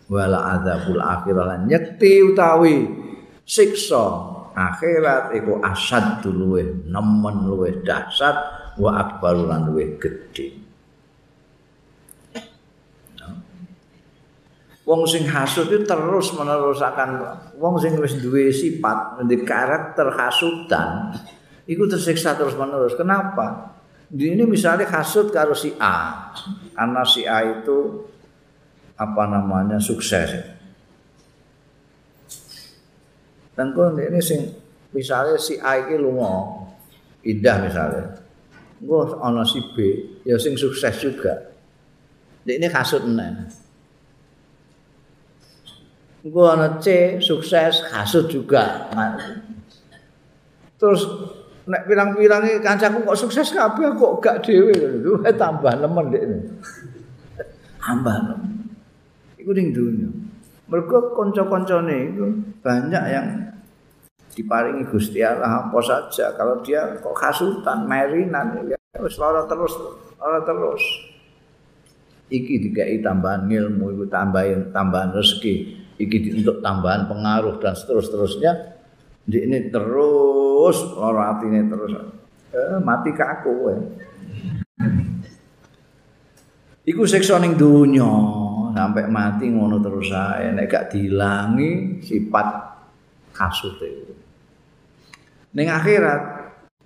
wala 0.09 0.57
azabul 0.57 1.05
akhirah 1.05 1.45
lan 1.53 1.69
nyekti 1.69 2.25
utawi 2.33 2.89
siksa 3.45 4.25
akhirat 4.57 5.37
iku 5.37 5.61
asad 5.61 6.25
luwe 6.25 6.65
nemen 6.89 7.45
luwe 7.45 7.85
dahsyat 7.85 8.58
wa 8.79 8.91
akbar 9.03 9.35
lan 9.37 9.71
luwe 9.71 9.99
gedhe 9.99 10.67
Wong 14.89 15.05
sing 15.05 15.29
hasud 15.29 15.69
itu 15.69 15.85
terus 15.85 16.33
menerus 16.33 16.81
akan 16.81 17.21
wong 17.61 17.77
sing 17.77 18.01
wis 18.01 18.17
duwe 18.25 18.49
sifat, 18.49 19.21
duwe 19.21 19.45
karakter 19.45 20.09
hasudan, 20.17 21.13
Iku 21.69 21.85
tersiksa 21.85 22.33
terus 22.33 22.57
menerus. 22.57 22.97
Kenapa? 22.97 23.77
Di 24.09 24.33
ini 24.33 24.49
misalnya 24.49 24.89
hasut 24.89 25.29
karo 25.29 25.53
si 25.53 25.77
A, 25.77 26.33
karena 26.73 27.05
si 27.05 27.29
A 27.29 27.45
itu 27.45 28.09
apa 28.97 29.29
namanya 29.29 29.77
sukses. 29.77 30.33
Kalau 33.53 34.01
ini 34.01 34.17
sing 34.25 34.49
misalnya 34.97 35.37
si 35.37 35.61
A 35.61 35.77
ini 35.77 36.01
lunga 36.01 36.65
indah 37.21 37.57
misalnya, 37.61 38.17
gue 38.79 39.03
ono 39.19 39.43
si 39.43 39.59
B, 39.75 39.77
ya 40.23 40.39
sing 40.39 40.55
sukses 40.55 40.95
juga. 41.03 41.51
Ini 42.49 42.67
hasut 42.71 43.05
nih. 43.05 43.51
Gue 46.27 46.47
ono 46.47 46.79
C 46.79 47.19
sukses 47.19 47.83
hasut 47.91 48.31
juga. 48.31 48.89
Terus 50.79 51.03
nek 51.69 51.85
pirang-pirang 51.85 52.43
iki 52.49 52.59
kancaku 52.65 53.05
kok 53.05 53.21
sukses 53.29 53.53
kabeh 53.53 53.93
kok 53.93 54.25
gak 54.25 54.41
dhewe 54.41 54.73
lho 54.73 55.21
tambah 55.41 55.77
nemen 55.77 56.05
dik 56.09 56.25
tambah 57.77 58.17
nemen 58.25 58.73
iku 59.37 59.53
ning 59.53 59.77
dunya 59.77 60.09
mergo 60.73 61.13
kanca-kancane 61.13 62.17
itu 62.17 62.25
banyak 62.65 63.05
yang 63.13 63.53
diparingi 64.39 64.87
Gusti 64.87 65.19
Allah 65.19 65.67
apa 65.67 65.79
saja 65.83 66.31
kalau 66.39 66.63
dia 66.63 66.95
kok 67.03 67.19
hasutan 67.19 67.91
merinan 67.91 68.71
ya 68.71 68.79
wis 69.03 69.19
lara 69.19 69.43
terus 69.51 69.75
lara 70.23 70.47
terus 70.47 70.83
iki 72.31 72.71
dikai 72.71 73.03
tambahan 73.03 73.51
ilmu 73.51 73.99
iku 73.99 74.05
tambahin 74.07 74.71
tambahan 74.71 75.11
rezeki 75.11 75.55
iki 75.99 76.39
untuk 76.39 76.63
tambahan 76.63 77.11
pengaruh 77.11 77.59
dan 77.59 77.75
seterus-terusnya 77.75 78.79
Di 79.29 79.45
ini 79.45 79.69
terus 79.69 80.97
lara 80.97 81.37
atine 81.37 81.69
terus. 81.69 81.93
Eh, 82.49 82.81
mati 82.81 83.13
kaku 83.13 83.55
eh. 83.69 83.81
Iku 86.89 87.05
siksa 87.05 87.37
ning 87.37 87.61
donya 87.61 88.09
sampai 88.73 89.05
mati 89.13 89.53
ngono 89.53 89.85
terus 89.85 90.09
ae 90.17 90.49
nek 90.57 90.73
gak 90.73 90.97
dilangi 90.97 92.01
sifat 92.01 92.49
kasute. 93.37 94.17
Ning 95.59 95.67
akhirat 95.67 96.23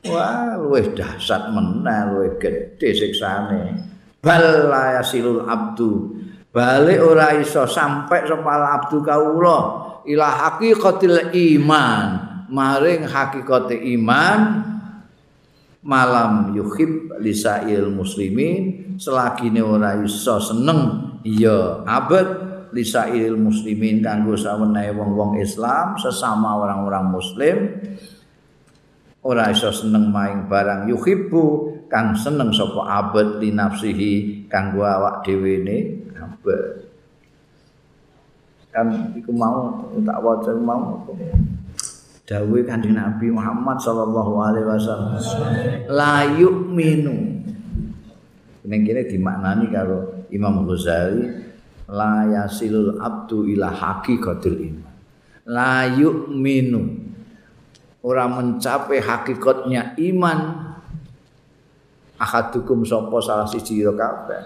wah 0.08 0.56
luwih 0.56 0.96
dahsyat 0.96 1.52
meneh 1.52 2.00
luwih 2.08 2.40
gedhe 2.40 2.88
siksane. 2.96 3.76
Bal 4.24 4.72
la 4.72 4.96
yasilul 4.96 5.44
abdu. 5.44 6.16
Balik 6.48 7.04
ora 7.04 7.36
iso 7.36 7.68
sampai 7.68 8.24
sapa 8.24 8.80
abdu 8.80 9.04
kaula 9.04 9.60
ila 10.08 10.28
haqiqatil 10.48 11.36
iman. 11.36 12.32
Maring 12.52 13.08
hakikate 13.08 13.80
iman 13.96 14.40
malam 15.84 16.56
yuhib 16.56 17.12
lisail 17.20 17.92
muslimin. 17.92 18.96
Selagi 18.96 19.52
ora 19.60 20.00
iso 20.00 20.40
seneng 20.40 20.80
ya 21.24 21.84
abad 21.84 22.52
lisail 22.72 23.36
muslimin 23.36 24.00
kanggo 24.00 24.32
sawenehe 24.32 24.96
wong-wong 24.96 25.40
Islam 25.40 26.00
sesama 26.00 26.56
orang-orang 26.56 27.04
muslim 27.12 27.56
ora 29.22 29.50
iso 29.54 29.70
seneng 29.70 30.10
maing 30.10 30.50
barang 30.50 30.90
yuhibbu 30.90 31.44
kang 31.86 32.18
seneng 32.18 32.50
sapa 32.50 32.82
abad 32.86 33.38
li 33.38 33.54
nafsihi 33.54 34.12
kanggo 34.50 34.82
awak 34.82 35.22
dhewe 35.22 35.62
ne 35.62 35.76
abad 36.18 36.82
kan 38.72 38.88
iku 39.12 39.30
mau 39.36 39.84
tak 40.00 40.18
waca 40.24 40.50
mau. 40.56 41.04
Dawe 42.24 42.58
kanjeng 42.64 42.96
Nabi 42.96 43.28
Muhammad 43.28 43.76
sallallahu 43.76 44.32
alaihi 44.40 44.64
wasallam 44.64 45.20
la 45.92 46.24
yu'minu. 46.40 47.44
Ning 48.64 48.80
kene 48.88 49.04
dimaknani 49.04 49.68
karo 49.68 50.24
Imam 50.32 50.64
Ghazali 50.64 51.28
la 51.92 52.24
yasilul 52.24 52.96
abdu 52.96 53.44
ila 53.52 53.68
haqiqatil 53.68 54.72
iman. 54.72 54.92
La 55.44 55.84
yu'minu 55.92 57.01
ora 58.02 58.26
mencapai 58.26 58.98
hakikatnya 58.98 59.94
iman 59.98 60.38
ahadukum 62.18 62.82
sapa 62.82 63.18
salah 63.22 63.46
siji 63.46 63.82
ira 63.82 63.94
kabeh. 63.94 64.42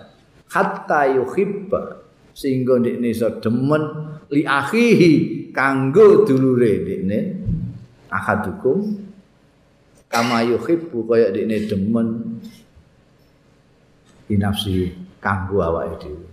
Hatta 0.53 1.09
yuhibba 1.13 2.05
sehingga 2.37 2.77
ndekne 2.81 3.09
iso 3.13 3.29
demen 3.41 3.83
li 4.29 4.45
akhihi 4.45 5.13
kanggo 5.57 6.29
dulure 6.29 6.85
ndekne 6.85 7.19
ahadukum 8.13 9.01
kama 10.13 10.45
yuhibbu 10.45 11.09
kaya 11.09 11.33
ndekne 11.33 11.57
demen 11.65 12.09
inafsi 14.29 14.93
kanggo 15.19 15.65
awake 15.65 15.97
dhewe. 16.05 16.29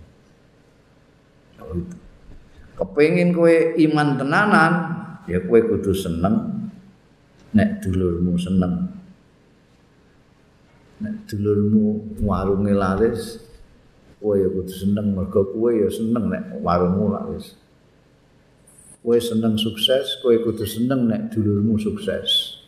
Kepengin 2.74 3.32
kowe 3.32 3.54
iman 3.80 4.18
tenanan 4.20 4.72
ya 5.24 5.40
kowe 5.40 5.60
kudu 5.62 5.94
seneng 5.96 6.63
nek 7.54 7.80
dulurmu 7.80 8.34
seneng. 8.34 8.90
Nek 11.00 11.14
dulurmu 11.30 12.18
warunge 12.26 12.74
laris 12.74 13.38
kowe 14.18 14.34
ya 14.34 14.50
kudu 14.50 14.74
seneng. 14.74 15.14
Mergo 15.14 15.46
kowe 15.54 15.70
ya 15.70 15.88
seneng 15.88 16.28
nek 16.28 16.58
warungmu 16.60 17.14
laris. 17.14 17.54
Kowe 19.00 19.16
seneng 19.16 19.54
sukses 19.54 20.18
kowe 20.20 20.34
kudu 20.42 20.66
seneng 20.66 21.06
nek 21.06 21.30
dulurmu 21.30 21.78
sukses. 21.78 22.58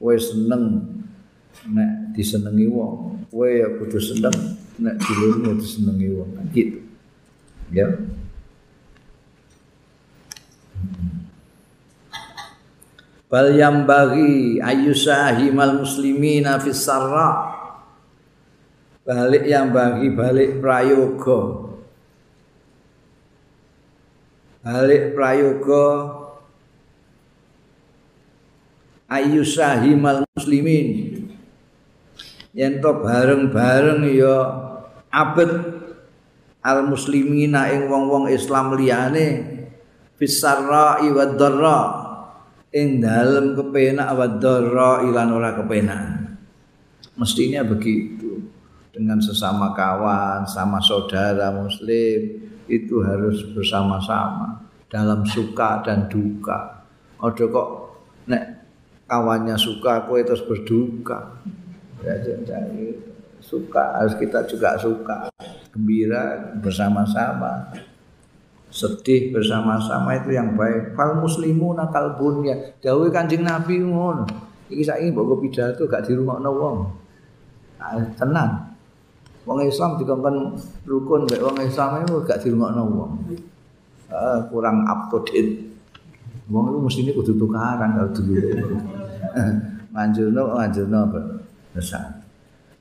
Kowe 0.00 0.16
seneng 0.16 0.80
nek 1.68 2.16
disenengi 2.16 2.66
wong 2.72 3.28
kowe 3.28 3.48
ya 3.48 3.68
kudu 3.76 4.00
seneng 4.00 4.36
nek 4.80 4.96
dulurmu 4.96 5.60
disenengi 5.60 6.08
wong. 6.16 6.30
Gitu. 6.56 6.80
Ya 7.74 7.92
bal 13.26 13.50
yang 13.54 13.82
bagi 13.86 14.62
ayusahimal 14.62 15.82
muslimina 15.82 16.62
fis 16.62 16.86
sarra. 16.86 17.54
Balik 19.06 19.46
yang 19.46 19.70
bagi 19.70 20.10
balik 20.10 20.58
prayoga. 20.58 21.70
Balik 24.66 25.14
prayoga. 25.14 25.86
Ayusahimal 29.06 30.26
muslimin. 30.34 31.22
Yen 32.50 32.82
to 32.82 32.90
bareng-bareng 32.98 34.10
ya 34.10 34.38
abet 35.14 35.52
al 36.66 36.90
muslimina 36.90 37.70
ing 37.70 37.86
wong-wong 37.86 38.26
Islam 38.26 38.74
liyane. 38.74 39.54
Fisarra 40.18 40.98
wa 40.98 41.26
dharra 41.36 42.05
ing 42.74 42.98
dalem 42.98 43.54
kepenak 43.54 44.08
wa 44.16 44.26
dharra 44.26 45.04
ilan 45.06 45.28
ora 45.30 45.50
kepenak. 45.54 46.02
Mestinya 47.16 47.62
begitu. 47.62 48.42
Dengan 48.96 49.20
sesama 49.20 49.76
kawan 49.76 50.48
sama 50.48 50.80
saudara 50.80 51.52
muslim 51.52 52.48
itu 52.64 53.04
harus 53.04 53.44
bersama-sama. 53.52 54.64
Dalam 54.88 55.28
suka 55.28 55.84
dan 55.84 56.08
duka. 56.08 56.80
Ojo 57.20 57.44
kok 57.52 57.68
nek 58.24 58.44
kawannya 59.04 59.56
suka 59.60 60.08
kowe 60.08 60.20
terus 60.24 60.44
berduka. 60.48 61.44
Ya, 62.00 62.16
suka 63.40 64.00
harus 64.00 64.16
kita 64.16 64.48
juga 64.48 64.80
suka. 64.80 65.28
Gembira 65.72 66.56
bersama-sama 66.56 67.68
sedih 68.76 69.32
bersama-sama 69.32 70.20
itu 70.20 70.36
yang 70.36 70.52
baik. 70.52 70.92
Fal 70.92 71.16
muslimu 71.16 71.72
nakal 71.72 72.12
bunya 72.20 72.76
dawuh 72.84 73.08
kanjeng 73.08 73.40
nabi 73.40 73.80
ngono. 73.80 74.28
Iki 74.68 74.84
saiki 74.84 75.08
mbok 75.16 75.40
pidato 75.40 75.88
gak 75.88 76.04
di 76.04 76.12
rumah 76.12 76.36
wong. 76.44 76.76
Nah, 77.80 78.04
tenang. 78.20 78.76
Wong 79.48 79.64
Islam 79.64 79.96
dikongkon 79.96 80.36
rukun 80.84 81.24
mbek 81.24 81.40
wong 81.40 81.56
Islam 81.64 82.04
itu 82.04 82.20
gak 82.28 82.44
di 82.44 82.52
rumah 82.52 82.76
wong. 82.76 83.24
Uh, 84.12 84.44
kurang 84.52 84.84
up 84.84 85.08
to 85.08 85.24
date. 85.24 85.72
Wong 86.52 86.68
itu 86.68 86.78
mesti 86.84 87.00
kudu 87.16 87.32
tukaran 87.40 87.96
kalau 87.96 88.12
dulu. 88.12 88.76
Manjurno 89.96 90.52
manjurno 90.52 91.08
besar. 91.72 92.20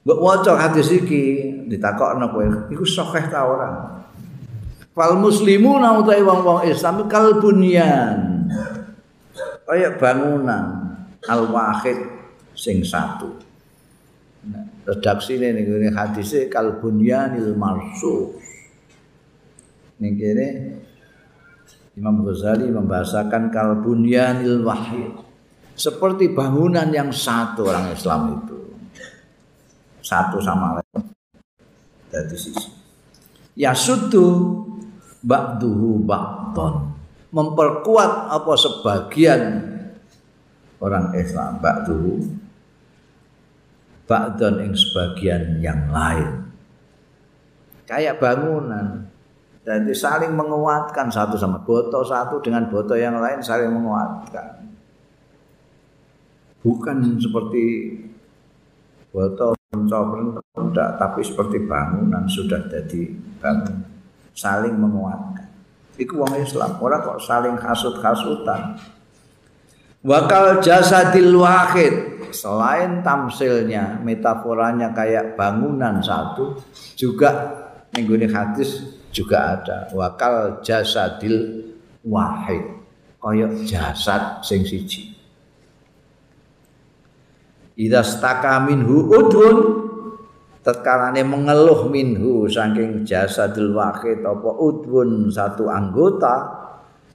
Mbok 0.03 0.19
waca 0.19 0.51
hadis 0.59 0.91
iki 0.91 1.21
ditakokno 1.71 2.27
kowe. 2.33 2.45
Iku 2.67 2.83
sahih 2.83 3.25
ta 3.31 3.47
ora? 3.47 3.69
Fal 4.95 5.19
muslimuna 5.19 5.99
utawi 5.99 6.23
wong-wong 6.23 6.63
Islam 6.71 7.03
kal 7.11 7.43
bunyan. 7.43 8.47
Kaya 9.67 9.99
bangunan 9.99 10.95
al 11.27 11.41
wahid 11.51 11.99
sing 12.55 12.79
satu. 12.79 13.27
Nah, 14.47 14.63
redaksine 14.87 15.51
ning 15.51 15.67
ngene 15.67 15.91
hadise 15.91 16.47
kal 16.47 16.79
bunyanil 16.79 17.59
marsus. 17.59 18.39
Ning 19.99 20.15
kene 20.15 20.47
Imam 21.99 22.23
Ghazali 22.23 22.71
membahasakan 22.71 23.51
kal 23.51 23.83
bunyanil 23.83 24.63
wahid. 24.63 25.11
Seperti 25.75 26.31
bangunan 26.31 26.87
yang 26.87 27.11
satu 27.11 27.67
orang 27.67 27.91
Islam 27.91 28.21
itu. 28.39 28.55
satu 30.05 30.37
sama 30.37 30.77
lain 30.77 31.01
dari 32.13 32.37
sisi 32.37 32.69
ya 33.57 33.73
sudu 33.73 34.61
ba'duhu 35.25 36.05
ba'don. 36.05 36.93
Memperkuat 37.33 38.31
apa 38.31 38.53
sebagian 38.55 39.41
orang 40.79 41.11
Islam. 41.17 41.57
Ba'duhu. 41.59 42.13
Ba'don 44.05 44.61
yang 44.61 44.75
sebagian 44.77 45.43
yang 45.59 45.89
lain. 45.89 46.45
Kayak 47.89 48.21
bangunan. 48.21 49.09
Jadi 49.65 49.97
saling 49.97 50.29
menguatkan 50.37 51.09
satu 51.09 51.41
sama 51.41 51.57
botol 51.65 52.05
satu 52.05 52.37
dengan 52.37 52.69
botol 52.69 53.01
yang 53.01 53.17
lain 53.17 53.41
saling 53.41 53.73
menguatkan. 53.73 54.61
Bukan 56.61 57.17
seperti 57.17 57.97
botol 59.09 59.57
mentok 59.73 60.89
tapi 61.01 61.25
seperti 61.25 61.65
bangunan 61.65 62.29
sudah 62.29 62.61
jadi 62.69 63.09
bangun 63.41 63.94
saling 64.35 64.75
menguatkan. 64.75 65.47
Itu 65.95 66.19
wong 66.19 66.35
Islam 66.35 66.75
orang 66.83 67.01
kok 67.07 67.19
saling 67.23 67.55
hasut-hasutan. 67.55 68.75
Wakal 70.05 70.61
jasadil 70.61 71.33
wahid 71.41 72.21
selain 72.29 73.01
tamsilnya 73.01 73.97
metaforanya 74.05 74.93
kayak 74.93 75.33
bangunan 75.33 75.97
satu 75.97 76.61
juga 76.93 77.31
minggu 77.95 78.13
hadis 78.29 79.01
juga 79.09 79.57
ada. 79.57 79.89
Wakal 79.95 80.61
jasadil 80.61 81.65
wahid 82.05 82.61
koyok 83.17 83.65
jasad 83.65 84.45
sing 84.45 84.61
siji. 84.61 85.15
Ida 87.75 88.05
staka 88.05 88.61
minhu 88.61 89.09
udhun 89.09 89.84
tetkalane 90.65 91.21
mengeluh 91.21 91.85
minhu 91.93 92.49
saking 92.49 93.05
jasadul 93.05 93.77
wahid 93.77 94.25
apa 94.25 94.49
udhun 94.49 95.29
satu 95.29 95.69
anggota 95.69 96.65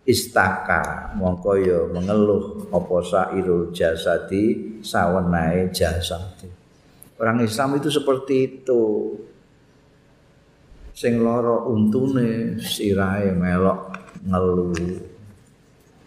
istaka 0.07 1.11
mongko 1.19 1.59
ya 1.59 1.81
mengeluh 1.91 2.71
apa 2.71 2.97
sairul 3.03 3.75
jasadi 3.75 4.79
sawenae 4.81 5.67
jasad 5.75 6.47
orang 7.21 7.45
Islam 7.45 7.77
itu 7.77 7.93
seperti 7.93 8.35
itu. 8.49 8.83
Sing 10.97 11.21
loro 11.21 11.69
untune 11.71 12.61
sirahe 12.61 13.33
melok 13.33 13.95
ngeluh 14.25 14.75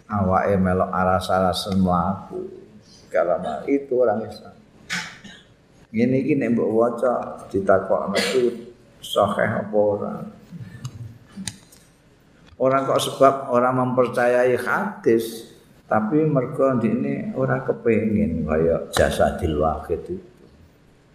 awake 0.09 0.57
melok 0.57 0.89
aras-arasen 0.89 1.81
mlaku. 1.81 2.49
Kalama 3.13 3.61
itu 3.69 3.93
orang 4.01 4.25
Islam. 4.25 4.52
Ini 5.93 6.33
ini 6.33 6.49
mbok 6.49 6.69
waca 6.73 7.45
ditakok 7.53 8.17
itu 8.17 8.73
sahih 8.97 9.61
apa 9.61 9.77
ora. 9.77 10.15
Orang 12.57 12.89
kok 12.89 12.97
sebab 12.97 13.53
orang 13.53 13.77
mempercayai 13.77 14.57
hadis 14.57 15.53
tapi 15.85 16.25
mergo 16.25 16.73
ini 16.81 17.29
orang 17.37 17.61
kepengin 17.61 18.41
kaya 18.41 18.89
jasa 18.89 19.37
wahid 19.37 20.01
itu. 20.09 20.17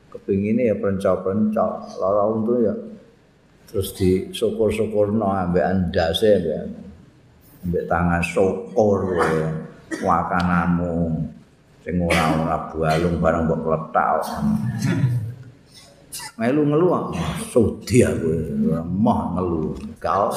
Kepengine 0.09 0.73
ya 0.73 0.77
pencok-pencok, 0.79 1.73
lara 2.01 2.25
untu 2.31 2.55
ya 2.63 2.75
terus 3.69 3.93
di 3.93 4.33
syukur-syukurno 4.33 5.29
ambek 5.29 5.61
andase 5.61 6.41
ambek 7.61 7.85
tangan 7.85 8.25
syukur 8.25 9.21
ya 9.21 9.49
wakananmu 10.01 11.29
sing 11.89 12.05
ora 12.05 12.37
ora 12.37 12.57
bualung 12.69 13.17
bareng 13.17 13.49
mbok 13.49 13.61
kletak. 13.65 14.21
melu 16.37 16.69
ngelu 16.69 16.89
sudi 17.49 18.05
aku 18.05 18.29
moh 18.85 19.33
ngelu. 19.33 19.73
Kau 19.97 20.29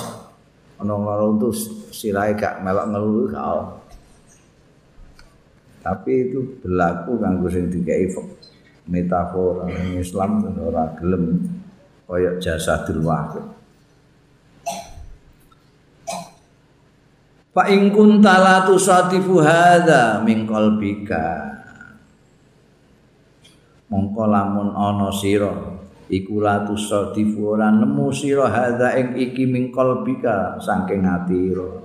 ana 0.80 0.95
lara 0.95 1.28
untu 1.28 1.52
sirahe 1.91 2.39
gak 2.39 2.64
melok 2.64 2.88
ngelu 2.95 3.22
kau 3.36 3.60
tapi 5.82 6.30
itu 6.30 6.39
berlaku 6.64 7.20
kanggo 7.20 7.52
sing 7.52 7.68
dikei 7.68 8.08
metafora. 8.88 9.68
Islam 9.99 10.47
ora 10.56 10.88
gelem 10.95 11.36
kaya 12.08 12.39
jasadul 12.39 13.04
wahid 13.04 13.43
Fa 17.52 17.68
in 17.68 17.91
kunta 17.91 18.39
la 18.39 18.56
tusatifu 18.64 19.43
hadza 19.43 20.24
min 20.24 20.47
qalbika. 20.47 21.52
Mongko 23.91 24.24
lamun 24.24 24.72
ana 24.72 25.12
sira 25.12 25.52
iku 26.08 26.39
la 26.39 26.64
tusatifu 26.64 27.52
ora 27.52 27.68
nemu 27.68 28.08
sira 28.16 28.47
hadza 28.47 28.95
ing 28.95 29.20
iki 29.20 29.43
min 29.52 29.68
qalbika 29.68 30.64
saking 30.64 31.04
atira. 31.04 31.84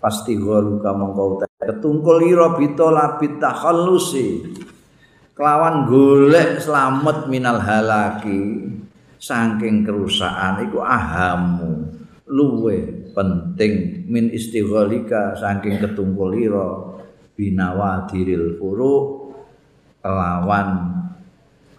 Pasti 0.00 0.40
golu 0.40 0.80
ka 0.80 0.96
mongko 0.96 1.44
ketungkul 1.60 2.24
ira 2.24 2.56
bita 2.56 2.88
labit 2.88 3.36
takhallusi. 3.36 4.48
Kelawan 5.36 5.84
golek 5.92 6.56
slamet 6.56 7.28
minal 7.28 7.60
halaki 7.60 8.64
saking 9.20 9.84
kerusakan 9.84 10.64
iku 10.72 10.80
ahamu. 10.80 11.83
Luwe 12.24 13.08
penting 13.12 14.04
min 14.08 14.32
istighalika 14.32 15.36
saking 15.36 15.76
ketungkulira 15.76 16.96
binawadiril 17.36 18.56
furu 18.56 19.28
kelawan 20.00 20.68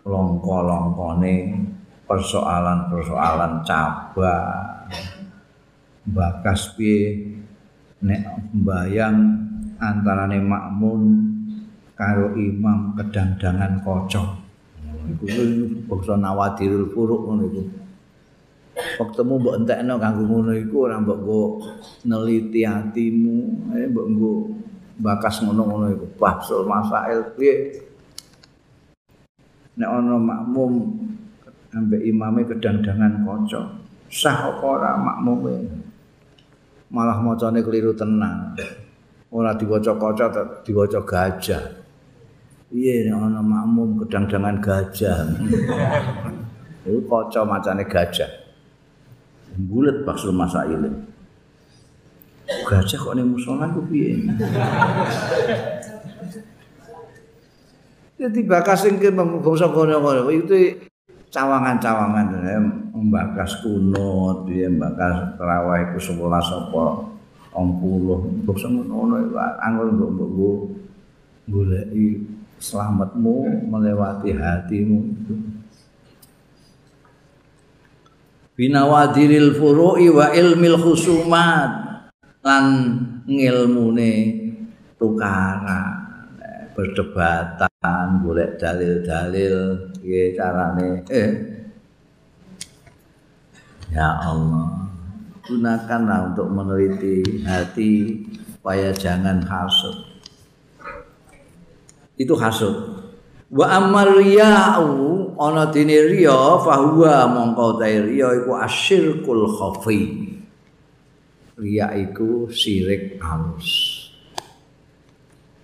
longko-longkone 0.05 1.65
persoalan-persoalan 2.05 3.65
cabang. 3.65 4.85
Bakas 6.05 6.77
piye? 6.77 7.33
Nek 8.05 8.53
mbayang 8.53 9.17
antarane 9.81 10.37
makmun 10.37 11.01
karo 11.97 12.37
imam 12.37 12.93
kedangdangan 12.93 13.81
kocok. 13.81 14.45
Iku 15.25 15.41
bangsa 15.89 16.13
nawadirul 16.17 16.93
furu 16.93 17.25
ngono 17.25 17.41
iku 17.49 17.61
Waktemu 18.75 19.39
mbok 19.39 19.55
entekno 19.63 19.95
kanggo 19.95 20.23
ngono 20.27 20.51
iku 20.51 20.75
ora 20.83 20.99
mbok 20.99 21.19
go 21.23 21.41
neliti 22.03 22.67
atimu, 22.67 23.71
eh 23.71 23.87
mbok 23.87 24.07
go 24.19 24.31
bakas 24.99 25.39
ngono-ngono 25.43 25.95
iku. 25.95 26.05
Bahsul 26.19 26.67
masail 26.67 27.23
piye? 27.39 27.55
Nek 29.79 29.89
ana 29.91 30.19
makmum 30.19 30.91
ambek 31.71 32.03
imame 32.03 32.47
kedangdangan 32.47 33.23
kaca, 33.23 33.79
sah 34.11 34.51
apa 34.51 34.63
ora 34.63 34.91
makmume? 34.99 35.55
Malah 36.91 37.19
macane 37.23 37.59
keliru 37.63 37.95
tenang. 37.95 38.55
Ora 39.31 39.55
diwaca 39.55 39.95
kaca, 39.95 40.25
diwaca 40.63 40.99
gajah. 41.03 41.63
Piye 42.71 43.07
nek 43.07 43.19
ana 43.23 43.39
makmum 43.39 44.03
kedangdangan 44.03 44.59
gajah? 44.59 45.31
Iku 46.87 46.99
kaca 47.07 47.41
macane 47.47 47.87
gajah. 47.87 48.44
Bulet 49.55 50.03
baksul 50.03 50.35
masail. 50.35 50.79
Gajah 52.45 52.99
kok 53.01 53.13
ning 53.17 53.33
musola 53.33 53.71
ku 53.73 53.81
piye? 53.89 54.21
Jadi 58.15 58.39
bakas 58.47 58.87
sing 58.87 58.95
ke 58.95 59.11
bangsa 59.11 59.67
kono-kono 59.75 60.31
itu 60.31 60.79
cawangan-cawangan 61.35 62.31
membakas 62.95 63.59
kunut, 63.59 64.47
dia 64.47 64.71
membakas 64.71 65.35
terawih 65.35 65.91
iku 65.91 65.99
11 65.99 66.31
apa 66.31 66.85
60 67.59 68.47
bangsa 68.47 68.67
ngono 68.71 69.15
iku 69.19 69.35
anggur 69.59 69.87
mbok 69.91 70.09
mbok 70.15 70.57
goleki 71.51 72.23
selamatmu 72.61 73.67
melewati 73.67 74.31
hatimu 74.31 74.99
itu. 75.11 75.35
Binawadiril 78.55 79.53
furu'i 79.55 80.09
wa 80.09 80.31
ilmil 80.31 80.79
khusumat. 80.79 81.71
Lan 82.45 82.65
ngilmune 83.27 84.13
tukara 84.97 86.07
perdebatan 86.73 88.23
golek 88.23 88.57
dalil-dalil. 88.57 89.55
Piye 90.01 90.33
carane. 90.33 91.03
Eh. 91.11 91.31
Ya 93.93 94.09
Allah. 94.17 94.89
Gunakanlah 95.45 96.33
untuk 96.33 96.49
meneliti 96.49 97.45
hati 97.45 98.25
supaya 98.65 98.89
jangan 98.89 99.45
hasud 99.45 100.15
itu 102.15 102.33
hasud 102.33 103.04
wa 103.55 103.65
amal 103.71 104.19
riya'u 104.19 105.31
ana 105.39 105.71
dene 105.71 105.95
riya 106.11 106.59
fahuwa 106.59 107.23
mongko 107.31 107.79
ta 107.79 107.87
riya 107.87 108.43
iku 108.43 108.51
asyirkul 108.59 109.47
khafi. 109.47 110.01
Riya 111.55 111.95
iku 111.95 112.51
sirik 112.51 113.15
halus. 113.23 114.03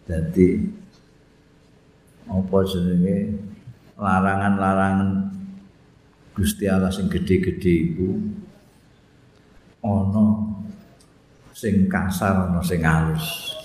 Dadi 0.07 0.63
apa 2.31 2.57
jenenge? 2.63 3.51
Larangan-larangan 4.01 5.29
Gusti 6.31 6.65
Allah 6.65 6.89
sing 6.89 7.11
gedhe-gedhe 7.11 7.91
iku 7.91 8.17
ana 9.83 10.47
sing 11.53 11.85
kasar 11.91 12.49
ana 12.49 12.63
sing 12.65 12.81
halus 12.81 13.60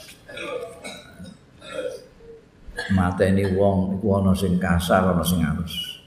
mateni 2.95 3.49
wong 3.57 3.99
iku 3.99 4.23
ana 4.23 4.37
sing 4.37 4.61
kasar 4.61 5.11
ana 5.11 5.25
sing 5.27 5.43
halus 5.43 6.03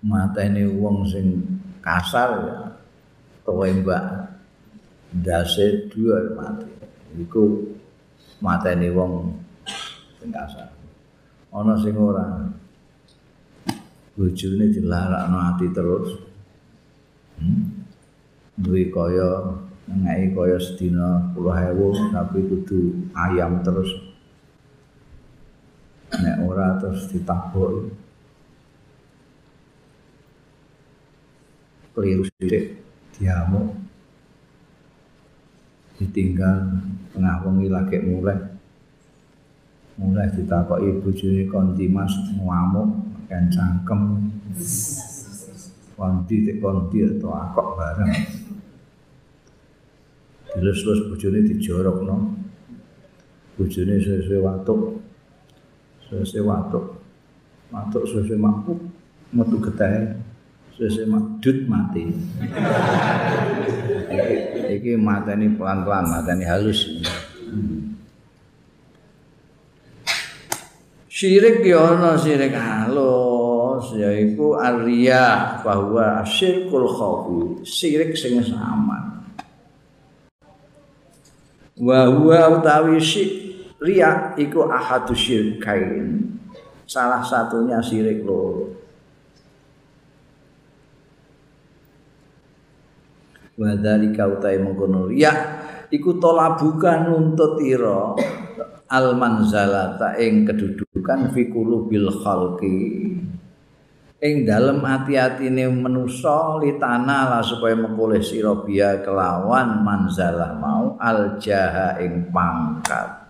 mateni 0.00 0.64
wong 0.64 1.04
sing 1.04 1.44
kasar 1.82 2.30
ya 2.46 2.58
tembak 3.46 4.36
ndase 5.14 5.86
dua 5.88 6.18
mati. 6.34 6.66
Iku 7.16 7.62
mateni 8.42 8.90
wong 8.90 9.32
sing 10.18 10.34
kasar. 10.34 10.74
Ana 11.54 11.74
sing 11.78 11.94
ora. 11.94 12.26
Bojone 14.16 14.72
dilarakno 14.72 15.38
ati 15.52 15.66
terus. 15.76 16.08
Hmm? 17.36 17.84
duwe 18.56 18.88
kaya 18.88 19.60
ngai 19.84 20.32
kaya 20.32 20.56
sedina 20.56 21.20
10.000 21.36 22.16
tapi 22.16 22.40
kudu 22.48 23.12
ayam 23.12 23.60
terus 23.60 23.92
nek 26.14 26.36
ora 26.46 26.78
terus 26.78 27.10
ditabuk 27.10 27.90
keliru 31.96 32.28
sithik 32.28 32.76
diamuk. 33.16 33.72
Ditinggal 35.96 36.76
tengah 37.16 37.40
wengi 37.48 37.72
lagi 37.72 37.96
mulai. 38.04 38.36
Mulai 39.96 40.28
ditakoki 40.36 41.00
bojone 41.00 41.48
konti 41.48 41.88
mas 41.88 42.12
ngamuk 42.36 43.00
kan 43.32 43.48
cangkem. 43.48 44.28
Konti 45.96 46.44
tek 46.44 46.60
konti 46.60 47.00
atau 47.00 47.32
akok 47.32 47.80
bareng. 47.80 48.12
Dilus-lus 50.52 51.08
bojone 51.08 51.48
dijorokno 51.48 52.16
bojone 53.56 53.96
sesuai 53.96 54.44
waktu 54.44 54.74
Sese 56.06 56.38
watuk. 56.38 57.02
Watuk 57.74 58.06
sese 58.06 58.38
makuk. 58.38 58.78
Metu 59.34 59.58
getah. 59.58 60.14
Sese 60.76 61.02
makdut 61.08 61.66
mati. 61.66 62.14
iki, 64.06 64.34
iki 64.76 64.92
mateni 64.94 65.50
pelan-pelan, 65.56 66.04
mateni 66.06 66.44
halus. 66.46 66.86
Syirik 71.08 71.64
ya 71.64 71.96
ana 71.96 72.12
syirik 72.20 72.52
halus 72.52 73.96
yaiku 73.96 74.60
arya 74.60 75.56
bahwa 75.64 76.20
syirkul 76.28 76.84
khafi 76.92 77.64
syirik 77.64 78.12
sing 78.12 78.36
sama. 78.44 79.24
Wa 81.80 82.12
huwa 82.12 82.60
utawi 82.60 83.00
syirik 83.00 83.55
riya 83.80 84.32
iku 84.40 84.68
ahadu 84.68 85.12
syirkain 85.12 86.38
salah 86.86 87.20
satunya 87.20 87.82
syirik 87.82 88.22
loro 88.22 88.76
wa 93.56 93.72
dzalika 93.72 94.28
utai 94.28 94.60
mengkono. 94.60 95.08
Riya 95.10 95.32
iku 95.88 96.20
tolabukan 96.20 97.08
nuntut 97.08 97.58
ira 97.64 98.12
al 98.86 99.16
manzalata 99.18 100.14
ing 100.20 100.46
kedudukan 100.46 101.32
fi 101.32 101.48
qulubil 101.50 102.12
khalqi. 102.22 102.78
Ing 104.16 104.48
dalem 104.48 104.80
ati-atine 104.80 105.68
manusa 105.68 106.56
litana 106.56 107.36
lah 107.36 107.44
supaya 107.44 107.76
mengkoleh 107.76 108.24
sira 108.24 108.56
kelawan 109.04 109.84
manzalah 109.84 110.56
mau 110.56 110.96
al 110.96 111.36
jaha 111.36 112.00
ing 112.00 112.32
pangkat 112.32 113.25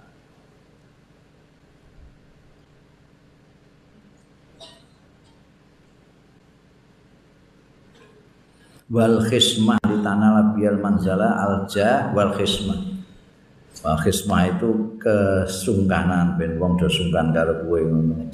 wal 8.87 9.19
khismah 9.27 9.83
litana 9.83 10.55
bial 10.55 10.79
manzala 10.79 11.35
al 11.43 11.67
jah 11.67 12.15
wal 12.15 12.35
khismah. 12.35 12.79
Wal 13.83 13.99
khismah 14.03 14.41
itu 14.57 14.99
kesungkanan 15.03 16.39
ben 16.39 16.59
wong 16.59 16.79
do 16.79 16.87
sungkan 16.87 17.35
karo 17.35 17.67
kowe 17.67 17.81
ngono. 17.83 18.31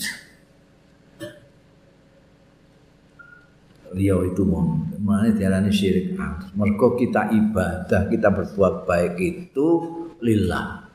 Liya 3.92 4.16
itu 4.24 4.40
mau 4.48 4.64
mana 4.96 5.28
diarani 5.28 5.68
syirik. 5.68 6.16
Mergo 6.56 6.96
kita 6.96 7.28
ibadah 7.28 8.08
kita 8.08 8.32
berbuat 8.32 8.88
baik 8.88 9.20
itu 9.20 9.68
lillah. 10.24 10.88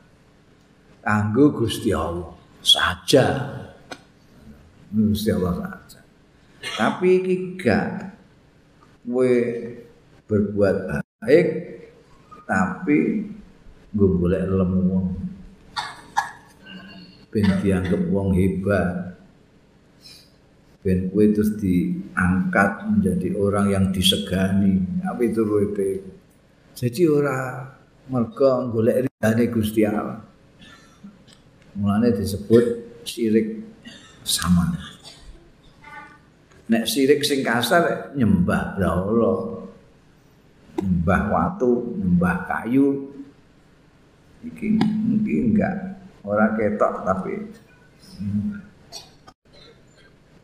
Kanggo 0.98 1.54
Gusti 1.54 1.94
Allah 1.94 2.34
saja. 2.58 3.54
Gusti 4.90 5.30
Allah 5.30 5.62
saja. 5.62 6.00
Tapi 6.58 7.22
iki 7.22 7.36
kowe 9.08 9.34
berbuat 10.28 10.76
baik 11.24 11.48
tapi 12.44 12.98
gue 13.96 14.08
boleh 14.08 14.44
lemu 14.44 14.80
wong. 14.92 15.08
Ben 17.28 17.48
dianggap 17.64 18.02
wong 18.12 18.36
hebat. 18.36 19.16
Ben 20.84 21.08
kue 21.08 21.32
terus 21.32 21.56
diangkat 21.56 22.88
menjadi 22.92 23.28
orang 23.36 23.66
yang 23.72 23.84
disegani. 23.92 24.84
Apa 25.04 25.20
itu 25.24 25.40
ruwete 25.44 26.18
jadi 26.78 27.10
orang 27.10 27.74
mereka 28.06 28.70
golek 28.70 29.10
ridane 29.10 29.44
Gusti 29.50 29.82
Allah. 29.82 30.22
Mulane 31.74 32.14
disebut 32.14 32.64
syirik 33.02 33.66
sama 34.22 34.78
nek 36.68 36.84
sirik 36.84 37.24
sing 37.24 37.40
kasar 37.40 38.12
nyembah 38.12 38.76
Allah 38.76 39.58
nyembah 40.78 41.22
watu 41.32 41.96
nyembah 41.98 42.46
kayu. 42.46 43.10
Iki 44.38 44.78
mungkin 44.78 45.50
enggak 45.50 45.74
orang 46.22 46.54
ketok 46.54 47.02
tapi 47.02 47.34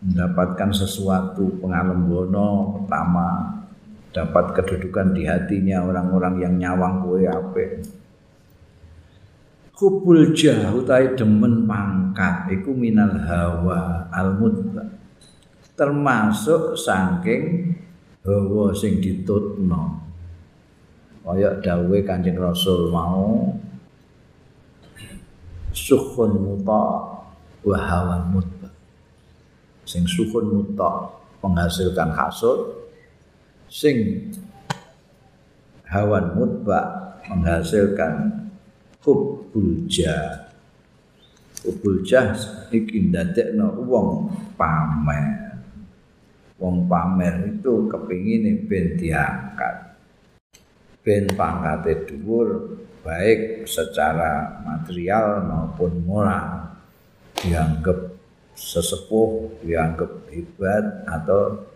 mendapatkan 0.02 0.70
sesuatu 0.74 1.62
pengalembono 1.62 2.82
pertama 2.82 3.62
dapat 4.10 4.52
kedudukan 4.58 5.14
di 5.14 5.24
hatinya 5.24 5.86
orang-orang 5.86 6.34
yang 6.42 6.54
nyawang 6.58 7.02
kue 7.02 7.24
ape 7.24 7.82
hubul 9.80 10.30
jah 10.36 10.70
utai 10.70 11.18
demen 11.18 11.66
pangkat 11.66 12.52
iku 12.52 12.70
minal 12.76 13.16
hawa 13.26 14.06
al 14.12 14.38
termasuk 15.74 16.78
saking 16.78 17.74
hawa 18.22 18.70
sing 18.72 19.02
ditutno. 19.02 20.00
Kaya 21.24 21.56
dawuhe 21.60 22.04
Kanjeng 22.04 22.36
Rasul 22.36 22.92
mau 22.92 23.48
sukhun 25.72 26.32
muta 26.36 26.82
wa 27.64 27.78
hawa 27.80 28.28
mutba. 28.30 28.70
Sing 29.84 30.04
sukhun 30.06 30.52
muta 30.52 31.10
menghasilkan 31.42 32.12
hasil 32.12 32.86
sing 33.68 34.28
hawan 35.88 36.36
mutba 36.36 36.80
menghasilkan 37.26 38.44
hubbul 39.02 39.88
jah. 39.90 40.52
Hubbul 41.64 42.04
jah 42.04 42.36
iki 42.68 43.08
ndadekno 43.08 43.80
wong 43.88 44.28
pamer 44.60 45.43
wong 46.64 46.88
pamer 46.88 47.60
itu 47.60 47.84
kepingin 47.92 48.64
ben 48.64 48.96
diangkat. 48.96 50.00
Ben 51.04 51.28
pangkate 51.36 52.08
dhuwur 52.08 52.80
baik 53.04 53.68
secara 53.68 54.64
material 54.64 55.44
maupun 55.44 56.00
moral 56.08 56.72
dianggap 57.36 58.16
sesepuh 58.56 59.60
dianggap 59.60 60.08
hebat 60.32 61.04
atau 61.04 61.68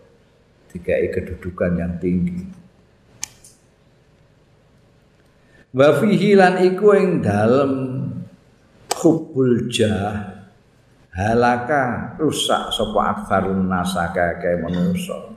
dikai 0.73 1.13
kedudukan 1.13 1.77
yang 1.77 1.93
tinggi. 2.01 2.49
Wa 5.69 6.01
fihi 6.01 6.33
lan 6.33 6.65
iku 6.65 6.97
ing 6.97 7.21
dalem 7.21 7.73
hubbul 8.97 9.69
jah 9.69 10.38
halaka 11.19 12.15
rusak 12.15 12.71
sapa 12.71 12.99
aktsarun 13.11 13.67
nasaka 13.67 14.39
kae 14.39 14.55
manusa 14.63 15.35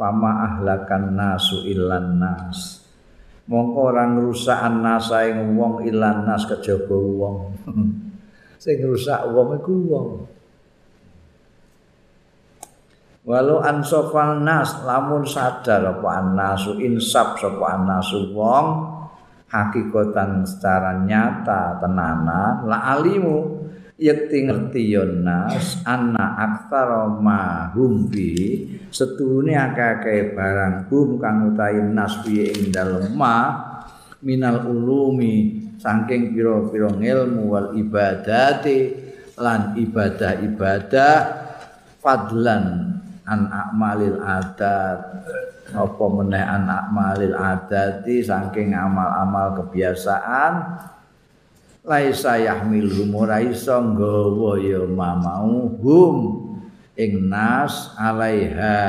Fama 0.00 0.48
ahlakan 0.48 1.12
nasu 1.12 1.60
ilan 1.68 2.16
nas. 2.16 2.88
Mongko 3.52 3.92
orang 3.92 4.16
rusak 4.16 4.56
nasa 4.80 5.28
ing 5.28 5.60
wong 5.60 5.84
ilan 5.84 6.24
nas 6.24 6.48
kejaba 6.48 6.96
wong. 6.96 7.52
Sing 8.64 8.80
rusak 8.80 9.28
wong 9.28 9.60
iku 9.60 9.74
wong. 9.92 10.08
Walau 13.28 13.60
ansofal 13.60 14.40
nas 14.40 14.80
lamun 14.88 15.28
sadar 15.28 15.84
apa 15.84 16.08
anasu 16.16 16.80
insap 16.80 17.36
sapa 17.36 17.76
anasu 17.76 18.32
wong 18.32 18.89
hakikatan 19.50 20.46
secara 20.46 21.02
nyata 21.02 21.82
tenanan 21.82 22.64
la 22.64 22.78
alimu. 22.96 23.58
Yakti 24.00 24.48
ngerti 24.48 24.96
yonas 24.96 25.84
anna 25.84 26.32
aktsara 26.40 27.20
ma 27.20 27.68
hum 27.76 28.08
bi 28.08 28.64
setune 28.88 29.52
akeh 29.52 30.32
barang 30.32 30.88
hum 30.88 31.20
kang 31.20 31.52
utahe 31.52 31.84
nas 31.84 32.24
ing 32.24 32.72
dalem 32.72 33.12
ma. 33.12 33.68
Minal 34.24 34.64
ulumi 34.72 35.68
saking 35.76 36.32
pira-pira 36.32 36.92
ilmu 36.92 37.44
wal 37.44 37.68
ibadati 37.76 38.92
lan 39.36 39.76
ibadah-ibadah 39.76 41.16
fadlan 42.00 42.96
an 43.24 43.40
amalil 43.48 44.20
adat 44.20 45.00
apa 45.74 46.04
meneh 46.10 46.42
anak 46.42 46.90
malil 46.90 47.34
adati 47.36 48.24
saking 48.24 48.74
amal-amal 48.74 49.62
kebiasaan? 49.62 50.80
Laisa 51.80 52.36
yahmil 52.36 52.92
ora 53.14 53.40
iso 53.40 53.72
nggawa 53.80 54.60
ya 54.60 54.84
mamau 54.84 55.74
hum 55.80 56.16
ing 56.96 57.30
nas 57.30 57.96
alaiha. 57.96 58.80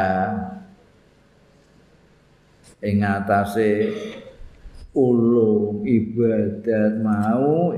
Ing 2.81 3.05
atase 3.05 3.93
ulung 4.91 5.85
ibadat 5.87 6.99
mau 6.99 7.71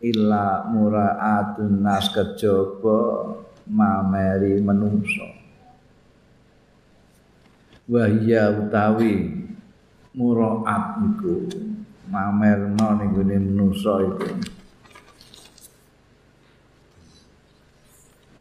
illa 0.00 0.64
muraatun 0.70 1.84
nas 1.84 2.08
kejaba 2.08 3.36
mameri 3.68 4.62
menungso 4.64 5.39
wahya 7.90 8.54
utawi 8.54 9.34
muraat 10.14 11.02
iku 11.02 11.50
mamerno 12.06 12.88
ning 13.02 13.08
gone 13.18 13.36
manusa 13.42 13.94
iku. 14.06 14.30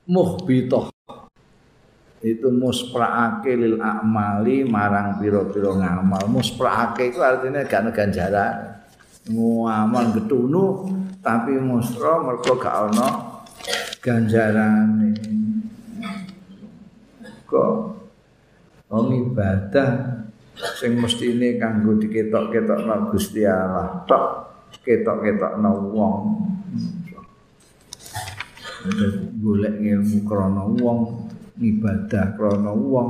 Muhbitoh 0.09 0.89
itu 2.21 2.49
muspraake 2.49 3.53
lil 3.57 3.81
amali 3.81 4.65
marang 4.65 5.17
pira-pira 5.17 5.73
ngamal. 5.73 6.30
Muspraake 6.30 7.09
itu 7.09 7.21
artinya 7.21 7.65
gak 7.65 7.93
ganjaran 7.93 8.77
ngamal 9.30 10.17
getunu 10.17 10.89
tapi 11.21 11.57
musra 11.61 12.21
mergo 12.21 12.57
gak 12.57 12.89
ana 12.89 13.09
ganjarane. 14.01 15.13
Kok 17.45 17.98
wong 18.90 19.30
ibadah 19.30 19.90
sing 20.82 20.98
mestine 20.98 21.56
kanggo 21.61 21.95
diketok-ketokno 22.02 23.14
Gusti 23.14 23.45
Allah. 23.45 24.03
Tok 24.10 24.26
ketok-ketokno 24.84 25.72
wong. 25.94 26.22
Golek 29.40 29.76
ilmu 29.78 30.18
krana 30.26 30.64
wong 30.66 30.99
ibadah 31.61 32.26
krana 32.36 32.74
wong. 32.74 33.10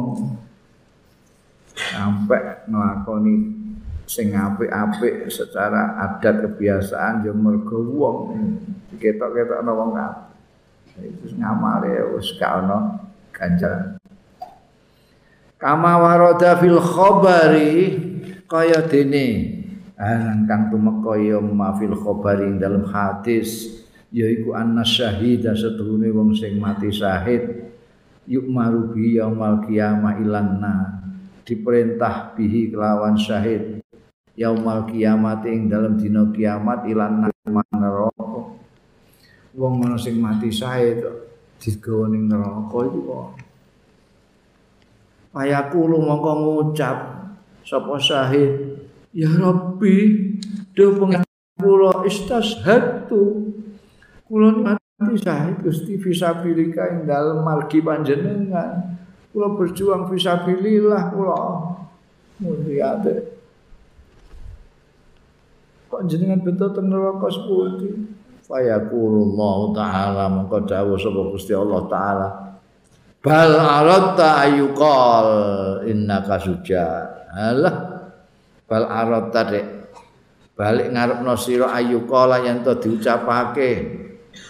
Sampai 1.73 2.67
nglakoni 2.67 3.35
sing 4.03 4.35
apik-apik 4.35 5.31
secara 5.31 5.95
adat 5.95 6.43
kebiasaan 6.43 7.23
yo 7.23 7.31
mergo 7.31 7.79
wong. 7.81 8.17
Ketok-ketokno 8.99 9.71
wong 9.73 9.91
kabeh. 9.95 10.27
Itu 10.99 11.31
ngamale 11.39 12.11
wis 12.19 12.35
gak 12.35 12.67
ono 12.67 12.99
ganjaran 13.31 13.98
kama 15.59 15.99
warada 15.99 16.55
fil 16.57 16.79
khabari 16.79 17.99
kaya 18.47 18.79
dene. 18.87 19.59
Aran 19.99 20.47
kang 20.47 20.71
tumeka 20.71 21.19
ya 21.19 21.43
mafil 21.43 21.91
khabari 21.91 22.55
dalam 22.55 22.87
hadis 22.87 23.83
yaiku 24.15 24.55
anna 24.55 24.87
syahida 24.87 25.51
setuhune 25.51 26.07
wong 26.15 26.31
sing 26.31 26.55
mati 26.55 26.87
syahid. 26.87 27.67
Yuk 28.23 28.47
marubi 28.47 29.19
yaumal 29.19 29.59
qiyamah 29.67 30.15
ilanna 30.23 31.03
diperintah 31.43 32.31
bihi 32.39 32.71
kelawan 32.71 33.19
syahid. 33.19 33.83
Yaumal 34.39 34.87
kiamat 34.87 35.43
ing 35.51 35.67
dalam 35.67 35.99
dina 35.99 36.23
kiamat 36.31 36.87
ilan 36.87 37.27
neraka 37.75 38.55
wong 39.59 39.83
ana 39.83 39.99
sing 39.99 40.15
mati 40.23 40.47
syahid 40.47 41.03
digawa 41.59 42.07
ning 42.07 42.31
neraka 42.31 42.87
iku 42.87 42.99
kok 43.03 43.27
Payaku 45.39 45.87
mongko 45.87 46.31
ngucap 46.35 46.97
sapa 47.63 47.95
syahid? 47.95 48.75
Ya 49.15 49.31
rabbi 49.31 50.35
do 50.75 50.99
pengen 50.99 51.23
kula 51.55 52.03
istashhadu 52.03 53.47
kula 54.27 54.51
mati 54.59 55.15
syahid 55.15 55.63
Gusti 55.63 55.95
fisabilika 55.95 56.91
ing 56.91 57.07
dalem 57.07 57.39
margi 57.39 57.79
panjenengan. 57.79 58.99
Kula 59.31 59.55
berjuang 59.55 60.11
fisabilillah 60.11 61.15
kula. 61.15 61.39
Mulia 62.43 62.99
deh 62.99 63.39
kok 65.89 66.05
jenengan 66.05 66.39
beto 66.39 66.69
teng 66.71 66.87
neraka 66.87 67.27
sepundi? 67.27 67.91
Fayaqulullahu 68.45 69.71
taala 69.71 70.27
mongko 70.29 70.67
dawuh 70.67 70.99
sapa 70.99 71.21
Gusti 71.31 71.53
Allah 71.53 71.81
taala 71.87 72.48
bal 73.19 73.51
aratta 73.55 74.47
ayuqal 74.47 75.29
innaka 75.87 76.39
suja. 76.39 76.87
Alah 77.29 77.75
bal 78.65 78.85
aratta 78.87 79.41
dek 79.47 79.65
balik 80.55 80.91
ngarepno 80.91 81.33
sira 81.39 81.71
ayuqala 81.75 82.43
yen 82.43 82.63
to 82.63 82.75
diucapake. 82.79 83.71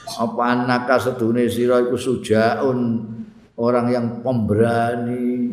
Apa 0.10 0.42
anaka 0.54 0.98
sedune 1.02 1.46
sira 1.50 1.82
iku 1.82 1.98
sujaun? 1.98 3.06
Orang 3.60 3.92
yang 3.92 4.24
pemberani. 4.24 5.52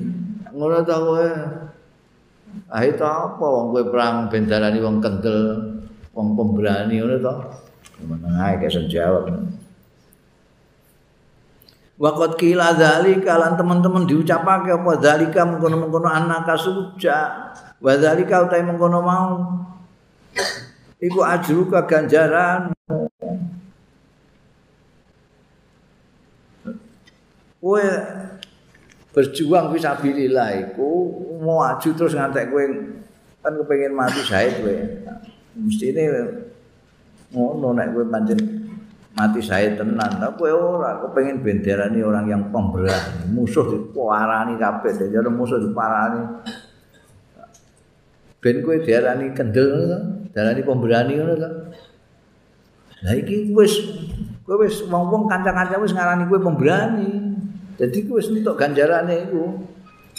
Ngono 0.55 0.78
ta 0.86 0.94
kowe? 0.94 1.28
Ah 2.70 2.82
itu 2.86 3.02
apa? 3.02 3.43
Wong 3.43 3.74
kowe 3.74 3.82
perang 3.90 4.30
bendarani 4.30 4.78
wong 4.78 5.02
kendel 5.02 5.40
wong 6.14 6.38
pemberani 6.38 7.02
ngono 7.02 7.16
to. 7.18 7.34
Meneng 8.06 8.38
ae 8.38 8.55
kek 8.62 8.86
jawab. 8.86 9.26
Waqat 11.97 12.36
kila 12.36 12.77
dzalika 12.77 13.40
lan 13.40 13.56
teman-teman 13.56 14.05
diucapake 14.05 14.68
apa 14.68 15.01
dzalika 15.01 15.48
mengkono-mengkono 15.48 16.09
anaka 16.12 16.52
suja. 16.52 17.48
Wa 17.81 17.97
dzalika 17.97 18.44
utahe 18.44 18.60
mengkono 18.60 19.01
mau. 19.01 19.32
Iku 21.01 21.24
ajru 21.24 21.73
ganjaran. 21.73 22.77
Kowe 27.56 27.86
berjuang 29.16 29.73
fisabilillah 29.73 30.70
iku 30.70 30.90
mau 31.40 31.64
aju 31.64 31.89
terus 31.97 32.12
ngantek 32.12 32.52
kowe 32.52 32.64
kan 33.40 33.52
kepengin 33.56 33.97
mati 33.97 34.20
syahid 34.20 34.60
kowe. 34.60 34.77
mesti 35.56 35.89
ini 35.89 36.05
ngono 37.32 37.73
nek 37.73 37.97
kowe 37.97 38.05
pancen 38.12 38.39
mati 39.16 39.40
saya 39.40 39.72
tenan. 39.74 40.20
Tapi 40.20 40.36
kowe 40.36 40.52
ora. 40.52 41.01
Kepengin 41.01 41.40
benderani 41.40 42.05
orang 42.05 42.28
yang 42.28 42.43
pemberani 42.52 43.32
musuh 43.32 43.64
diparani 43.64 44.60
kabeh. 44.60 44.93
Jadi 44.93 45.30
musuh 45.32 45.59
diparani. 45.59 46.44
Ben 48.44 48.60
kowe 48.60 48.76
diarani 48.84 49.32
kendel 49.32 49.66
ngono 49.72 49.98
diarani 50.30 50.60
pemberani 50.62 51.12
ngono 51.16 51.34
to? 51.34 51.51
Lah 53.02 53.14
iki 53.16 53.51
wis 53.56 53.72
kowe 54.44 54.60
wis 54.62 54.84
wong-wong 54.86 55.26
kanca-kanca 55.26 55.80
wis 55.80 55.97
ngarani 55.97 56.28
kowe 56.28 56.38
pemberani. 56.38 57.10
Jadi 57.80 58.05
kowe 58.05 58.20
wis 58.20 58.28
entuk 58.28 58.60
ganjarane 58.60 59.32
iku. 59.32 59.56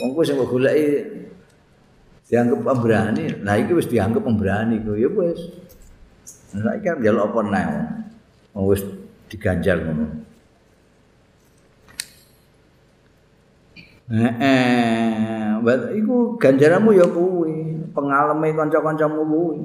Wong 0.02 0.10
kowe 0.18 0.26
sing 0.26 0.42
goleki 0.42 1.06
dianggap 2.28 2.60
pemberani. 2.66 3.46
Nah 3.46 3.56
iki 3.62 3.72
wis 3.78 3.86
dianggap 3.86 4.26
pemberani 4.26 4.82
ku 4.82 4.98
ya 4.98 5.08
wis. 5.08 5.40
Nah 6.58 6.74
iki 6.76 6.90
kan 6.90 6.98
jaluk 7.00 7.32
apa 7.32 7.40
nang. 7.46 7.72
Wis 8.58 8.82
diganjar 9.30 9.78
ngono. 9.86 10.06
Eh, 14.08 14.34
eh, 14.40 15.52
iku 16.00 16.40
ganjaranmu 16.40 16.96
ya 16.96 17.06
kuwi, 17.12 17.92
pengalame 17.92 18.56
kanca-kancamu 18.56 19.22
kuwi. 19.28 19.62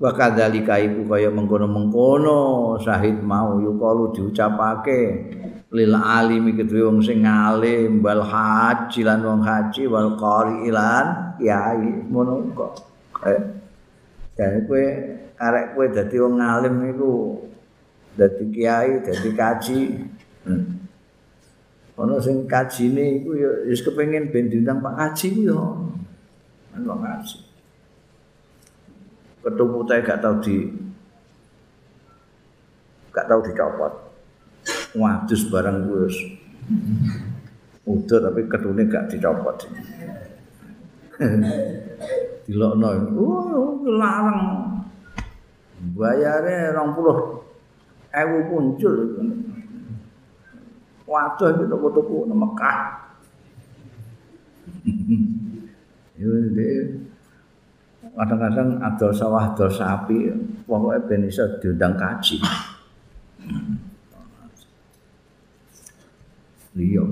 Wa 0.00 0.12
kadzalika 0.16 0.80
iku 0.80 1.08
kaya 1.08 1.28
mengkono-mengkono 1.32 2.76
syahid 2.80 3.20
mau 3.20 3.60
yukalu 3.60 4.16
diucapake 4.16 5.00
lil 5.70 5.94
alimi 5.94 6.56
kedue 6.56 6.82
wong 6.82 6.98
sing 6.98 7.22
alim 7.22 8.02
wal 8.02 8.24
haji 8.26 9.06
lan 9.06 9.22
wong 9.22 9.44
haji 9.44 9.86
wal 9.86 10.18
qari 10.18 10.66
ilan 10.66 11.36
kiai 11.38 12.10
ngono 12.10 12.42
kok 12.58 12.72
eh 14.40 14.56
kowe 14.66 14.84
arek 15.40 15.72
kowe 15.72 15.86
dadi 15.88 16.16
wong 16.20 16.36
alim 16.36 16.76
iku 16.92 17.40
dadi 18.12 18.44
kiai 18.52 19.00
dadi 19.00 19.30
kaji. 19.32 19.80
Hmm. 20.40 20.64
ono 22.00 22.16
sing 22.16 22.48
kajine 22.48 23.20
iku 23.20 23.36
ya 23.36 23.50
wis 23.68 23.84
kepengin 23.84 24.32
ben 24.32 24.48
diundang 24.48 24.80
Pak 24.80 24.96
Kaji 24.96 25.26
ku 25.36 25.40
ya. 25.52 25.60
Ono 26.80 26.94
kaji 26.96 27.38
ketemu 29.40 29.78
gak 29.88 30.20
tau 30.20 30.36
di 30.40 30.56
gak 33.12 33.26
tau 33.28 33.40
dicopot. 33.40 33.92
Wadus 34.96 35.42
barang 35.48 35.88
wis. 35.88 36.16
Udah 37.88 38.18
tapi 38.28 38.48
ketune 38.48 38.84
gak 38.88 39.08
dicopot. 39.08 39.56
Dilokno. 42.48 42.88
Oh 43.16 43.84
larang 43.84 44.80
bayare 45.96 46.76
20 46.76 47.40
ewu 48.10 48.38
muncul 48.50 48.96
waduh 51.10 51.50
itu 51.58 51.64
toko-toko 51.66 52.30
di 52.30 52.34
Mekah. 52.38 52.80
Kadang-kadang 58.10 58.78
adol 58.84 59.10
sawah 59.14 59.50
adol 59.50 59.70
sapi 59.72 60.28
pokoknya 60.68 60.98
ben 61.08 61.24
iso 61.26 61.46
diundang 61.58 61.96
kaji. 61.96 62.36
Beliau. 66.76 67.06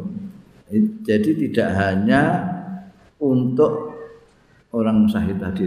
Jadi 1.02 1.30
tidak 1.48 1.68
hanya 1.74 2.44
untuk 3.18 3.96
orang 4.70 5.08
syahid 5.08 5.40
tadi. 5.40 5.66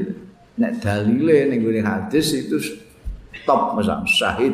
Nek 0.61 0.77
dalile 0.77 1.49
ning 1.49 1.65
hadis 1.81 2.37
itu 2.37 2.61
top 3.45 3.77
misal 3.79 4.03
syahid. 4.07 4.53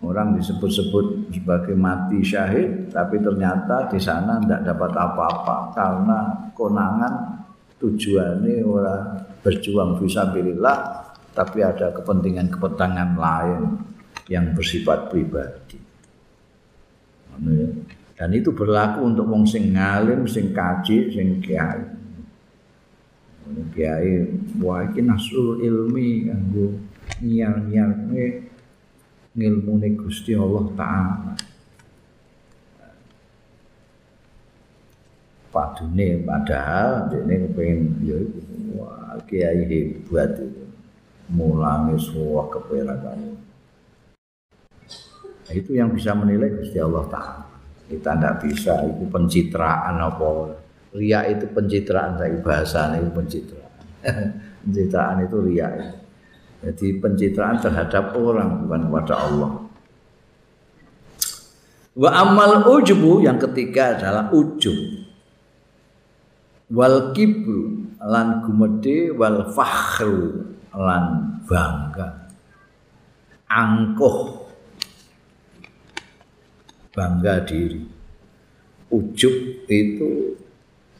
Orang 0.00 0.32
disebut-sebut 0.32 1.28
sebagai 1.28 1.76
mati 1.76 2.24
syahid, 2.24 2.88
tapi 2.88 3.20
ternyata 3.20 3.84
di 3.92 4.00
sana 4.00 4.40
tidak 4.40 4.72
dapat 4.72 4.96
apa-apa 4.96 5.56
karena 5.76 6.18
konangan 6.56 7.44
tujuannya 7.76 8.64
orang 8.64 9.20
berjuang 9.44 10.00
visabilillah, 10.00 10.78
tapi 11.36 11.60
ada 11.60 11.92
kepentingan-kepentingan 11.92 13.10
lain 13.12 13.76
yang 14.32 14.56
bersifat 14.56 15.12
pribadi. 15.12 15.76
Dan 18.16 18.30
itu 18.32 18.56
berlaku 18.56 19.04
untuk 19.04 19.28
wong 19.28 19.44
sing 19.44 19.76
ngalim, 19.76 20.24
sing 20.24 20.56
kaji, 20.56 21.12
sing 21.12 21.44
kiai. 21.44 21.84
Kiai 23.76 24.24
wah 24.64 24.86
iki 24.86 25.02
nasrul 25.02 25.60
ilmi 25.60 26.30
kanggo 26.30 26.89
nyiar-nyiar 27.18 27.90
ngilmune 29.34 29.88
Gusti 29.98 30.38
Allah 30.38 30.66
taala. 30.78 31.34
Padune 35.50 36.22
padahal 36.22 37.10
dene 37.10 37.50
kepengin 37.50 37.80
ya 38.06 38.18
wah 38.78 39.18
kiai 39.26 39.66
hebat 39.66 40.38
itu. 40.38 40.62
Mulangi 41.30 41.94
semua 41.98 42.46
keperakan. 42.50 43.38
Itu 45.50 45.74
yang 45.74 45.90
bisa 45.90 46.14
menilai 46.14 46.54
Gusti 46.54 46.78
Allah 46.78 47.06
taala. 47.10 47.46
kita 47.90 48.14
tidak 48.14 48.46
bisa 48.46 48.86
itu 48.86 49.02
pencitraan 49.10 49.98
apa 49.98 50.54
Ria 50.94 51.26
itu 51.26 51.46
pencitraan 51.50 52.18
saya 52.18 52.38
bahasa 52.38 52.98
itu 52.98 53.10
pencitraan. 53.14 53.74
pencitraan 54.66 55.22
itu 55.22 55.36
ria 55.42 55.68
itu. 55.78 55.99
Jadi 56.60 57.00
pencitraan 57.00 57.56
terhadap 57.56 58.12
orang 58.12 58.64
bukan 58.64 58.92
kepada 58.92 59.14
Allah. 59.16 59.50
Wa 61.96 62.10
amal 62.20 62.68
ujubu 62.68 63.24
yang 63.24 63.40
ketiga 63.40 63.96
adalah 63.96 64.28
ujub. 64.28 64.76
Wal 66.70 67.16
kibru 67.16 67.90
lan 67.98 68.44
gumede 68.44 69.10
wal 69.16 69.48
fakhru 69.50 70.52
lan 70.76 71.04
bangga. 71.48 72.30
Angkuh 73.50 74.46
bangga 76.94 77.42
diri. 77.42 77.82
Ujub 78.90 79.66
itu 79.66 80.36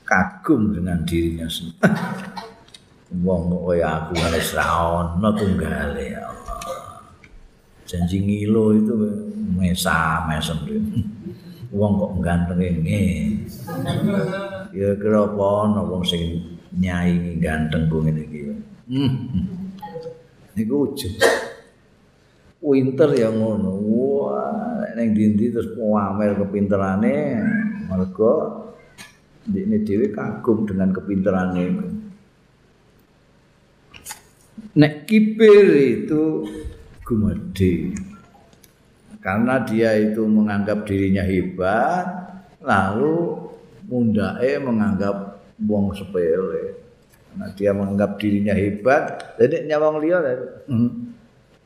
kagum 0.08 0.74
dengan 0.74 1.04
dirinya 1.04 1.46
sendiri. 1.46 1.78
Wong 3.10 3.50
kaya 3.66 4.06
aku 4.06 4.14
wis 4.14 4.54
ra 4.54 4.70
ono 5.02 5.34
tunggale 5.34 6.14
ya 6.14 6.30
Allah. 6.30 6.94
Janji 7.82 8.22
ngilo 8.22 8.70
itu 8.70 8.94
mesa 9.50 10.30
mesem 10.30 10.62
Wong 11.74 11.92
kok 11.98 12.12
ganteng 12.22 12.62
ngene. 12.62 13.02
Ya 14.70 14.94
kira 14.94 15.26
apa 15.26 15.46
ono 15.66 15.90
wong 15.90 16.06
sing 16.06 16.38
nyai 16.78 17.34
ganteng 17.42 17.90
kok 17.90 17.98
ngene 18.06 18.22
iki. 18.30 18.40
Hmm. 18.90 19.14
Niku 20.54 20.94
ujug. 20.94 21.14
Winter 22.62 23.10
ya 23.10 23.34
ngono. 23.34 23.74
Wah, 23.90 24.86
ning 24.94 25.18
ndi 25.18 25.50
terus 25.50 25.74
pamer 25.74 26.38
kepinterane 26.38 27.42
mergo 27.90 28.34
ini 29.50 29.82
dhewe 29.82 30.14
kagum 30.14 30.62
dengan 30.62 30.94
kepinterane. 30.94 31.98
Nek 34.78 35.10
kibir 35.10 35.66
itu 35.74 36.46
gumede. 37.02 37.90
Karena 39.20 39.60
dia 39.66 39.98
itu 39.98 40.24
menganggap 40.24 40.86
dirinya 40.86 41.26
hebat, 41.26 42.06
lalu 42.62 43.50
mundake 43.90 44.62
menganggap 44.62 45.42
wong 45.60 45.92
sepele. 45.92 46.78
Karena 47.30 47.46
dia 47.52 47.70
menganggap 47.74 48.16
dirinya 48.16 48.54
hebat, 48.54 49.36
jadi 49.36 49.66
nyawang 49.68 50.00
liya 50.00 50.18
hmm. 50.70 50.90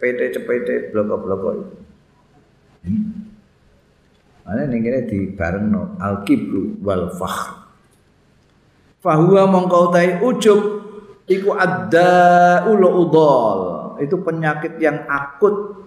PT 0.01 0.40
cepete 0.40 0.90
bloko-bloko 0.90 1.48
itu. 1.60 1.76
Hmm. 2.85 3.24
Ana 4.44 4.68
ning 4.68 4.85
kene 4.85 5.09
di 5.09 5.32
barengno 5.32 5.97
al-kibru 5.97 6.76
wal 6.85 7.09
fakhr. 7.16 7.64
Fahuwa 9.01 9.48
mongkau 9.48 9.89
tai 9.89 10.20
ujub 10.20 10.84
iku 11.24 11.56
ada 11.56 12.10
ulo 12.68 12.88
udol 13.05 13.60
itu 14.02 14.16
penyakit 14.20 14.76
yang 14.82 15.06
akut. 15.09 15.86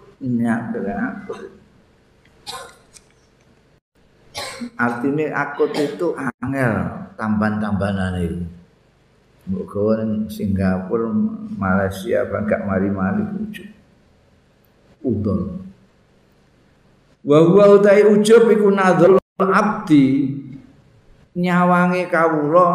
Artinya 4.74 5.26
akut 5.38 5.72
itu 5.78 6.18
angel 6.18 6.74
tambahan-tambahan 7.14 8.18
itu. 8.26 8.42
Mbok 9.48 10.28
Singapura, 10.28 11.08
Malaysia, 11.56 12.28
gak 12.28 12.68
mari-mari 12.68 13.24
ujub. 13.40 13.70
Udol. 15.00 15.64
Wa 17.24 17.38
huwa 17.48 17.80
utai 17.80 18.04
ujub 18.04 18.52
iku 18.52 18.68
nadzul 18.68 19.16
abdi. 19.40 20.36
Nyawangi 21.38 22.10
kawula 22.12 22.68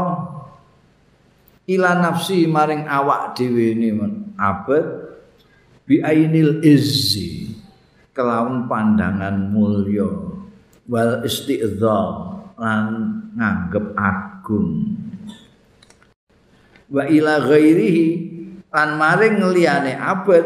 ila 1.72 1.98
nafsi 2.00 2.44
maring 2.44 2.84
awak 2.84 3.36
dhewe 3.38 3.72
ne 3.76 3.90
abad 4.36 4.84
bi 5.88 6.00
ainil 6.04 6.60
izzi 6.64 7.52
kelawan 8.12 8.68
pandangan 8.68 9.50
mulya 9.50 10.08
wal 10.86 11.24
istidzam 11.24 12.44
lan 12.60 12.84
nganggep 13.32 13.96
agung. 13.96 14.94
Wa 16.92 17.08
ila 17.08 17.40
ghairihi 17.40 18.06
lan 18.68 18.88
maring 19.00 19.40
liyane 19.48 19.96
abad 19.96 20.44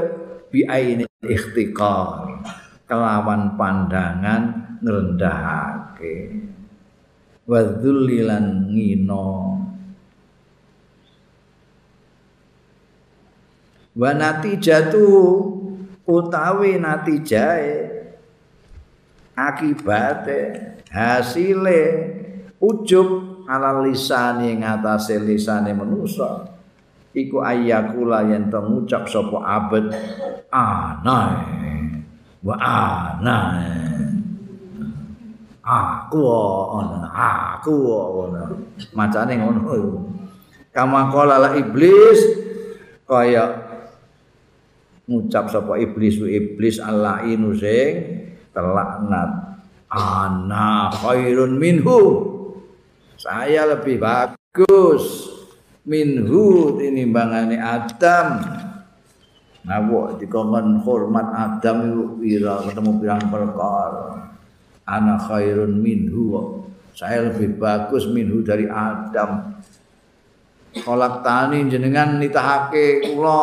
bi 0.48 0.62
ainil 0.62 1.10
ikhtiqar 1.26 2.38
kelawan 2.86 3.58
pandangan 3.58 4.78
ngrendahake. 4.78 6.46
Wa 7.46 7.62
dzullilan 7.62 8.74
ngino 8.74 9.26
wa 13.96 14.10
natijatu 14.14 15.08
utawi 16.06 16.78
natijae 16.78 17.90
akibate 19.36 20.60
hasile 20.90 21.80
ujub 22.60 23.08
ala 23.48 23.82
lisane 23.82 24.56
ngatasé 24.56 25.18
lisane 25.18 25.74
manusa 25.74 26.48
iku 27.16 27.40
ayyakula 27.40 28.28
yen 28.28 28.52
to 28.52 28.60
ngucap 28.60 29.08
sapa 29.08 29.40
abet 29.44 29.88
anae 30.52 32.04
wa 32.44 32.54
anae. 32.60 33.96
Aku 35.66 36.22
ana 36.78 37.10
aku 37.10 37.74
ana. 38.30 38.54
Macane 38.94 39.34
ngono 39.34 39.66
kama 40.70 41.10
kala 41.10 41.58
iblis 41.58 42.22
kaya 43.02 43.65
ngucap 45.06 45.46
sapa 45.48 45.78
iblis 45.78 46.18
iblis 46.18 46.82
alainu 46.82 47.54
sing 47.54 48.26
telaknat 48.50 49.30
ana 49.90 50.90
khairun 50.90 51.56
minhu. 51.56 52.00
Saya 53.16 53.64
lebih 53.66 54.02
bagus 54.02 55.30
minhu 55.86 56.76
tinimbangane 56.76 57.56
Adam. 57.58 58.44
Ngawuk 59.66 60.22
dikongkon 60.22 60.78
hormat 60.86 61.26
Adam 61.34 61.78
pira 62.22 62.62
ketemu 62.62 62.90
pirang 63.02 63.24
perkara. 63.26 64.30
Ana 64.86 65.18
khairun 65.18 65.82
minhu. 65.82 66.62
Saya 66.96 67.28
lebih 67.28 67.58
bagus 67.60 68.06
minhu 68.08 68.40
dari 68.46 68.70
Adam. 68.70 69.58
Kolak 70.76 71.24
tani 71.24 71.66
jenengan 71.72 72.20
nitahake 72.20 73.16
kula 73.16 73.40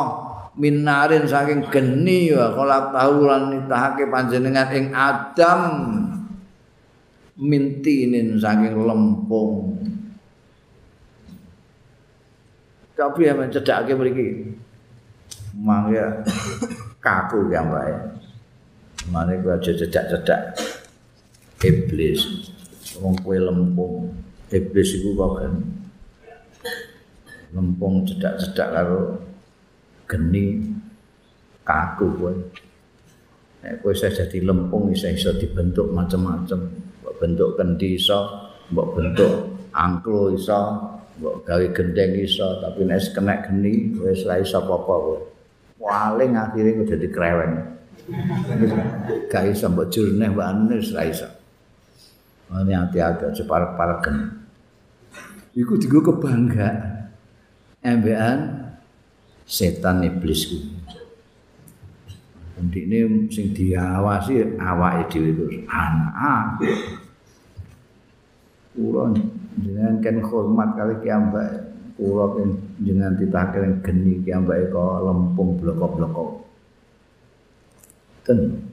minarin 0.54 1.26
saking 1.26 1.66
geni 1.74 2.30
wa 2.34 2.54
kala 2.54 2.94
tahu 2.94 3.26
lan 3.26 3.44
nitahake 3.54 4.06
panjenengan 4.10 4.70
ing 4.74 4.86
Adam. 4.94 5.62
Mintinin 7.34 8.38
saking 8.38 8.78
lempung. 8.78 9.74
Tapi 12.94 13.26
yang 13.26 13.42
mencedakake 13.42 13.98
mriki. 13.98 14.54
Mangga 15.58 16.22
kaku 17.02 17.50
ya 17.50 17.66
mbak 17.66 17.84
ya. 17.90 18.00
Mana 19.10 19.34
gua 19.42 19.58
cedak-cedak 19.58 20.62
iblis. 21.66 22.54
Wong 23.02 23.18
kue 23.26 23.42
lempung. 23.42 24.14
Iblis 24.54 25.02
itu 25.02 25.18
kok 25.18 25.42
lempung 27.54 28.06
cedak-cedak 28.06 28.70
karo 28.70 29.33
geni 30.14 30.61
kaku 31.65 32.06
kowe. 32.22 32.34
Nek 33.65 33.81
kowe 33.81 33.90
iso 33.90 34.06
dadi 34.14 34.38
lempung 34.45 34.94
iso 34.94 35.10
iso 35.10 35.34
dibentuk 35.34 35.90
macam-macam 35.90 36.69
mbok 37.02 37.14
bentuk 37.18 37.49
kendi 37.57 37.98
iso 37.98 38.19
mbok 38.69 38.88
bentuk 38.94 39.34
angklo 39.73 40.38
iso 40.38 40.60
mbok 41.18 41.49
gawe 41.49 41.65
gendeng 41.73 42.14
iso. 42.22 42.61
Tapi 42.61 42.85
nek 42.85 43.02
kena 43.10 43.41
geni 43.41 43.98
wis 43.98 44.22
ora 44.30 44.38
iso 44.38 44.61
apa-apa 44.61 44.94
kowe. 45.02 45.19
Paling 45.81 46.38
akhire 46.38 46.69
kok 46.77 46.88
dadi 46.94 47.07
kreweng. 47.10 47.53
Gak 49.34 49.44
iso 49.49 49.65
mbok 49.73 49.90
jurneh 49.90 50.30
mbok 50.30 50.45
anu 50.45 50.77
wis 50.77 50.94
ora 50.94 51.10
iso. 51.10 51.30
Ini 52.53 52.77
hati-hati 52.77 53.34
separek-parek 53.34 53.99
geni. 54.06 54.26
Iku 55.57 55.73
digo 55.81 56.06
kebanggaan. 56.06 57.10
Embean 57.84 58.62
setan 59.48 60.03
iblis 60.03 60.49
ku. 60.49 60.57
Ndikne 62.64 63.28
sing 63.28 63.52
diawasi 63.52 64.56
awake 64.56 65.11
dhewe 65.11 65.30
itu 65.36 65.45
anak. 65.68 66.64
Kula 68.74 69.14
jenengan 69.60 69.99
kan 69.99 70.18
hormat 70.24 70.70
kali 70.80 70.95
kiambak. 71.03 71.76
Kula 71.99 72.26
kan 72.40 72.49
jenengan 72.80 73.20
ditake 73.20 73.60
geni 73.84 74.24
kiambak 74.24 74.72
kok 74.72 75.03
lempung 75.03 75.60
bloko-bloko. 75.60 76.45
Ten. 78.24 78.72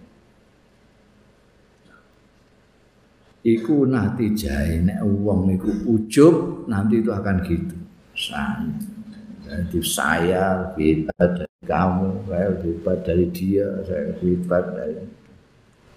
iku 3.40 3.88
nanti 3.88 4.36
jahe 4.36 4.84
nek 4.84 5.00
wong 5.00 5.48
iku 5.56 5.70
ujub 5.88 6.68
nanti 6.68 7.00
itu 7.00 7.08
akan 7.08 7.36
gitu 7.44 7.76
saya 8.12 8.68
jadi 9.50 9.80
saya 9.82 10.42
lebih 10.62 11.10
hebat 11.10 11.42
dari 11.42 11.58
kamu 11.66 12.08
saya 12.30 12.46
lebih 12.54 12.70
hebat 12.78 12.98
dari 13.02 13.26
dia 13.34 13.66
saya 13.82 14.02
lebih 14.14 14.30
hebat 14.38 14.64
dari 14.78 15.02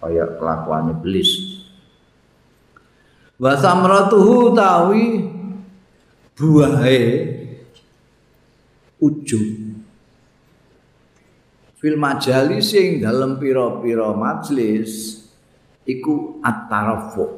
kayak 0.02 0.30
kelakuan 0.42 0.86
iblis. 0.98 1.32
Wa 3.38 3.54
samratuhu 3.54 4.58
tawi 4.58 5.30
buahe 6.34 7.02
ujub 8.98 9.46
fil 11.78 11.98
majalis 12.02 12.74
sing 12.74 13.06
dalam 13.06 13.38
pira-pira 13.38 14.18
majlis 14.18 15.22
iku 15.86 16.42
at-tarafu. 16.42 17.38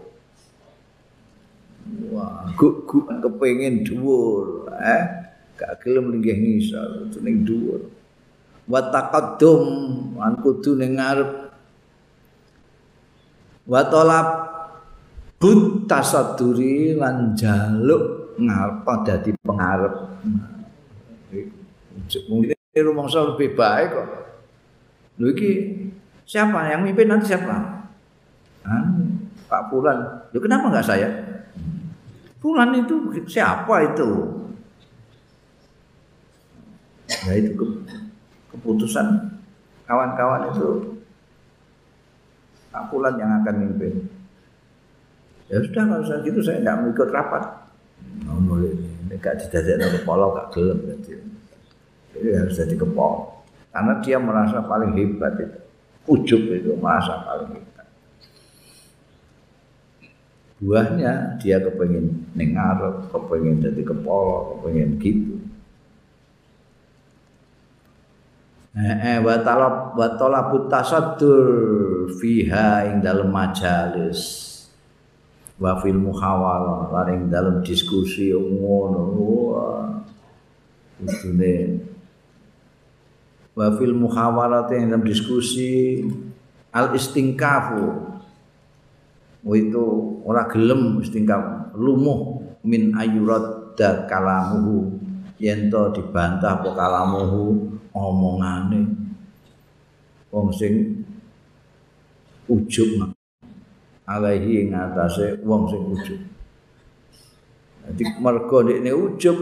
Wah 2.15 2.55
guk 2.55 2.87
guk 2.87 3.05
kepengin 3.19 3.83
dhuwur 3.83 4.71
eh 4.79 5.24
gak 5.55 5.83
gelem 5.83 6.11
linggih 6.11 6.35
ngisor 6.35 7.11
ning 7.23 7.47
dhuwur. 7.47 7.87
Wa 8.67 8.91
taqaddum 8.91 9.63
an 10.19 10.35
kudu 10.43 10.75
ning 10.75 10.99
ngarep. 10.99 11.51
Wa 13.65 13.81
talab 13.89 14.27
but 15.39 15.89
tasaduri 15.89 16.93
lan 16.93 17.33
jaluk 17.33 18.35
ngarep 18.37 18.85
dadi 19.07 19.31
pengarep. 19.41 19.95
Mungkin 22.29 22.55
rumangsa 22.83 23.23
lebih 23.23 23.55
baik 23.55 23.87
kok. 23.95 24.07
Lho 25.15 25.31
iki 25.31 25.51
siapa? 26.27 26.75
Yang 26.75 26.81
mimpin 26.91 27.07
nanti 27.07 27.31
siapa? 27.31 27.55
Pak 29.45 29.63
Pulan 29.71 30.27
lho 30.33 30.39
kenapa 30.41 30.67
enggak 30.73 30.89
saya? 30.89 31.09
Pulan 32.41 32.75
itu 32.77 33.13
siapa 33.25 33.93
itu 33.93 34.09
ya 37.09 37.31
itu 37.37 37.51
ke, 37.53 37.65
keputusan 38.55 39.35
kawan-kawan 39.85 40.49
itu 40.49 40.97
Pak 42.73 42.91
Pulan 42.91 43.15
yang 43.15 43.31
akan 43.39 43.55
mimpin. 43.55 44.03
Ya 45.47 45.61
sudah 45.61 45.83
kalau 45.85 46.03
saya 46.03 46.19
gitu 46.25 46.41
saya 46.41 46.59
tidak 46.59 46.91
ikut 46.91 47.09
rapat. 47.13 47.43
Boleh 48.25 48.73
ini 48.75 49.15
gak 49.21 49.39
didadek 49.39 50.01
kepala 50.01 50.33
gak 50.33 50.47
gelem 50.57 50.79
jadi 52.15 52.41
harus 52.41 52.55
jadi 52.55 52.75
kepala. 52.79 53.43
Karena 53.75 53.93
dia 53.99 54.17
merasa 54.19 54.63
paling 54.63 54.95
hebat 54.95 55.35
itu. 55.35 55.59
Ujub 56.07 56.41
itu 56.47 56.71
merasa 56.79 57.27
paling 57.27 57.59
hebat. 57.59 57.87
Buahnya 60.63 61.35
dia 61.43 61.59
kepengen 61.59 62.31
nengar 62.31 62.79
kepengen 63.11 63.59
jadi 63.59 63.81
kepala 63.83 64.55
kepengen 64.55 64.95
gitu 65.03 65.34
Eh, 68.75 69.23
wa 69.23 69.39
talab 69.39 69.95
wa 69.95 70.19
talabut 70.19 70.67
tasaddur 70.67 72.11
fiha 72.19 72.91
ing 72.91 72.99
dalam 72.99 73.31
majalis. 73.31 74.51
Wa 75.55 75.79
fil 75.79 75.95
muhawalah 75.95 76.91
lan 76.91 77.07
ing 77.15 77.21
dalam 77.31 77.63
diskusi 77.63 78.35
ngono. 78.35 79.15
Kudune. 80.99 81.55
Wa 83.55 83.71
fil 83.79 83.95
muhawarat 83.95 84.67
yang 84.75 84.91
dalam 84.91 85.07
diskusi 85.07 86.03
al 86.75 86.91
istingkafu 86.91 88.11
itu 89.55 89.85
ora 90.27 90.51
gelem 90.51 90.99
istingkaf 90.99 91.71
lumuh 91.79 92.43
min 92.67 92.91
ayurat 92.91 93.71
da 93.79 94.03
kalamuhu. 94.03 94.99
Yen 95.39 95.71
to 95.71 95.95
dibantah 95.95 96.59
apa 96.59 96.75
kalamuhu 96.75 97.74
omongane 97.95 98.83
wong 100.29 100.51
sing 100.51 100.99
ujug 102.51 103.07
ing 104.05 104.67
atase 104.75 105.39
wong 105.47 105.63
sing 105.71 105.81
ujug 105.95 106.19
Jadi 107.85 108.03
mergo 108.17 108.65
ini 108.65 108.89
ujub 108.89 109.37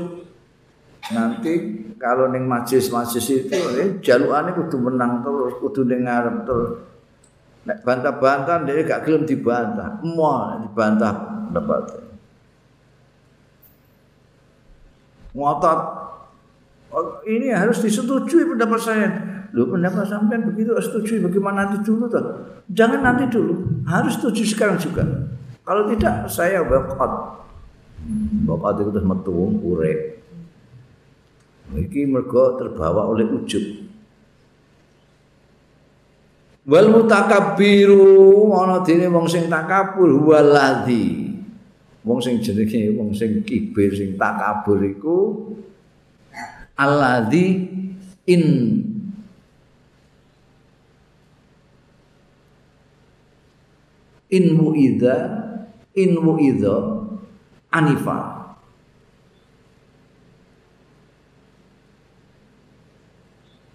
nanti 1.16 1.52
kalau 1.96 2.28
ning 2.28 2.44
majlis-majlis 2.44 3.48
itu 3.48 3.56
eh, 3.80 4.04
jalukane 4.04 4.52
kudu 4.52 4.76
menang 4.84 5.24
terus, 5.24 5.56
kudu 5.64 5.88
ning 5.88 6.04
ngarep 6.04 6.44
terus. 6.44 6.72
Nek 7.64 7.80
bantah-bantah 7.88 8.68
dia 8.68 8.84
gak 8.84 9.08
gelem 9.08 9.24
dibantah, 9.24 10.04
mau 10.04 10.60
dibantah 10.60 11.48
dapat. 11.56 12.04
Ngotot 15.32 15.80
ini 17.26 17.50
harus 17.50 17.82
disetujui 17.82 18.46
pendapat 18.54 18.80
saya. 18.80 19.08
Lu 19.54 19.70
pendapat 19.70 20.10
sampean 20.10 20.50
begitu 20.50 20.74
setuju 20.82 21.30
bagaimana 21.30 21.70
nanti 21.70 21.86
dulu 21.86 22.10
toh? 22.10 22.26
Jangan 22.74 23.06
nanti 23.06 23.30
dulu, 23.30 23.86
harus 23.86 24.18
setuju 24.18 24.42
sekarang 24.50 24.82
juga. 24.82 25.06
Kalau 25.62 25.86
tidak 25.94 26.26
saya 26.26 26.66
boikot. 26.66 27.14
Boikot 28.50 28.76
itu 28.82 28.90
terus 28.92 29.06
metu 29.06 29.34
urip. 29.62 30.00
Iki 31.74 32.02
mergo 32.10 32.58
terbawa 32.58 33.08
oleh 33.08 33.30
ujub. 33.30 33.62
Wal 36.64 36.88
mutakabbiru 36.90 38.52
ana 38.56 38.82
dene 38.82 39.12
wong 39.12 39.28
sing 39.28 39.52
takabur 39.52 40.10
waladzi. 40.34 41.36
Wong 42.04 42.20
sing 42.20 42.40
jenenge 42.44 42.92
wong 42.96 43.16
sing 43.16 43.44
kibir 43.48 43.92
sing 43.96 44.16
takabur 44.20 44.80
iku 44.84 45.18
alladzi 46.78 47.46
in. 48.26 48.46
In 54.34 54.46
muidza 54.58 55.14
in 55.94 56.18
muidza 56.18 56.74
anifa. 57.70 58.18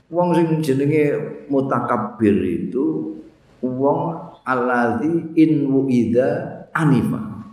Wong 0.08 0.34
sing 0.34 0.58
jenenge 0.64 1.14
mutakabbir 1.46 2.34
itu 2.42 3.14
wong 3.62 4.34
alladzi 4.42 5.36
in 5.38 5.68
wuida 5.70 6.66
anifa. 6.74 7.44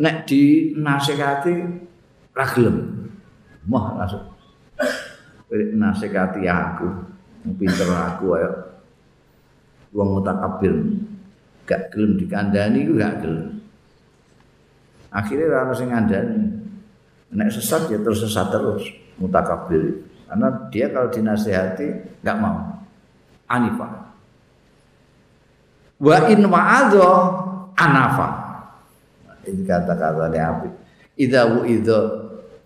Nek 0.00 0.24
di 0.26 0.72
nasihati 0.74 1.54
ra 2.32 2.46
gelem 2.50 2.99
mah 3.68 4.00
langsung 4.00 4.24
nasihati 5.52 6.46
aku 6.46 6.88
pinter 7.58 7.90
aku 7.90 8.38
ayo 8.38 8.52
wong 9.90 10.20
mutakabbir 10.20 10.72
gak 11.66 11.90
gelem 11.90 12.16
dikandani 12.16 12.86
ku 12.86 12.94
gak 12.96 13.20
gelem 13.20 13.58
akhirnya 15.10 15.50
ora 15.50 15.74
sing 15.74 15.90
ngandani 15.90 16.38
nek 17.34 17.50
sesat 17.50 17.90
ya 17.90 17.98
terus 17.98 18.22
sesat 18.22 18.48
terus 18.54 18.86
mutakabbir 19.18 20.10
Karena 20.30 20.48
dia 20.70 20.86
kalau 20.94 21.10
dinasehati 21.10 22.22
nggak 22.22 22.38
mau. 22.38 22.86
Anifa. 23.50 24.14
Wa 25.98 26.30
in 26.30 26.46
wa'adha 26.46 27.10
anafa. 27.74 28.28
Ini 29.42 29.66
kata-kata 29.66 30.30
yang 30.30 30.54
api. 30.54 30.68
Idza 31.18 31.50
wu'idha 31.50 31.98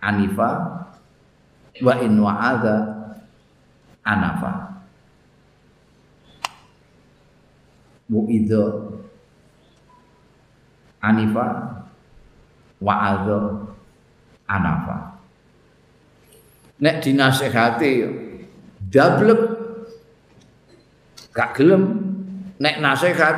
anifa 0.05 0.84
wa 1.83 1.95
in 1.99 2.21
wa'adha 2.21 2.77
anafa. 4.05 4.53
Wu'idha 8.13 8.65
anifa 11.01 11.47
wa'adha 12.79 13.39
anafa. 14.47 15.15
nek 16.85 17.01
dinasehati 17.01 17.93
dablek 18.91 19.41
gak 21.31 21.55
gelem 21.55 22.03
nek 22.59 22.83
nasihat 22.83 23.37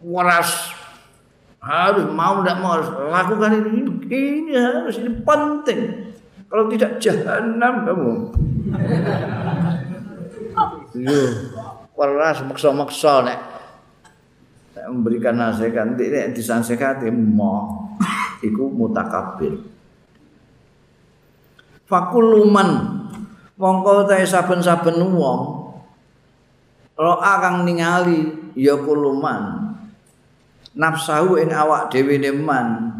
waras 0.00 0.72
harus 1.60 2.06
mau 2.12 2.40
tidak 2.40 2.58
mau 2.62 2.70
harus 2.78 2.90
lakukan 2.90 3.52
ini 3.62 3.80
ini 4.08 4.52
harus 4.54 4.96
ini 5.00 5.10
penting 5.24 5.80
kalau 6.46 6.64
tidak 6.70 7.02
jahanam 7.02 7.74
kamu. 7.82 8.12
Yo 10.96 11.20
waras 11.98 12.40
maksa-maksa 12.46 13.26
nek. 13.26 13.38
Memberikan 14.86 15.34
nasihat 15.34 15.96
nek 15.96 16.36
disasehati 16.36 17.10
mau 17.10 17.90
iku 18.44 18.70
mutakabir. 18.70 19.58
Fakuluman. 21.86 22.94
Mongko 23.56 24.04
ta 24.04 24.20
saben-saben 24.20 25.00
wong. 25.00 25.40
Roa 26.92 27.32
kang 27.40 27.64
ningali 27.64 28.52
ya 28.52 28.76
kuluman. 28.76 29.72
Nafsahu 30.76 31.40
ing 31.40 31.56
awak 31.56 31.88
dhewe 31.88 32.20
man 32.36 32.92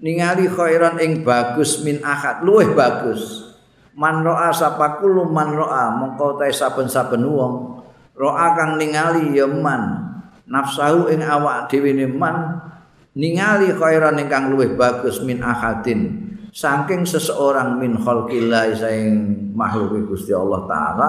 ningali 0.00 0.48
khairan 0.48 0.98
ing 0.98 1.22
bagus 1.22 1.84
min 1.84 2.00
akad 2.00 2.42
luweh 2.42 2.72
bagus. 2.72 3.52
Man 3.94 4.24
roa 4.24 4.48
sapa 4.50 4.98
kulo 4.98 5.28
man 5.28 5.52
roa 5.52 5.92
mongko 5.94 6.40
ta 6.40 6.48
saben-saben 6.48 7.24
wong. 7.24 7.54
Roa 8.16 8.56
kang 8.56 8.80
ningali 8.80 9.36
ya 9.36 9.46
man. 9.46 10.08
Nafsahu 10.50 11.12
ing 11.12 11.22
awak 11.22 11.70
dhewe 11.70 11.94
man 12.10 12.58
ningali 13.14 13.70
khairan 13.76 14.18
ingkang 14.18 14.50
luweh 14.50 14.74
bagus 14.74 15.22
min 15.22 15.42
akadin 15.42 16.30
saking 16.50 17.06
seseorang 17.06 17.78
min 17.78 17.98
khalqillah 17.98 18.74
sing 18.74 19.06
makhluk 19.54 20.10
Gusti 20.10 20.34
Allah 20.34 20.66
taala 20.66 21.08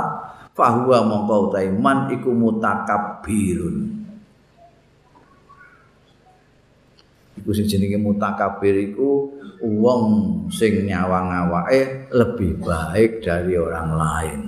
fahuwa 0.53 1.05
mongko 1.05 1.53
ta 1.53 1.61
man 1.73 2.09
iku 2.13 2.29
mutakabbirun 2.33 4.00
iku 7.41 7.49
sing 7.57 7.65
jenenge 7.65 7.97
mutakabir 7.97 8.77
iku 8.93 9.33
wong 9.61 10.03
sing 10.53 10.85
nyawang 10.85 11.33
awake 11.33 12.09
lebih 12.13 12.61
baik 12.61 13.25
dari 13.25 13.57
orang 13.57 13.89
lain. 13.97 14.39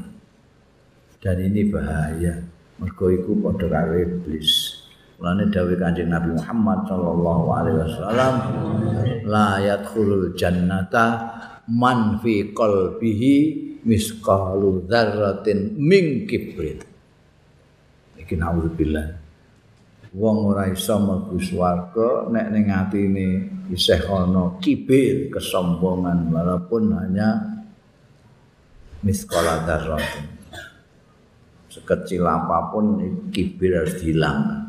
Dan 1.18 1.42
ini 1.42 1.66
bahaya. 1.66 2.36
Mergo 2.78 3.08
iku 3.10 3.38
padha 3.40 3.70
karo 3.70 3.96
iblis. 3.96 4.82
Mulane 5.18 5.48
dawuh 5.48 5.80
Kanjeng 5.80 6.12
Nabi 6.12 6.36
Muhammad 6.36 6.84
sallallahu 6.84 7.46
alaihi 7.56 7.80
wasallam, 7.80 8.34
la 9.24 9.56
yadkhulul 9.64 10.36
jannata 10.36 11.32
man 11.72 12.20
fi 12.20 12.52
qalbihi 12.52 13.36
misqalu 13.88 14.84
dzarratin 14.84 15.80
min 15.80 16.28
kibrit. 16.28 16.84
Iki 18.20 18.36
naudzubillah. 18.36 19.23
Wong 20.14 20.38
ora 20.54 20.70
iso 20.70 20.96
mlebu 21.02 21.38
swarga 21.42 22.30
nek 22.30 22.48
ning 22.54 22.70
atine 22.70 23.28
isih 23.74 24.06
ana 24.10 24.62
kibir 24.62 25.34
kesombongan 25.34 26.30
walaupun 26.30 26.94
hanya 26.94 27.30
miskola 29.02 29.66
darrat 29.66 30.06
sekecil 31.74 32.22
apapun 32.30 33.02
kibir 33.34 33.82
harus 33.82 33.98
hilang 34.06 34.64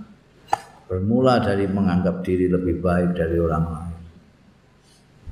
bermula 0.88 1.40
dari 1.40 1.66
menganggap 1.68 2.20
diri 2.24 2.48
lebih 2.48 2.80
baik 2.80 3.16
dari 3.16 3.36
orang 3.40 3.64
lain. 3.66 3.96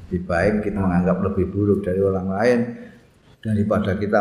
Lebih 0.08 0.22
baik 0.28 0.54
kita 0.66 0.78
menganggap 0.80 1.18
lebih 1.24 1.46
buruk 1.48 1.80
dari 1.84 2.00
orang 2.00 2.28
lain 2.28 2.60
daripada 3.40 3.96
kita 3.96 4.20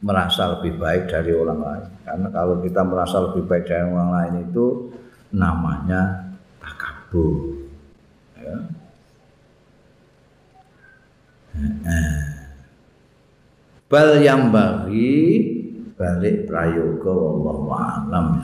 merasa 0.00 0.58
lebih 0.58 0.76
baik 0.80 1.08
dari 1.08 1.32
orang 1.32 1.60
lain. 1.60 1.88
Karena 2.10 2.26
kalau 2.34 2.58
kita 2.58 2.82
merasa 2.82 3.22
lebih 3.22 3.46
baik 3.46 3.70
dari 3.70 3.86
orang 3.86 4.10
lain 4.10 4.34
itu 4.50 4.66
namanya 5.30 6.26
takabur. 6.58 7.54
Ya. 8.34 8.58
Bal 13.86 14.18
yang 14.26 14.50
bagi 14.50 15.14
balik 15.94 16.50
prayoga 16.50 17.14
wallahu 17.14 17.70
a'lam 17.78 18.42